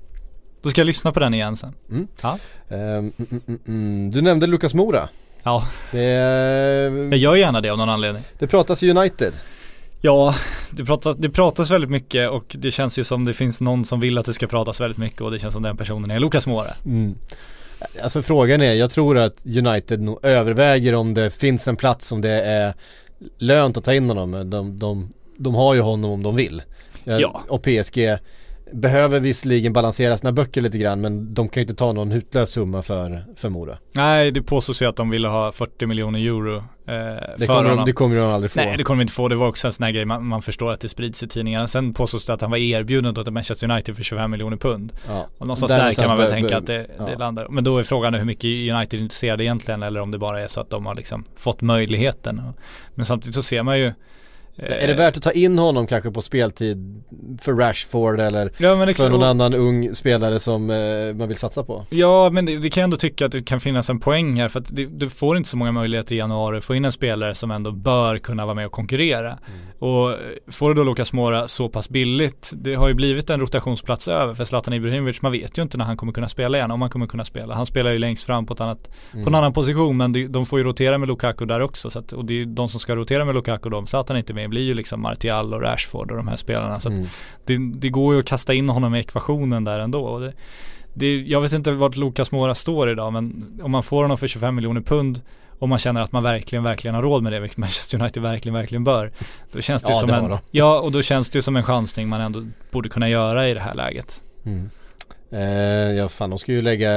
Då 0.62 0.70
ska 0.70 0.80
jag 0.80 0.86
lyssna 0.86 1.12
på 1.12 1.20
den 1.20 1.34
igen 1.34 1.56
sen. 1.56 1.74
Mm. 1.90 2.08
Ja. 2.22 2.38
ehm, 2.68 2.78
mm, 2.78 3.12
mm, 3.46 3.58
mm. 3.68 4.10
Du 4.10 4.22
nämnde 4.22 4.46
Lukas 4.46 4.74
Mora. 4.74 5.08
Ja, 5.42 5.64
Det, 5.92 6.00
jag 7.10 7.18
gör 7.18 7.36
gärna 7.36 7.60
det 7.60 7.70
av 7.70 7.78
någon 7.78 7.88
anledning. 7.88 8.22
det 8.38 8.46
pratas 8.46 8.82
United. 8.82 9.32
Ja, 10.00 10.34
det 10.70 10.84
pratas, 10.84 11.16
det 11.16 11.30
pratas 11.30 11.70
väldigt 11.70 11.90
mycket 11.90 12.30
och 12.30 12.56
det 12.58 12.70
känns 12.70 12.98
ju 12.98 13.04
som 13.04 13.24
det 13.24 13.34
finns 13.34 13.60
någon 13.60 13.84
som 13.84 14.00
vill 14.00 14.18
att 14.18 14.26
det 14.26 14.34
ska 14.34 14.46
pratas 14.46 14.80
väldigt 14.80 14.98
mycket 14.98 15.20
och 15.20 15.30
det 15.30 15.38
känns 15.38 15.54
som 15.54 15.62
den 15.62 15.76
personen 15.76 16.10
är 16.10 16.18
Lukas 16.20 16.46
Mora. 16.46 16.74
Mm. 16.84 17.14
Alltså 18.02 18.22
frågan 18.22 18.62
är, 18.62 18.74
jag 18.74 18.90
tror 18.90 19.18
att 19.18 19.46
United 19.46 20.00
nog 20.00 20.24
överväger 20.24 20.94
om 20.94 21.14
det 21.14 21.30
finns 21.30 21.68
en 21.68 21.76
plats 21.76 22.06
som 22.08 22.20
det 22.20 22.42
är 22.42 22.74
lönt 23.38 23.76
att 23.76 23.84
ta 23.84 23.94
in 23.94 24.08
honom. 24.08 24.50
De, 24.50 24.78
de, 24.78 25.12
de 25.36 25.54
har 25.54 25.74
ju 25.74 25.80
honom 25.80 26.10
om 26.10 26.22
de 26.22 26.36
vill. 26.36 26.62
Eh, 27.04 27.18
Ja. 27.18 27.42
Och 27.48 27.62
PSG 27.62 28.18
behöver 28.72 29.20
visserligen 29.20 29.72
balansera 29.72 30.16
sina 30.16 30.32
böcker 30.32 30.60
lite 30.60 30.78
grann 30.78 31.00
men 31.00 31.34
de 31.34 31.48
kan 31.48 31.60
ju 31.60 31.62
inte 31.62 31.74
ta 31.74 31.92
någon 31.92 32.10
hutlös 32.10 32.50
summa 32.50 32.82
för, 32.82 33.24
för 33.36 33.48
Mora. 33.48 33.78
Nej, 33.92 34.30
det 34.30 34.42
påstås 34.42 34.82
ju 34.82 34.86
att 34.86 34.96
de 34.96 35.10
ville 35.10 35.28
ha 35.28 35.52
40 35.52 35.86
miljoner 35.86 36.20
euro 36.20 36.56
eh, 36.56 36.62
Det 36.86 37.38
för 37.38 37.46
kommer, 37.46 37.62
de, 37.62 37.70
honom. 37.70 37.84
det 37.84 37.92
kommer 37.92 38.16
de 38.16 38.22
aldrig 38.22 38.50
få. 38.50 38.60
Nej 38.60 38.76
det 38.76 38.84
kommer 38.84 38.98
de 38.98 39.02
inte 39.02 39.12
få, 39.12 39.28
det 39.28 39.36
var 39.36 39.48
också 39.48 39.66
en 39.68 39.72
sån 39.72 39.84
här 39.84 39.92
grej, 39.92 40.04
man, 40.04 40.26
man 40.26 40.42
förstår 40.42 40.72
att 40.72 40.80
det 40.80 40.88
sprids 40.88 41.22
i 41.22 41.28
tidningarna. 41.28 41.66
Sen 41.66 41.94
påstås 41.94 42.26
det 42.26 42.32
att 42.34 42.40
han 42.40 42.50
var 42.50 42.58
erbjuden 42.58 43.18
åt 43.18 43.32
Manchester 43.32 43.70
United 43.70 43.96
för 43.96 44.02
25 44.02 44.30
miljoner 44.30 44.56
pund. 44.56 44.92
ja. 45.08 45.26
Och 45.38 45.46
någonstans 45.46 45.72
där, 45.72 45.94
kan 45.94 46.08
man 46.08 46.18
väl 46.18 46.30
tänka 46.30 46.56
att 46.56 46.66
det, 46.66 46.86
ja. 46.98 47.04
det 47.04 47.18
landar. 47.18 47.46
Men 47.50 47.64
då 47.64 47.78
är 47.78 47.82
frågan 47.82 48.14
hur 48.14 48.24
mycket 48.24 48.44
United 48.44 49.00
är 49.00 49.02
intresserade 49.02 49.44
egentligen 49.44 49.82
eller 49.82 50.00
om 50.00 50.10
det 50.10 50.18
bara 50.18 50.40
är 50.40 50.48
så 50.48 50.60
att 50.60 50.70
de 50.70 50.86
har 50.86 50.94
liksom 50.94 51.24
fått 51.36 51.60
möjligheten. 51.60 52.42
Men 52.94 53.06
samtidigt 53.06 53.34
så 53.34 53.42
ser 53.42 53.62
man 53.62 53.78
ju 53.78 53.92
Är 54.58 54.88
det 54.88 54.94
värt 54.94 55.16
att 55.16 55.22
ta 55.22 55.30
in 55.30 55.58
honom 55.58 55.86
kanske 55.86 56.10
på 56.10 56.22
speltid 56.22 57.02
för 57.40 57.52
Rashford 57.52 58.20
eller 58.20 58.52
Ja 58.58 58.76
men 58.76 58.94
för 58.94 59.08
någon 59.10 59.22
annan 59.22 59.54
ung 59.54 59.94
spelare 59.94 60.40
som 60.40 60.70
eh, 60.70 61.14
man 61.14 61.28
vill 61.28 61.36
satsa 61.36 61.64
på? 61.64 61.84
Ja 61.90 62.30
men 62.30 62.46
det, 62.46 62.58
det 62.58 62.70
kan 62.70 62.80
jag 62.80 62.84
ändå 62.84 62.96
tycka 62.96 63.26
att 63.26 63.32
det 63.32 63.42
kan 63.42 63.60
finnas 63.60 63.90
en 63.90 64.00
poäng 64.00 64.40
här 64.40 64.48
för 64.48 64.60
att 64.60 64.76
det, 64.76 64.86
du 64.86 65.10
får 65.10 65.36
inte 65.36 65.48
så 65.48 65.56
många 65.56 65.72
möjligheter 65.72 66.14
i 66.14 66.18
januari 66.18 66.58
att 66.58 66.64
få 66.64 66.74
in 66.74 66.84
en 66.84 66.92
spelare 66.92 67.34
som 67.34 67.50
ändå 67.50 67.70
bör 67.72 68.18
kunna 68.18 68.44
vara 68.46 68.54
med 68.54 68.66
och 68.66 68.72
konkurrera. 68.72 69.38
Och 69.78 70.10
eh, 70.10 70.16
får 70.50 70.68
du 70.68 70.74
då 70.74 70.84
Lukas 70.84 71.12
Mora 71.12 71.48
så 71.48 71.68
pass 71.68 71.88
billigt, 71.90 72.52
det 72.56 72.74
har 72.74 72.88
ju 72.88 72.94
blivit 72.94 73.30
en 73.30 73.40
rotationsplats 73.40 74.08
över 74.08 74.34
för 74.34 74.44
Zlatan 74.44 74.74
Ibrahimovic, 74.74 75.22
man 75.22 75.32
vet 75.32 75.58
ju 75.58 75.62
inte 75.62 75.78
när 75.78 75.84
han 75.84 75.96
kommer 75.96 76.12
kunna 76.12 76.28
spela 76.28 76.58
igen, 76.58 76.70
om 76.70 76.80
han 76.82 76.90
kommer 76.90 77.06
kunna 77.06 77.24
spela. 77.24 77.54
Han 77.54 77.66
spelar 77.66 77.90
ju 77.90 77.98
längst 77.98 78.24
fram 78.24 78.46
på, 78.46 78.54
ett 78.54 78.60
annat, 78.60 78.90
Mm. 79.12 79.24
på 79.24 79.28
en 79.30 79.34
annan 79.34 79.52
position 79.52 79.96
men 79.96 80.12
det, 80.12 80.26
de 80.28 80.46
får 80.46 80.58
ju 80.58 80.64
rotera 80.64 80.98
med 80.98 81.08
Lukaku 81.08 81.44
där 81.44 81.60
också. 81.60 81.90
Så 81.90 81.98
att, 81.98 82.12
och 82.12 82.24
det 82.24 82.34
är 82.34 82.38
ju 82.38 82.44
de 82.44 82.68
som 82.68 82.80
ska 82.80 82.96
rotera 82.96 83.24
med 83.24 83.34
Lukaku, 83.34 83.68
de 83.68 83.86
Zlatan 83.86 84.16
inte 84.16 84.34
med, 84.34 84.47
blir 84.48 84.62
ju 84.62 84.74
liksom 84.74 85.00
Martial 85.02 85.54
och 85.54 85.62
Rashford 85.62 86.10
och 86.10 86.16
de 86.16 86.28
här 86.28 86.36
spelarna. 86.36 86.80
Så 86.80 86.88
Mm. 86.88 87.06
det, 87.44 87.58
det 87.80 87.88
går 87.88 88.14
ju 88.14 88.20
att 88.20 88.26
kasta 88.26 88.54
in 88.54 88.68
honom 88.68 88.94
i 88.94 88.98
ekvationen 88.98 89.64
där 89.64 89.80
ändå. 89.80 90.18
Det, 90.18 90.32
det, 90.94 91.16
jag 91.20 91.40
vet 91.40 91.52
inte 91.52 91.72
vart 91.72 91.96
Lukas 91.96 92.30
Mora 92.32 92.54
står 92.54 92.90
idag 92.90 93.12
men 93.12 93.46
om 93.62 93.70
man 93.70 93.82
får 93.82 94.02
honom 94.02 94.18
för 94.18 94.26
25 94.26 94.54
miljoner 94.54 94.80
pund 94.80 95.22
och 95.58 95.68
man 95.68 95.78
känner 95.78 96.00
att 96.00 96.12
man 96.12 96.22
verkligen, 96.22 96.62
verkligen 96.62 96.94
har 96.94 97.02
råd 97.02 97.22
med 97.22 97.32
det, 97.32 97.40
vilket 97.40 97.58
Manchester 97.58 98.00
United 98.00 98.22
verkligen, 98.22 98.54
verkligen 98.54 98.84
bör. 98.84 99.12
Då 99.52 99.60
känns 99.60 99.82
det 99.82 99.88
Ja, 99.92 99.94
som 99.94 100.10
en, 100.10 100.38
ja 100.50 100.80
och 100.80 100.92
då 100.92 101.02
känns 101.02 101.30
det 101.30 101.42
som 101.42 101.56
en 101.56 101.62
chansning 101.62 102.08
man 102.08 102.20
ändå 102.20 102.46
borde 102.70 102.88
kunna 102.88 103.08
göra 103.08 103.48
i 103.48 103.54
det 103.54 103.60
här 103.60 103.74
läget. 103.74 104.22
Mm. 104.44 104.70
Eh, 105.30 105.40
ja 105.92 106.08
fan 106.08 106.30
de 106.30 106.38
ska 106.38 106.52
ju 106.52 106.62
lägga 106.62 106.90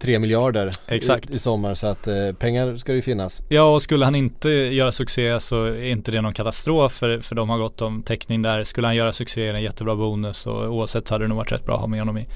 3 0.00 0.18
miljarder 0.18 0.70
Exakt. 0.86 1.30
I, 1.30 1.36
i 1.36 1.38
sommar 1.38 1.74
så 1.74 1.86
att 1.86 2.06
eh, 2.06 2.32
pengar 2.38 2.76
ska 2.76 2.94
ju 2.94 3.02
finnas. 3.02 3.42
Ja 3.48 3.74
och 3.74 3.82
skulle 3.82 4.04
han 4.04 4.14
inte 4.14 4.50
göra 4.50 4.92
succé 4.92 5.40
så 5.40 5.64
är 5.64 5.84
inte 5.84 6.10
det 6.10 6.20
någon 6.20 6.32
katastrof 6.32 6.92
för, 6.92 7.20
för 7.20 7.34
de 7.34 7.48
har 7.48 7.58
gått 7.58 7.82
om 7.82 8.02
täckning 8.02 8.42
där. 8.42 8.64
Skulle 8.64 8.86
han 8.86 8.96
göra 8.96 9.12
succé 9.12 9.48
är 9.48 9.52
det 9.52 9.58
en 9.58 9.64
jättebra 9.64 9.96
bonus 9.96 10.46
och 10.46 10.74
oavsett 10.74 11.08
så 11.08 11.14
hade 11.14 11.24
det 11.24 11.28
nog 11.28 11.38
varit 11.38 11.52
rätt 11.52 11.66
bra 11.66 11.74
att 11.74 11.80
ha 11.80 11.86
med 11.86 12.00
honom 12.00 12.18
i, 12.18 12.26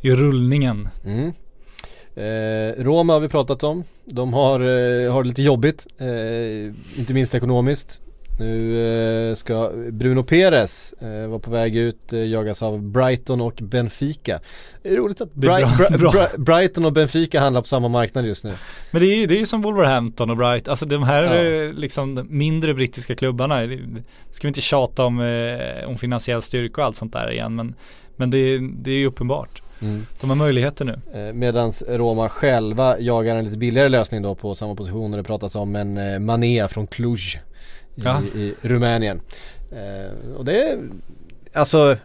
i 0.00 0.10
rullningen. 0.10 0.88
Mm. 1.04 1.32
Eh, 2.14 2.84
Roma 2.84 3.12
har 3.12 3.20
vi 3.20 3.28
pratat 3.28 3.62
om. 3.62 3.84
De 4.04 4.32
har, 4.32 4.60
eh, 4.60 5.12
har 5.12 5.22
det 5.22 5.28
lite 5.28 5.42
jobbigt, 5.42 5.86
eh, 5.98 6.98
inte 6.98 7.14
minst 7.14 7.34
ekonomiskt. 7.34 8.00
Nu 8.38 9.28
eh, 9.30 9.34
ska 9.34 9.70
Bruno 9.90 10.22
Perez 10.22 10.94
eh, 11.00 11.28
vara 11.28 11.38
på 11.38 11.50
väg 11.50 11.76
ut, 11.76 12.12
eh, 12.12 12.24
jagas 12.24 12.62
av 12.62 12.82
Brighton 12.90 13.40
och 13.40 13.58
Benfica. 13.62 14.40
Det 14.82 14.88
är 14.88 14.96
roligt 14.96 15.20
att 15.20 15.28
Det 15.34 15.46
är 15.46 15.50
Bri- 15.50 15.76
bra- 15.76 15.86
Bri- 15.88 15.98
bra. 15.98 16.10
Bri- 16.12 16.38
Brighton 16.38 16.84
och 16.84 16.92
Benfica 16.92 17.40
handlar 17.40 17.60
på 17.62 17.68
samma 17.68 17.88
marknad 17.88 18.26
just 18.26 18.44
nu. 18.44 18.54
Men 18.90 19.02
det 19.02 19.06
är 19.08 19.16
ju 19.16 19.26
det 19.26 19.34
är 19.34 19.38
ju 19.38 19.46
som 19.46 19.62
Wolverhampton 19.62 20.30
och 20.30 20.36
Bright, 20.36 20.68
alltså 20.68 20.86
de 20.86 21.02
här 21.02 21.22
Ja. 21.22 21.72
liksom 21.76 22.26
mindre 22.30 22.74
brittiska 22.74 23.14
klubbarna, 23.14 23.60
det- 23.66 23.78
ska 24.30 24.42
vi 24.46 24.48
inte 24.48 24.60
tjata 24.60 25.04
om, 25.04 25.20
om 25.86 25.98
finansiell 25.98 26.42
styrka 26.42 26.80
och 26.80 26.86
allt 26.86 26.96
sånt 26.96 27.12
där 27.12 27.30
igen 27.32 27.54
men, 27.56 27.74
men 28.16 28.30
det, 28.30 28.58
det 28.58 28.90
är 28.90 28.94
ju 28.98 29.06
uppenbart. 29.06 29.62
Mm. 29.82 30.06
De 30.20 30.30
har 30.30 30.36
möjligheter 30.36 30.84
nu. 30.84 31.32
Medan 31.32 31.72
Roma 31.88 32.28
själva 32.28 32.98
jagar 32.98 33.36
en 33.36 33.44
lite 33.44 33.58
billigare 33.58 33.88
lösning 33.88 34.22
då 34.22 34.34
på 34.34 34.54
samma 34.54 34.74
position 34.74 35.10
och 35.12 35.16
det 35.16 35.24
pratas 35.24 35.54
om 35.54 35.76
en 35.76 36.24
Mané 36.24 36.68
från 36.68 36.86
Cluj 36.86 37.20
Ja. 37.94 38.22
i 38.34 38.54
Rumänien. 38.62 39.20
Eh, 39.72 40.34
och 40.36 40.44
det 40.44 40.62
är, 40.62 40.78
alltså 41.54 41.96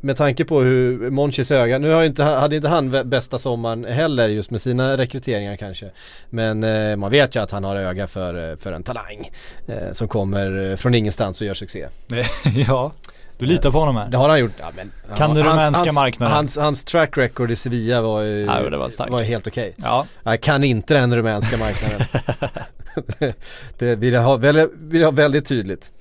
med 0.00 0.16
tanke 0.16 0.44
på 0.44 0.60
hur 0.60 1.10
Monchis 1.10 1.50
öga, 1.50 1.78
nu 1.78 1.90
har 1.90 2.02
inte, 2.04 2.22
hade 2.24 2.56
inte 2.56 2.68
han 2.68 3.08
bästa 3.10 3.38
sommaren 3.38 3.84
heller 3.84 4.28
just 4.28 4.50
med 4.50 4.60
sina 4.60 4.96
rekryteringar 4.96 5.56
kanske. 5.56 5.90
Men 6.30 6.64
eh, 6.64 6.96
man 6.96 7.10
vet 7.10 7.36
ju 7.36 7.42
att 7.42 7.50
han 7.50 7.64
har 7.64 7.76
öga 7.76 8.06
för, 8.06 8.50
eh, 8.50 8.56
för 8.56 8.72
en 8.72 8.82
talang 8.82 9.30
eh, 9.68 9.92
som 9.92 10.08
kommer 10.08 10.70
eh, 10.70 10.76
från 10.76 10.94
ingenstans 10.94 11.40
och 11.40 11.46
gör 11.46 11.54
succé. 11.54 11.86
ja, 12.68 12.92
du 13.38 13.46
litar 13.46 13.70
på 13.70 13.78
honom 13.78 13.96
här. 13.96 14.08
Det 14.08 14.16
har 14.16 14.28
han 14.28 14.40
gjort. 14.40 14.52
Ja, 14.60 14.66
men, 14.76 14.92
Kan 15.16 15.34
du 15.34 15.42
hans- 15.42 15.52
rumänska 15.54 15.92
marknaden? 15.92 16.34
Hans, 16.36 16.58
hans 16.58 16.84
track 16.84 17.18
record 17.18 17.50
i 17.50 17.56
Sevilla 17.56 18.00
var 18.00 18.22
ju 18.22 18.44
Ja, 18.44 18.78
var 18.78 18.88
starkt. 18.88 19.26
helt 19.26 19.46
okej. 19.46 19.74
Ja, 19.76 20.06
Jag 20.22 20.40
kan 20.40 20.64
inte 20.64 20.94
den 20.94 21.16
rumänska 21.16 21.56
marknaden. 21.56 22.06
det 23.78 23.96
vill 23.96 24.12
jag 24.12 24.22
ha, 24.22 24.36
vill 24.36 25.00
jag 25.00 25.04
ha 25.04 25.10
väldigt 25.10 25.46
tydligt. 25.46 25.92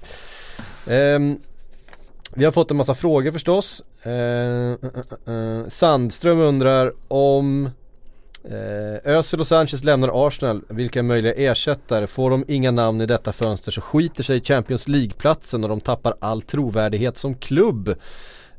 Ehm, 0.88 1.40
vi 2.36 2.46
har 2.46 2.52
fått 2.52 2.72
en 2.72 2.78
massa 2.78 2.94
frågor 2.94 3.32
förstås. 3.32 3.84
Uh, 4.06 4.12
uh, 4.14 4.78
uh, 5.28 5.68
Sandström 5.68 6.40
undrar 6.40 6.94
om 7.08 7.70
uh, 8.52 8.98
Özil 9.04 9.40
och 9.40 9.48
Sanchez 9.48 9.84
lämnar 9.84 10.28
Arsenal. 10.28 10.62
Vilka 10.70 11.00
är 11.00 11.04
möjliga 11.04 11.34
ersättare? 11.34 12.08
Får 12.08 12.30
de 12.30 12.46
inga 12.48 12.72
namn 12.72 13.02
i 13.02 13.06
detta 13.06 13.34
fönster 13.34 13.72
så 13.72 13.82
skiter 13.82 14.24
sig 14.24 14.42
Champions 14.42 14.88
League-platsen 14.88 15.64
och 15.64 15.70
de 15.70 15.82
tappar 15.82 16.16
all 16.20 16.42
trovärdighet 16.42 17.18
som 17.18 17.36
klubb. 17.36 17.96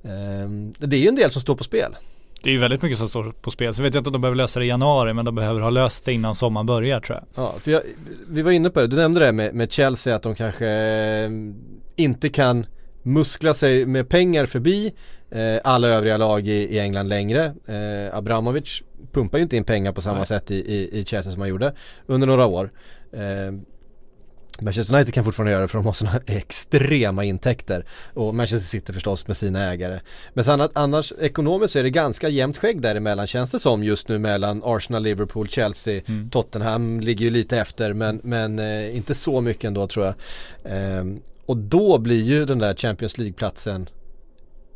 Ehm, 0.05 0.75
det 0.79 0.97
är 0.97 1.01
ju 1.01 1.09
en 1.09 1.17
del 1.17 1.31
som 1.31 1.43
står 1.43 1.57
på 1.57 1.65
spel 1.65 1.97
det 2.45 2.51
är 2.51 2.53
ju 2.53 2.59
väldigt 2.59 2.83
mycket 2.83 2.99
som 2.99 3.09
står 3.09 3.33
på 3.41 3.51
spel. 3.51 3.75
Så 3.75 3.83
vet 3.83 3.95
jag 3.95 4.01
inte 4.01 4.09
om 4.09 4.13
de 4.13 4.21
behöver 4.21 4.37
lösa 4.37 4.61
det 4.61 4.67
i 4.67 4.69
januari, 4.69 5.13
men 5.13 5.25
de 5.25 5.35
behöver 5.35 5.61
ha 5.61 5.71
löst 5.71 6.05
det 6.05 6.13
innan 6.13 6.35
sommaren 6.35 6.67
börjar 6.67 7.01
tror 7.01 7.19
jag. 7.19 7.45
Ja, 7.45 7.55
för 7.59 7.71
jag, 7.71 7.83
vi 8.29 8.43
var 8.43 8.51
inne 8.51 8.71
på 8.71 8.81
det, 8.81 8.87
du 8.87 8.97
nämnde 8.97 9.21
det 9.21 9.33
med, 9.33 9.55
med 9.55 9.73
Chelsea 9.73 10.17
att 10.17 10.23
de 10.23 10.35
kanske 10.35 10.67
eh, 10.67 11.31
inte 11.97 12.29
kan 12.29 12.67
muskla 13.03 13.55
sig 13.55 13.87
med 13.87 14.09
pengar 14.09 14.47
förbi 14.47 14.95
eh, 15.31 15.57
alla 15.65 15.89
övriga 15.89 16.17
lag 16.17 16.49
i, 16.49 16.53
i 16.53 16.79
England 16.79 17.09
längre. 17.09 17.55
Eh, 17.67 18.17
Abramovic 18.17 18.83
pumpar 19.13 19.39
ju 19.39 19.43
inte 19.43 19.57
in 19.57 19.65
pengar 19.65 19.93
på 19.93 20.01
samma 20.01 20.17
Nej. 20.17 20.27
sätt 20.27 20.51
i, 20.51 20.55
i, 20.55 21.01
i 21.01 21.05
Chelsea 21.05 21.33
som 21.33 21.41
han 21.41 21.49
gjorde 21.51 21.75
under 22.07 22.27
några 22.27 22.47
år. 22.47 22.71
Eh, 23.13 23.53
Manchester 24.61 24.95
United 24.95 25.15
kan 25.15 25.25
fortfarande 25.25 25.53
göra 25.53 25.63
det 25.63 25.69
för 25.69 25.79
de 25.79 25.87
har 25.87 25.93
sådana 25.93 26.21
extrema 26.27 27.25
intäkter. 27.25 27.85
Och 28.15 28.35
Manchester 28.35 28.69
City 28.69 28.93
förstås 28.93 29.27
med 29.27 29.37
sina 29.37 29.73
ägare. 29.73 30.01
Men 30.35 30.45
sen 30.45 30.61
att 30.61 30.71
annars 30.75 31.13
ekonomiskt 31.21 31.73
så 31.73 31.79
är 31.79 31.83
det 31.83 31.91
ganska 31.91 32.29
jämnt 32.29 32.59
skägg 32.59 32.81
däremellan 32.81 33.27
känns 33.27 33.51
det 33.51 33.59
som 33.59 33.85
just 33.85 34.09
nu 34.09 34.19
mellan 34.19 34.63
Arsenal, 34.65 35.03
Liverpool, 35.03 35.49
Chelsea, 35.49 36.01
Mm. 36.07 36.31
Tottenham 36.31 37.01
ligger 37.01 37.25
ju 37.25 37.31
lite 37.31 37.59
efter 37.59 37.93
men, 37.93 38.21
men 38.25 38.59
eh, 38.59 38.97
inte 38.97 39.15
så 39.15 39.41
mycket 39.41 39.65
ändå 39.65 39.87
tror 39.87 40.05
jag. 40.07 40.15
Ehm, 40.65 41.21
och 41.47 41.57
då 41.57 41.99
blir 41.99 42.23
ju 42.23 42.45
den 42.45 42.59
där 42.59 42.75
Champions 42.75 43.19
League-platsen 43.19 43.89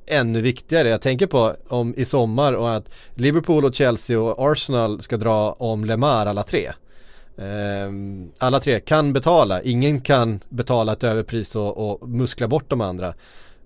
ännu 0.06 0.40
viktigare. 0.40 0.88
Jag 0.88 1.02
tänker 1.02 1.26
på 1.26 1.56
om 1.68 1.94
i 1.96 2.04
sommar 2.04 2.52
och 2.52 2.74
att 2.74 2.88
Liverpool 3.14 3.64
och 3.64 3.74
Chelsea 3.74 4.20
och 4.20 4.52
Arsenal 4.52 5.02
ska 5.02 5.16
dra 5.16 5.52
om 5.52 5.84
Lemar 5.84 6.26
alla 6.26 6.42
tre. 6.42 6.72
Ehm, 7.38 8.32
alla 8.38 8.60
tre 8.60 8.80
kan 8.80 9.12
betala, 9.12 9.62
ingen 9.62 10.00
kan 10.00 10.40
betala 10.48 10.92
ett 10.92 11.04
överpris 11.04 11.56
och, 11.56 11.90
och 11.90 12.08
muskla 12.08 12.48
bort 12.48 12.70
de 12.70 12.80
andra. 12.80 13.14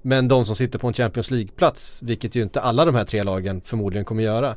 Men 0.02 0.28
de 0.28 0.44
som 0.44 0.56
sitter 0.56 0.78
på 0.78 0.86
en 0.86 0.92
Champions 0.92 1.30
League-plats, 1.30 2.02
vilket 2.02 2.34
ju 2.36 2.42
inte 2.42 2.60
alla 2.60 2.84
de 2.84 2.94
här 2.94 3.04
tre 3.04 3.22
lagen 3.22 3.60
förmodligen 3.64 4.04
kommer 4.04 4.22
göra. 4.22 4.56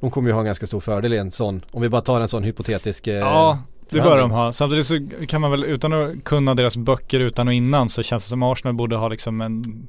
De 0.00 0.10
kommer 0.10 0.28
ju 0.28 0.32
ha 0.32 0.40
en 0.40 0.46
ganska 0.46 0.66
stor 0.66 0.80
fördel 0.80 1.12
i 1.12 1.18
en 1.18 1.32
sån, 1.32 1.64
om 1.70 1.82
vi 1.82 1.88
bara 1.88 2.00
tar 2.00 2.20
en 2.20 2.28
sån 2.28 2.42
hypotetisk 2.42 3.06
eh, 3.06 3.14
Ja, 3.14 3.58
det 3.90 4.00
bör 4.00 4.18
de 4.18 4.30
ha. 4.30 4.52
Samtidigt 4.52 4.86
så 4.86 5.08
kan 5.28 5.40
man 5.40 5.50
väl 5.50 5.64
utan 5.64 5.92
att 5.92 6.24
kunna 6.24 6.54
deras 6.54 6.76
böcker 6.76 7.20
utan 7.20 7.48
och 7.48 7.54
innan 7.54 7.88
så 7.88 8.02
känns 8.02 8.24
det 8.24 8.28
som 8.28 8.42
Arsenal 8.42 8.74
borde 8.74 8.96
ha 8.96 9.08
liksom 9.08 9.40
en, 9.40 9.88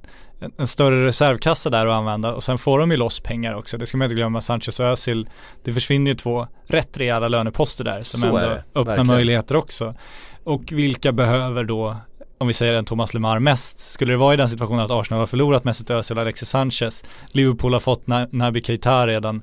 en, 0.58 0.68
större 0.68 1.06
reservkassa 1.06 1.70
där 1.70 1.88
att 1.88 1.94
använda 1.94 2.34
och 2.34 2.44
sen 2.44 2.58
får 2.58 2.80
de 2.80 2.92
ju 2.92 2.98
loss 2.98 3.20
pengar 3.20 3.54
också. 3.54 3.78
Det 3.78 3.86
ska 3.86 3.98
man 3.98 4.06
inte 4.06 4.16
glömma. 4.16 4.42
Sanchez 4.42 4.80
och 4.80 4.86
Özil, 4.86 5.30
det 5.64 5.74
försvinner 5.74 6.12
ju 6.12 6.16
två 6.16 6.48
rätt 6.68 6.98
rejäla 6.98 7.28
löneposter 7.28 7.84
där 7.84 8.04
som 8.04 8.20
Så 8.20 8.28
ändå 8.28 8.40
öppnar 8.40 8.84
verkligen. 8.84 9.08
möjligheter 9.08 9.56
också. 9.56 9.96
Och 10.44 10.72
vilka 10.72 11.12
behöver 11.12 11.64
då 11.64 11.96
om 12.40 12.48
vi 12.48 12.54
säger 12.54 12.74
en 12.74 12.86
Thomas 12.86 13.14
Lemar 13.14 13.40
mest, 13.40 13.80
skulle 13.80 14.14
det 14.14 14.18
vara 14.18 14.34
i 14.34 14.38
den 14.38 14.50
situationen 14.50 14.80
att 14.86 14.92
Arsenal 14.92 15.20
har 15.20 15.28
förlorat 15.28 15.64
Mesut 15.64 15.90
Özil 15.90 16.18
och 16.18 16.22
Alexis 16.22 16.50
Sanchez, 16.50 17.04
Liverpool 17.32 17.74
har 17.74 17.80
fått 17.80 18.06
Na- 18.06 18.30
Naby 18.32 18.62
Keita 18.62 19.08
redan, 19.08 19.42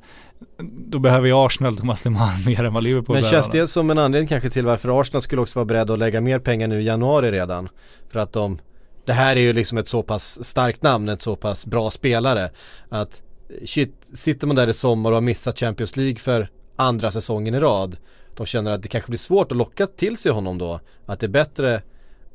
då 0.88 0.98
behöver 0.98 1.26
ju 1.26 1.32
Arsenal 1.46 1.76
Thomas 1.76 2.04
Lemar 2.04 2.46
mer 2.46 2.64
än 2.64 2.74
vad 2.74 2.82
Liverpool 2.82 3.16
Men 3.16 3.24
känns 3.24 3.50
det 3.50 3.68
som 3.68 3.90
en 3.90 3.98
anledning 3.98 4.28
kanske 4.28 4.50
till 4.50 4.66
varför 4.66 5.00
Arsenal 5.00 5.22
skulle 5.22 5.42
också 5.42 5.58
vara 5.58 5.64
beredda 5.64 5.92
att 5.92 5.98
lägga 5.98 6.20
mer 6.20 6.38
pengar 6.38 6.68
nu 6.68 6.80
i 6.80 6.84
januari 6.84 7.30
redan? 7.30 7.68
För 8.10 8.20
att 8.20 8.32
de, 8.32 8.58
det 9.04 9.12
här 9.12 9.36
är 9.36 9.40
ju 9.40 9.52
liksom 9.52 9.78
ett 9.78 9.88
så 9.88 10.02
pass 10.02 10.44
starkt 10.44 10.82
namn, 10.82 11.08
ett 11.08 11.22
så 11.22 11.36
pass 11.36 11.66
bra 11.66 11.90
spelare. 11.90 12.50
Att 12.88 13.22
shit, 13.66 14.10
sitter 14.14 14.46
man 14.46 14.56
där 14.56 14.68
i 14.68 14.74
sommar 14.74 15.10
och 15.10 15.16
har 15.16 15.22
missat 15.22 15.58
Champions 15.58 15.96
League 15.96 16.18
för 16.18 16.48
andra 16.76 17.10
säsongen 17.10 17.54
i 17.54 17.60
rad. 17.60 17.96
De 18.36 18.46
känner 18.46 18.70
att 18.70 18.82
det 18.82 18.88
kanske 18.88 19.10
blir 19.10 19.18
svårt 19.18 19.52
att 19.52 19.58
locka 19.58 19.86
till 19.86 20.16
sig 20.16 20.32
honom 20.32 20.58
då. 20.58 20.80
Att 21.06 21.20
det 21.20 21.26
är 21.26 21.28
bättre 21.28 21.82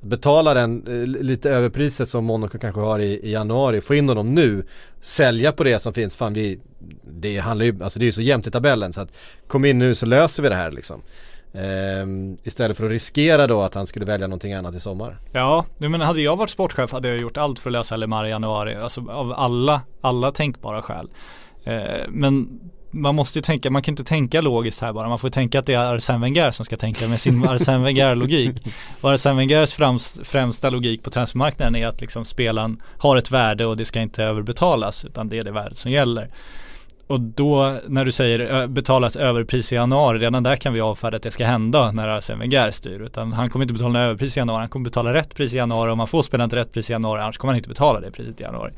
betala 0.01 0.53
den 0.53 0.87
eh, 0.87 1.07
lite 1.07 1.49
överpriset 1.49 2.09
som 2.09 2.25
Monaco 2.25 2.59
kanske 2.59 2.81
har 2.81 2.99
i, 2.99 3.19
i 3.23 3.31
januari, 3.31 3.81
få 3.81 3.95
in 3.95 4.09
honom 4.09 4.35
nu, 4.35 4.63
sälja 5.01 5.51
på 5.51 5.63
det 5.63 5.79
som 5.79 5.93
finns, 5.93 6.15
fan 6.15 6.33
vi, 6.33 6.59
det 7.03 7.37
handlar 7.37 7.65
ju, 7.65 7.83
alltså 7.83 7.99
det 7.99 8.03
är 8.03 8.07
ju 8.07 8.11
så 8.11 8.21
jämnt 8.21 8.47
i 8.47 8.51
tabellen 8.51 8.93
så 8.93 9.01
att 9.01 9.13
kom 9.47 9.65
in 9.65 9.79
nu 9.79 9.95
så 9.95 10.05
löser 10.05 10.43
vi 10.43 10.49
det 10.49 10.55
här 10.55 10.71
liksom. 10.71 11.01
Ehm, 11.53 12.37
istället 12.43 12.77
för 12.77 12.85
att 12.85 12.91
riskera 12.91 13.47
då 13.47 13.61
att 13.61 13.73
han 13.73 13.87
skulle 13.87 14.05
välja 14.05 14.27
någonting 14.27 14.53
annat 14.53 14.75
i 14.75 14.79
sommar. 14.79 15.17
Ja, 15.31 15.65
nu 15.77 15.89
men 15.89 16.01
hade 16.01 16.21
jag 16.21 16.35
varit 16.35 16.49
sportchef 16.49 16.91
hade 16.91 17.07
jag 17.07 17.17
gjort 17.17 17.37
allt 17.37 17.59
för 17.59 17.69
att 17.69 17.73
lösa 17.73 17.95
Lemar 17.95 18.25
i 18.25 18.29
januari. 18.29 18.75
Alltså 18.75 19.05
av 19.09 19.33
alla, 19.33 19.81
alla 20.01 20.31
tänkbara 20.31 20.81
skäl. 20.81 21.09
Ehm, 21.63 22.11
men 22.11 22.59
man 22.91 23.15
måste 23.15 23.39
ju 23.39 23.43
tänka, 23.43 23.69
man 23.69 23.81
kan 23.81 23.91
inte 23.91 24.03
tänka 24.03 24.41
logiskt 24.41 24.81
här 24.81 24.93
bara. 24.93 25.09
Man 25.09 25.19
får 25.19 25.29
tänka 25.29 25.59
att 25.59 25.65
det 25.65 25.73
är 25.73 25.93
Arsene 25.93 26.19
Wenger 26.19 26.51
som 26.51 26.65
ska 26.65 26.77
tänka 26.77 27.07
med 27.07 27.21
sin 27.21 27.43
Arsene 27.49 27.83
Wenger-logik. 27.83 28.55
Och 29.01 29.11
Arsene 29.11 29.35
Wengers 29.35 29.73
främst, 29.73 30.27
främsta 30.27 30.69
logik 30.69 31.03
på 31.03 31.09
transfermarknaden 31.09 31.75
är 31.75 31.87
att 31.87 32.01
liksom 32.01 32.25
spelaren 32.25 32.81
har 32.97 33.17
ett 33.17 33.31
värde 33.31 33.65
och 33.65 33.77
det 33.77 33.85
ska 33.85 34.01
inte 34.01 34.23
överbetalas 34.23 35.05
utan 35.05 35.29
det 35.29 35.37
är 35.37 35.43
det 35.43 35.51
värdet 35.51 35.77
som 35.77 35.91
gäller. 35.91 36.29
Och 37.07 37.19
då 37.19 37.79
när 37.87 38.05
du 38.05 38.11
säger 38.11 38.39
ö, 38.39 38.67
betala 38.67 39.07
ett 39.07 39.15
överpris 39.15 39.71
i 39.71 39.75
januari, 39.75 40.19
redan 40.19 40.43
där 40.43 40.55
kan 40.55 40.73
vi 40.73 40.81
avfärda 40.81 41.17
att 41.17 41.23
det 41.23 41.31
ska 41.31 41.45
hända 41.45 41.91
när 41.91 42.07
Arsene 42.07 42.39
Wenger 42.39 42.71
styr. 42.71 43.01
Utan 43.01 43.33
han 43.33 43.49
kommer 43.49 43.63
inte 43.63 43.73
betala 43.73 43.99
en 43.99 44.05
överpris 44.05 44.37
i 44.37 44.39
januari, 44.39 44.59
han 44.59 44.69
kommer 44.69 44.83
betala 44.83 45.13
rätt 45.13 45.35
pris 45.35 45.53
i 45.53 45.57
januari. 45.57 45.91
Om 45.91 45.97
man 45.97 46.07
får 46.07 46.21
spela 46.21 46.43
ett 46.43 46.53
rätt 46.53 46.73
pris 46.73 46.89
i 46.89 46.93
januari, 46.93 47.21
annars 47.21 47.37
kommer 47.37 47.53
han 47.53 47.57
inte 47.57 47.69
betala 47.69 47.99
det 47.99 48.11
priset 48.11 48.41
i 48.41 48.43
januari. 48.43 48.71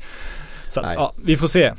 Så 0.68 0.80
att, 0.80 0.94
ja, 0.94 1.12
vi 1.24 1.36
får 1.36 1.46
se. 1.46 1.72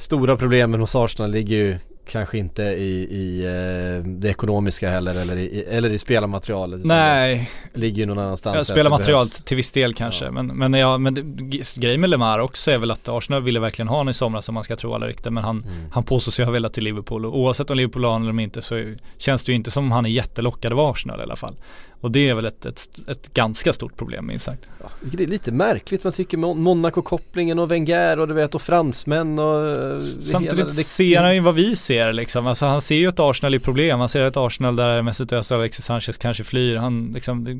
Stora 0.00 0.36
problemen 0.36 0.80
hos 0.80 0.94
Arsenal 0.94 1.30
ligger 1.30 1.56
ju 1.56 1.78
kanske 2.08 2.38
inte 2.38 2.62
i, 2.62 3.06
i 3.10 3.44
eh, 3.44 4.04
det 4.10 4.28
ekonomiska 4.28 4.90
heller 4.90 5.14
eller 5.14 5.36
i, 5.36 5.64
eller 5.70 5.90
i 5.90 5.98
spelarmaterialet. 5.98 6.84
Nej, 6.84 7.50
ligger 7.74 7.98
ju 7.98 8.06
någon 8.06 8.18
annanstans. 8.18 8.54
jag 8.54 8.60
att 8.60 8.66
spelar 8.66 8.84
det 8.84 8.90
material 8.90 9.18
behövs. 9.26 9.42
till 9.42 9.56
viss 9.56 9.72
del 9.72 9.94
kanske. 9.94 10.24
Ja. 10.24 10.30
Men, 10.30 10.46
men, 10.46 10.74
ja, 10.74 10.98
men 10.98 11.14
grejen 11.76 12.00
med 12.00 12.10
Lemar 12.10 12.38
också 12.38 12.70
är 12.70 12.78
väl 12.78 12.90
att 12.90 13.08
Arsenal 13.08 13.42
ville 13.42 13.60
verkligen 13.60 13.88
ha 13.88 13.96
honom 13.96 14.08
i 14.08 14.14
somras 14.14 14.48
om 14.48 14.54
man 14.54 14.64
ska 14.64 14.76
tro 14.76 14.94
alla 14.94 15.06
rykten. 15.06 15.34
Men 15.34 15.44
han, 15.44 15.56
Mm. 15.64 15.90
han 15.92 16.02
påstås 16.04 16.40
ju 16.40 16.44
ha 16.44 16.50
velat 16.50 16.72
till 16.72 16.84
Liverpool 16.84 17.26
och 17.26 17.38
oavsett 17.38 17.70
om 17.70 17.76
Liverpool 17.76 18.04
har 18.04 18.12
honom 18.12 18.28
eller 18.28 18.42
inte 18.42 18.62
så 18.62 18.94
känns 19.18 19.44
det 19.44 19.52
ju 19.52 19.56
inte 19.56 19.70
som 19.70 19.92
han 19.92 20.06
är 20.06 20.10
jättelockad 20.10 20.72
av 20.72 20.80
Arsenal 20.80 21.20
i 21.20 21.22
alla 21.22 21.36
fall. 21.36 21.54
Och 22.00 22.10
det 22.10 22.28
är 22.28 22.34
väl 22.34 22.44
ett, 22.44 22.66
ett, 22.66 23.08
ett 23.08 23.34
ganska 23.34 23.72
stort 23.72 23.96
problem 23.96 24.26
minst 24.26 24.44
sagt. 24.44 24.68
Vilket 25.00 25.20
är 25.20 25.26
lite 25.26 25.52
märkligt, 25.52 26.04
man 26.04 26.12
tycker 26.12 26.36
Mon- 26.38 26.54
Monaco-kopplingen 26.58 27.58
och 27.58 27.70
Wenger 27.70 28.18
och 28.18 28.28
du 28.28 28.34
vet 28.34 28.54
och 28.54 28.62
fransmän 28.62 29.38
och 29.38 29.70
eh, 29.70 29.94
det 29.94 30.00
Samtidigt 30.02 30.58
hela, 30.58 30.64
det- 30.64 30.70
ser 30.74 31.22
han 31.22 31.34
ju 31.34 31.40
vad 31.40 31.54
vi 31.54 31.76
ser 31.76 32.12
liksom. 32.12 32.46
Alltså 32.46 32.66
han 32.66 32.80
ser 32.80 32.94
ju 32.96 33.08
ett 33.08 33.20
Arsenal 33.20 33.54
i 33.54 33.58
problem. 33.58 34.00
Han 34.00 34.08
ser 34.08 34.24
ett 34.24 34.36
Arsenal 34.36 34.76
där 34.76 35.02
Mesut 35.02 35.32
Özil 35.32 35.54
och 35.54 35.60
Alexis 35.60 35.84
Sanchez 35.84 36.16
kanske 36.18 36.44
flyr. 36.44 36.76
Han 36.76 37.10
liksom, 37.14 37.44
det, 37.44 37.58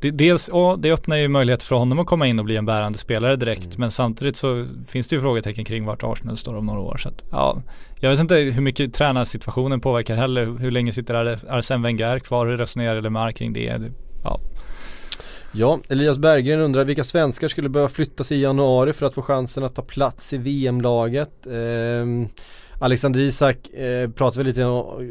det, 0.00 0.10
dels, 0.10 0.50
ja, 0.52 0.76
det 0.78 0.92
öppnar 0.92 1.16
ju 1.16 1.28
möjlighet 1.28 1.62
för 1.62 1.76
honom 1.76 1.98
att 1.98 2.06
komma 2.06 2.26
in 2.26 2.38
och 2.38 2.44
bli 2.44 2.56
en 2.56 2.66
bärande 2.66 2.98
spelare 2.98 3.36
direkt. 3.36 3.66
Mm. 3.66 3.76
Men 3.76 3.90
samtidigt 3.90 4.36
så 4.36 4.66
finns 4.88 5.06
det 5.06 5.16
ju 5.16 5.22
frågetecken 5.22 5.64
kring 5.64 5.84
vart 5.84 6.02
Arsenal 6.02 6.36
står 6.36 6.56
om 6.56 6.66
några 6.66 6.80
år. 6.80 6.96
Så 6.96 7.08
att, 7.08 7.22
ja, 7.30 7.62
jag 8.00 8.10
vet 8.10 8.20
inte 8.20 8.34
hur 8.34 8.62
mycket 8.62 8.94
tränarsituationen 8.94 9.80
påverkar 9.80 10.16
heller. 10.16 10.44
Hur, 10.44 10.58
hur 10.58 10.70
länge 10.70 10.92
sitter 10.92 11.14
Ar- 11.14 11.40
Arsene 11.48 11.82
Wenger 11.82 12.18
kvar? 12.18 12.46
Hur 12.46 12.56
resonerar 12.56 13.00
Lemar 13.00 13.32
kring 13.32 13.52
det? 13.52 13.80
Ja, 14.24 14.40
Ja, 15.52 15.78
Elias 15.88 16.18
Berggren 16.18 16.60
undrar 16.60 16.84
vilka 16.84 17.04
svenskar 17.04 17.48
skulle 17.48 17.68
behöva 17.68 17.88
flyttas 17.88 18.32
i 18.32 18.40
januari 18.40 18.92
för 18.92 19.06
att 19.06 19.14
få 19.14 19.22
chansen 19.22 19.64
att 19.64 19.74
ta 19.74 19.82
plats 19.82 20.32
i 20.32 20.36
VM-laget? 20.38 21.46
Ehm, 21.46 22.28
Alexander 22.80 23.20
Isak 23.20 23.68
eh, 23.68 24.10
pratade 24.10 24.44
vi 24.44 24.48
lite 24.48 24.60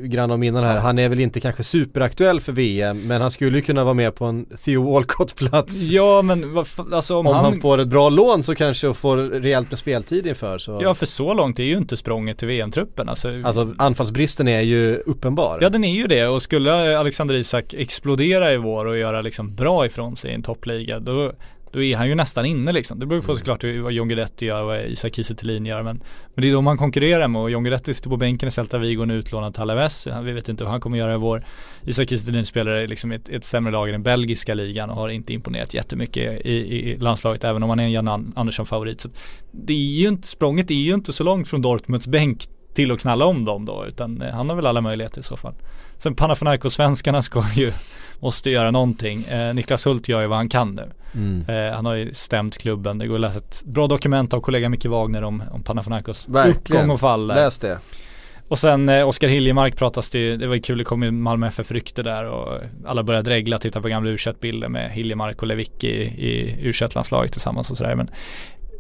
grann 0.07 0.32
om 0.32 0.43
innan 0.43 0.63
här. 0.63 0.80
Han 0.80 0.99
är 0.99 1.09
väl 1.09 1.20
inte 1.20 1.39
kanske 1.39 1.63
superaktuell 1.63 2.41
för 2.41 2.51
VM 2.51 3.07
men 3.07 3.22
han 3.22 3.32
skulle 3.32 3.57
ju 3.57 3.61
kunna 3.61 3.84
vara 3.84 3.93
med 3.93 4.16
på 4.16 4.26
en 4.26 4.45
Theo 4.66 4.91
Walcott-plats. 4.91 5.88
ja 5.89 6.22
men 6.22 6.57
alltså 6.93 7.18
om, 7.18 7.28
Om 7.28 7.36
han, 7.36 7.45
han, 7.45 7.61
får 7.61 7.78
ett 7.78 7.88
bra 7.88 8.09
lån 8.09 8.43
så 8.43 8.55
kanske 8.55 8.88
och 8.88 8.97
får 8.97 9.18
rejält 9.18 9.70
med 9.70 9.80
speltid 9.80 10.28
inför 10.28 10.57
så. 10.57 10.80
Ja 10.82 10.93
för 10.93 11.05
så 11.05 11.34
långt 11.34 11.59
är 11.59 11.63
ju 11.63 11.78
inte 11.78 11.97
språnget 11.97 12.38
till 12.38 12.47
VM-truppen. 12.47 13.09
Alltså, 13.09 13.30
Alltså 13.43 13.74
anfallsbristen 13.78 14.47
är 14.47 14.61
ju 14.61 14.95
uppenbar. 14.95 15.59
Ja 15.61 15.70
den 15.70 15.84
är 15.84 15.93
ju 15.93 16.07
det 16.07 16.28
och 16.28 16.41
skulle 16.41 16.99
Alexander 16.99 17.36
Isak 17.36 17.74
explodera 17.74 18.53
i 18.53 18.57
vår 18.57 18.86
och 18.86 18.97
göra 18.97 19.22
liksom 19.22 19.55
bra 19.55 19.86
ifrån 19.86 20.16
sig 20.16 20.32
i 20.32 20.34
en 20.34 20.43
toppliga 20.43 20.99
då, 20.99 21.32
då 21.72 21.84
är 21.84 21.97
han 21.97 22.07
ju 22.07 22.16
nästan 22.16 22.45
inne 22.45 22.72
liksom. 22.72 22.99
Det 22.99 23.05
beror 23.05 23.22
på 23.22 23.36
såklart 23.36 23.63
vad 23.63 23.91
John 23.91 24.07
Guidetti 24.07 24.45
gör 24.45 24.61
och 24.61 24.68
vad 24.68 24.82
Isak 24.82 25.16
Kiese 25.16 25.34
gör 25.43 25.84
men, 25.84 26.03
men 26.36 26.41
det 26.41 26.49
är 26.49 26.53
de 26.53 26.63
man 26.63 26.78
konkurrerar 26.78 27.28
med 27.28 27.41
och 27.41 27.51
John 27.51 27.63
Guidetti 27.63 27.93
sitter 27.93 28.09
på 28.09 28.18
bänken 28.18 28.47
i 28.47 28.51
Celta 28.51 28.78
Vigo 28.78 29.01
och 29.01 29.09
är 29.09 29.13
utlånad 29.13 29.53
till 29.53 29.61
Alaves. 29.61 30.07
Vi 30.24 30.32
vet 30.32 30.49
inte 30.49 30.63
hur 30.63 30.72
han 30.72 30.82
kommer 30.82 30.97
göra 30.97 31.13
i 31.13 31.18
vår. 31.18 31.45
Isak 31.84 32.09
Kiese 32.09 32.45
spelar 32.45 32.88
liksom 32.88 33.11
ett, 33.11 33.30
ett 33.30 33.43
sämre 33.43 33.72
lag 33.72 33.89
i 33.89 33.91
den 33.91 34.03
belgiska 34.03 34.53
ligan 34.53 34.89
och 34.89 34.95
har 34.95 35.09
inte 35.09 35.34
imponerat 35.34 35.74
jättemycket 35.74 36.45
i, 36.45 36.51
i, 36.51 36.97
landslaget 36.97 37.43
även 37.43 37.63
om 37.63 37.70
han 37.70 37.80
är 37.80 37.84
en 37.84 37.91
Jan 37.91 38.34
Andersson 38.36 38.66
favorit. 38.66 39.01
Så 39.01 39.09
det 39.51 39.74
är 39.74 39.78
ju 40.01 40.07
inte, 40.07 40.28
språnget 40.28 40.72
är 40.72 40.76
ju 40.76 40.93
inte 40.93 41.13
så 41.13 41.24
långt 41.24 41.47
från 41.47 41.61
Dortmunds 41.61 42.07
bänk 42.07 42.47
till 42.76 42.91
att 42.91 42.99
knalla 42.99 43.26
om 43.26 43.45
dem 43.45 43.66
då 43.66 43.86
utan 43.88 44.22
eh, 44.22 44.34
han 44.34 44.49
har 44.49 44.55
väl 44.55 44.66
alla 44.66 44.82
möjligheter 44.82 45.20
i 45.20 45.24
så 45.24 45.38
fall. 45.38 45.53
Sen 45.97 46.16
Panathinaikos-svenskarna 46.16 47.22
ska 47.22 47.45
ju, 47.55 47.72
måste 48.20 48.49
göra 48.49 48.72
någonting. 48.72 49.24
Eh, 49.24 49.53
Niklas 49.53 49.86
Hult 49.88 50.09
gör 50.09 50.22
ju 50.22 50.28
vad 50.28 50.38
han 50.38 50.49
kan 50.49 50.76
nu. 50.76 50.91
Mm. 51.13 51.45
Eh, 51.49 51.76
han 51.76 51.86
har 51.86 51.93
ju 51.93 52.13
stämt 52.13 52.57
klubben. 52.57 52.97
Det 52.97 53.07
går 53.07 53.16
att 53.16 53.22
läsa 53.22 53.39
ett 53.39 53.63
bra 53.66 53.88
dokument 53.88 54.34
av 54.34 54.41
kollega 54.41 54.70
Micke 54.70 54.86
Wagner 54.86 55.24
om, 55.24 55.43
om 55.51 55.63
Panathinaikos 55.63 56.28
uppgång 56.47 56.89
och 56.89 56.99
fall. 56.99 57.28
Läs 57.28 57.59
det. 57.59 57.80
Och 58.47 58.59
sen 58.59 58.89
eh, 58.89 59.07
Oskar 59.07 59.28
Hiljemark 59.28 59.76
pratas 59.76 60.09
det 60.09 60.20
ju, 60.20 60.38
det 60.38 60.47
var 60.47 60.55
ju 60.55 60.61
kul, 60.61 60.78
det 60.78 60.84
kom 60.84 61.03
ju 61.03 61.11
Malmö 61.11 61.47
FF 61.47 61.72
rykte 61.72 62.03
där 62.03 62.24
och 62.26 62.61
alla 62.86 63.03
började 63.03 63.30
dregla, 63.30 63.57
titta 63.57 63.82
på 63.82 63.88
gamla 63.88 64.09
u 64.09 64.18
bilder 64.41 64.70
med 64.70 64.91
Hiljemark 64.91 65.41
och 65.41 65.47
Lewicki 65.47 65.88
i, 65.88 66.01
i 66.01 66.68
u 66.68 66.74
landslaget 66.95 67.32
tillsammans 67.32 67.72
och 67.72 67.78
sådär. 67.78 67.95
Men 67.95 68.07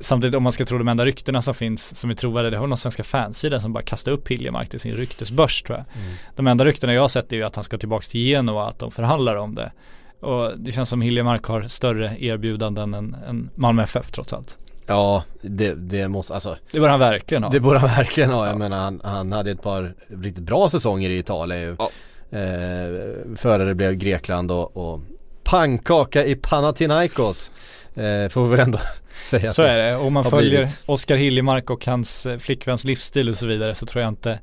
Samtidigt 0.01 0.35
om 0.35 0.43
man 0.43 0.51
ska 0.51 0.65
tro 0.65 0.77
de 0.77 0.87
enda 0.87 1.05
ryktena 1.05 1.41
som 1.41 1.53
finns 1.53 1.95
som 1.95 2.09
är 2.09 2.13
trovärdiga, 2.13 2.49
det 2.49 2.57
har 2.57 2.67
någon 2.67 2.77
svenska 2.77 3.03
fansida 3.03 3.59
som 3.59 3.73
bara 3.73 3.83
kastar 3.83 4.11
upp 4.11 4.27
Hiljemark 4.27 4.69
till 4.69 4.79
sin 4.79 4.91
ryktesbörs 4.91 5.61
tror 5.61 5.77
jag. 5.77 6.03
Mm. 6.03 6.15
De 6.35 6.47
enda 6.47 6.65
ryktena 6.65 6.93
jag 6.93 7.01
har 7.01 7.07
sett 7.07 7.33
är 7.33 7.37
ju 7.37 7.43
att 7.43 7.55
han 7.55 7.63
ska 7.63 7.77
tillbaka 7.77 8.05
till 8.05 8.21
Genoa, 8.21 8.69
att 8.69 8.79
de 8.79 8.91
förhandlar 8.91 9.35
om 9.35 9.55
det. 9.55 9.71
Och 10.19 10.59
det 10.59 10.71
känns 10.71 10.89
som 10.89 11.01
Hiljemark 11.01 11.45
har 11.45 11.63
större 11.63 12.17
erbjudanden 12.19 12.93
än, 12.93 13.15
än 13.27 13.49
Malmö 13.55 13.83
FF 13.83 14.11
trots 14.11 14.33
allt. 14.33 14.57
Ja, 14.87 15.23
det, 15.41 15.73
det 15.73 16.07
måste, 16.07 16.33
alltså 16.33 16.57
Det 16.71 16.79
borde 16.79 16.91
han 16.91 16.99
verkligen 16.99 17.43
ha 17.43 17.51
Det 17.51 17.59
borde 17.59 17.79
han 17.79 17.89
verkligen 17.89 18.31
ha, 18.31 18.45
jag 18.45 18.53
ja. 18.53 18.57
menar 18.57 18.77
han, 18.77 19.01
han 19.03 19.31
hade 19.31 19.51
ett 19.51 19.61
par 19.61 19.93
riktigt 20.07 20.43
bra 20.43 20.69
säsonger 20.69 21.09
i 21.09 21.17
Italien 21.17 21.61
ju 21.61 21.75
ja. 21.79 21.89
eh, 22.37 23.35
Före 23.35 23.65
det 23.65 23.75
blev 23.75 23.93
Grekland 23.93 24.51
och, 24.51 24.77
och 24.77 25.01
pannkaka 25.43 26.25
i 26.25 26.35
Panathinaikos 26.35 27.51
eh, 27.95 28.29
Får 28.29 28.43
vi 28.43 28.49
väl 28.49 28.59
ändå 28.59 28.79
säga 29.21 29.49
Så 29.49 29.61
är 29.61 29.77
det, 29.77 29.95
och 29.95 30.11
man 30.11 30.23
följer 30.23 30.49
blivit. 30.49 30.83
Oskar 30.85 31.15
Hiljemark 31.15 31.69
och 31.69 31.85
hans 31.85 32.25
eh, 32.25 32.37
flickväns 32.37 32.85
livsstil 32.85 33.29
och 33.29 33.37
så 33.37 33.47
vidare 33.47 33.75
så 33.75 33.85
tror 33.85 34.01
jag 34.03 34.09
inte 34.11 34.39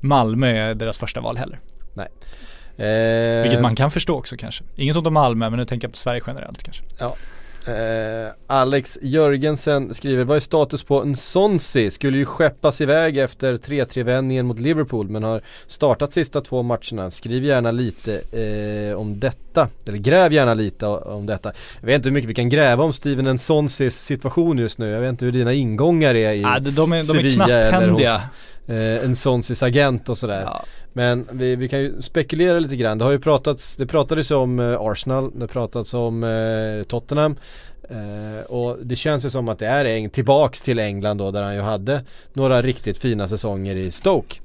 Malmö 0.00 0.48
är 0.48 0.74
deras 0.74 0.98
första 0.98 1.20
val 1.20 1.36
heller. 1.36 1.60
Nej. 1.94 2.08
Eh, 2.88 3.42
Vilket 3.42 3.60
man 3.60 3.76
kan 3.76 3.90
förstå 3.90 4.18
också 4.18 4.36
kanske. 4.36 4.64
Inget 4.76 4.96
ont 4.96 5.06
om 5.06 5.14
Malmö 5.14 5.50
men 5.50 5.58
nu 5.58 5.64
tänker 5.64 5.88
jag 5.88 5.92
på 5.92 5.98
Sverige 5.98 6.20
generellt 6.26 6.62
kanske. 6.62 6.84
Ja 6.98 7.16
Eh, 7.68 8.32
Alex 8.46 8.98
Jörgensen 9.02 9.94
skriver, 9.94 10.24
vad 10.24 10.36
är 10.36 10.40
status 10.40 10.82
på 10.82 11.04
Nsonsi? 11.04 11.90
Skulle 11.90 12.18
ju 12.18 12.24
skeppas 12.24 12.80
iväg 12.80 13.18
efter 13.18 13.56
3-3 13.56 14.02
vändningen 14.02 14.46
mot 14.46 14.58
Liverpool 14.58 15.08
men 15.08 15.22
har 15.22 15.40
startat 15.66 16.12
sista 16.12 16.40
två 16.40 16.62
matcherna. 16.62 17.10
Skriv 17.10 17.44
gärna 17.44 17.70
lite 17.70 18.14
eh, 18.14 18.96
om 18.96 19.20
detta, 19.20 19.68
eller 19.86 19.98
gräv 19.98 20.32
gärna 20.32 20.54
lite 20.54 20.86
om 20.86 21.26
detta. 21.26 21.52
Jag 21.80 21.86
vet 21.86 21.94
inte 21.94 22.08
hur 22.08 22.14
mycket 22.14 22.30
vi 22.30 22.34
kan 22.34 22.48
gräva 22.48 22.84
om 22.84 22.92
Steven 22.92 23.34
Nsonsis 23.34 23.96
situation 24.04 24.58
just 24.58 24.78
nu. 24.78 24.90
Jag 24.90 25.00
vet 25.00 25.10
inte 25.10 25.24
hur 25.24 25.32
dina 25.32 25.52
ingångar 25.52 26.14
är 26.14 26.32
i 26.32 26.44
ah, 26.44 26.58
de 26.58 26.92
är, 26.92 27.00
Sevilla 27.00 27.46
de 27.46 27.52
är 27.52 27.82
eller 27.82 27.88
hos 27.88 29.02
eh, 29.02 29.10
Nsonsis 29.10 29.62
agent 29.62 30.08
och 30.08 30.18
sådär. 30.18 30.42
Ja. 30.42 30.64
Men 30.96 31.28
vi, 31.30 31.56
vi 31.56 31.68
kan 31.68 31.80
ju 31.80 32.02
spekulera 32.02 32.58
lite 32.58 32.76
grann. 32.76 32.98
Det 32.98 33.04
har 33.04 33.12
ju 33.12 33.18
pratats, 33.18 33.76
det 33.76 33.86
pratades 33.86 34.30
om 34.30 34.60
eh, 34.60 34.80
Arsenal, 34.80 35.30
det 35.34 35.46
pratats 35.46 35.94
om 35.94 36.24
eh, 36.24 36.82
Tottenham. 36.86 37.36
Eh, 37.90 38.46
och 38.46 38.78
det 38.82 38.96
känns 38.96 39.26
ju 39.26 39.30
som 39.30 39.48
att 39.48 39.58
det 39.58 39.66
är 39.66 39.84
Eng 39.84 40.10
tillbaks 40.10 40.62
till 40.62 40.78
England 40.78 41.18
då 41.18 41.30
där 41.30 41.42
han 41.42 41.54
ju 41.54 41.60
hade 41.60 42.04
några 42.32 42.62
riktigt 42.62 42.98
fina 42.98 43.28
säsonger 43.28 43.76
i 43.76 43.90
Stoke. 43.90 44.40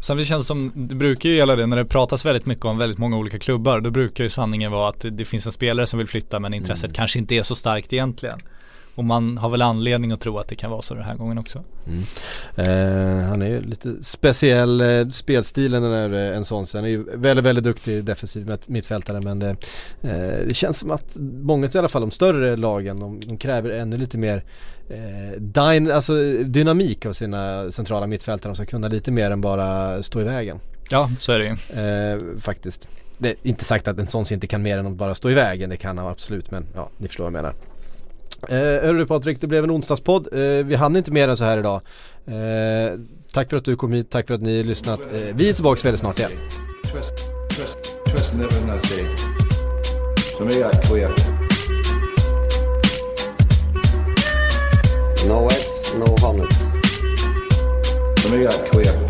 Samtidigt 0.00 0.28
känns 0.28 0.42
det 0.42 0.46
som, 0.46 0.72
det 0.74 0.94
brukar 0.94 1.28
ju 1.28 1.36
gälla 1.36 1.56
det 1.56 1.66
när 1.66 1.76
det 1.76 1.84
pratas 1.84 2.24
väldigt 2.24 2.46
mycket 2.46 2.64
om 2.64 2.78
väldigt 2.78 2.98
många 2.98 3.16
olika 3.16 3.38
klubbar. 3.38 3.80
Då 3.80 3.90
brukar 3.90 4.24
ju 4.24 4.30
sanningen 4.30 4.72
vara 4.72 4.88
att 4.88 5.06
det 5.10 5.24
finns 5.24 5.46
en 5.46 5.52
spelare 5.52 5.86
som 5.86 5.98
vill 5.98 6.08
flytta 6.08 6.40
men 6.40 6.54
intresset 6.54 6.84
mm. 6.84 6.94
kanske 6.94 7.18
inte 7.18 7.34
är 7.34 7.42
så 7.42 7.54
starkt 7.54 7.92
egentligen. 7.92 8.38
Och 9.00 9.04
man 9.04 9.38
har 9.38 9.50
väl 9.50 9.62
anledning 9.62 10.12
att 10.12 10.20
tro 10.20 10.38
att 10.38 10.48
det 10.48 10.54
kan 10.54 10.70
vara 10.70 10.82
så 10.82 10.94
den 10.94 11.04
här 11.04 11.14
gången 11.14 11.38
också. 11.38 11.64
Mm. 11.86 12.02
Eh, 12.56 13.28
han 13.28 13.42
är 13.42 13.46
ju 13.46 13.60
lite 13.60 13.94
speciell 14.02 14.80
eh, 14.80 15.08
spelstilen 15.08 15.82
den 15.82 15.90
där 15.90 16.30
eh, 16.30 16.36
en 16.36 16.44
sån. 16.44 16.66
Han 16.74 16.84
är 16.84 16.88
ju 16.88 17.04
väldigt, 17.14 17.44
väldigt 17.44 17.64
duktig 17.64 18.04
defensiv 18.04 18.56
mittfältare 18.66 19.20
men 19.20 19.38
det, 19.38 19.48
eh, 20.02 20.46
det 20.46 20.54
känns 20.54 20.78
som 20.78 20.90
att 20.90 21.16
många 21.42 21.68
i 21.74 21.78
alla 21.78 21.88
fall 21.88 22.00
de 22.00 22.10
större 22.10 22.56
lagen 22.56 23.00
de, 23.00 23.20
de 23.20 23.38
kräver 23.38 23.70
ännu 23.70 23.96
lite 23.96 24.18
mer 24.18 24.44
eh, 24.88 25.40
dyn, 25.40 25.90
alltså 25.90 26.14
dynamik 26.44 27.06
av 27.06 27.12
sina 27.12 27.70
centrala 27.70 28.06
mittfältare. 28.06 28.50
De 28.50 28.54
ska 28.54 28.66
kunna 28.66 28.88
lite 28.88 29.10
mer 29.10 29.30
än 29.30 29.40
bara 29.40 30.02
stå 30.02 30.20
i 30.20 30.24
vägen. 30.24 30.60
Ja, 30.90 31.10
så 31.18 31.32
är 31.32 31.38
det 31.38 31.44
ju. 31.44 31.80
Eh, 31.80 32.38
faktiskt. 32.40 32.88
Det 33.18 33.28
är 33.28 33.36
inte 33.42 33.64
sagt 33.64 33.88
att 33.88 33.98
en 33.98 34.06
sån 34.06 34.24
inte 34.32 34.46
kan 34.46 34.62
mer 34.62 34.78
än 34.78 34.86
att 34.86 34.96
bara 34.96 35.14
stå 35.14 35.30
i 35.30 35.34
vägen. 35.34 35.70
Det 35.70 35.76
kan 35.76 35.98
han 35.98 36.06
absolut 36.06 36.50
men 36.50 36.66
ja, 36.74 36.88
ni 36.98 37.08
förstår 37.08 37.24
vad 37.24 37.32
jag 37.32 37.42
menar. 37.42 37.69
Eh, 38.48 38.56
hörru 38.56 39.06
Patrik, 39.06 39.40
det 39.40 39.46
blev 39.46 39.64
en 39.64 39.70
onsdagspodd. 39.70 40.28
Eh, 40.32 40.66
vi 40.66 40.74
hann 40.74 40.96
inte 40.96 41.12
mer 41.12 41.28
än 41.28 41.36
så 41.36 41.44
här 41.44 41.58
idag. 41.58 41.80
Eh, 42.26 42.98
tack 43.32 43.50
för 43.50 43.56
att 43.56 43.64
du 43.64 43.76
kom 43.76 43.92
hit, 43.92 44.10
tack 44.10 44.26
för 44.26 44.34
att 44.34 44.42
ni 44.42 44.56
har 44.56 44.64
lyssnat. 44.64 45.00
Eh, 45.00 45.20
vi 45.34 45.48
är 45.48 45.52
tillbaka 45.52 45.80
väldigt 45.84 46.00
snart 46.00 46.18
igen. 46.18 46.30
Trust, 46.92 47.14
trust, 47.50 47.78
trust 48.06 48.34
never 48.34 48.66
Nazi. 48.66 49.04
För 50.38 50.44
mig 50.44 50.62
är 50.62 50.82
clear. 50.82 51.10
No 55.28 55.48
eggs, 55.50 55.94
no 55.98 56.26
honey. 56.26 56.46
För 58.18 58.30
mig 58.30 58.44
är 58.44 58.70
clear. 58.72 59.09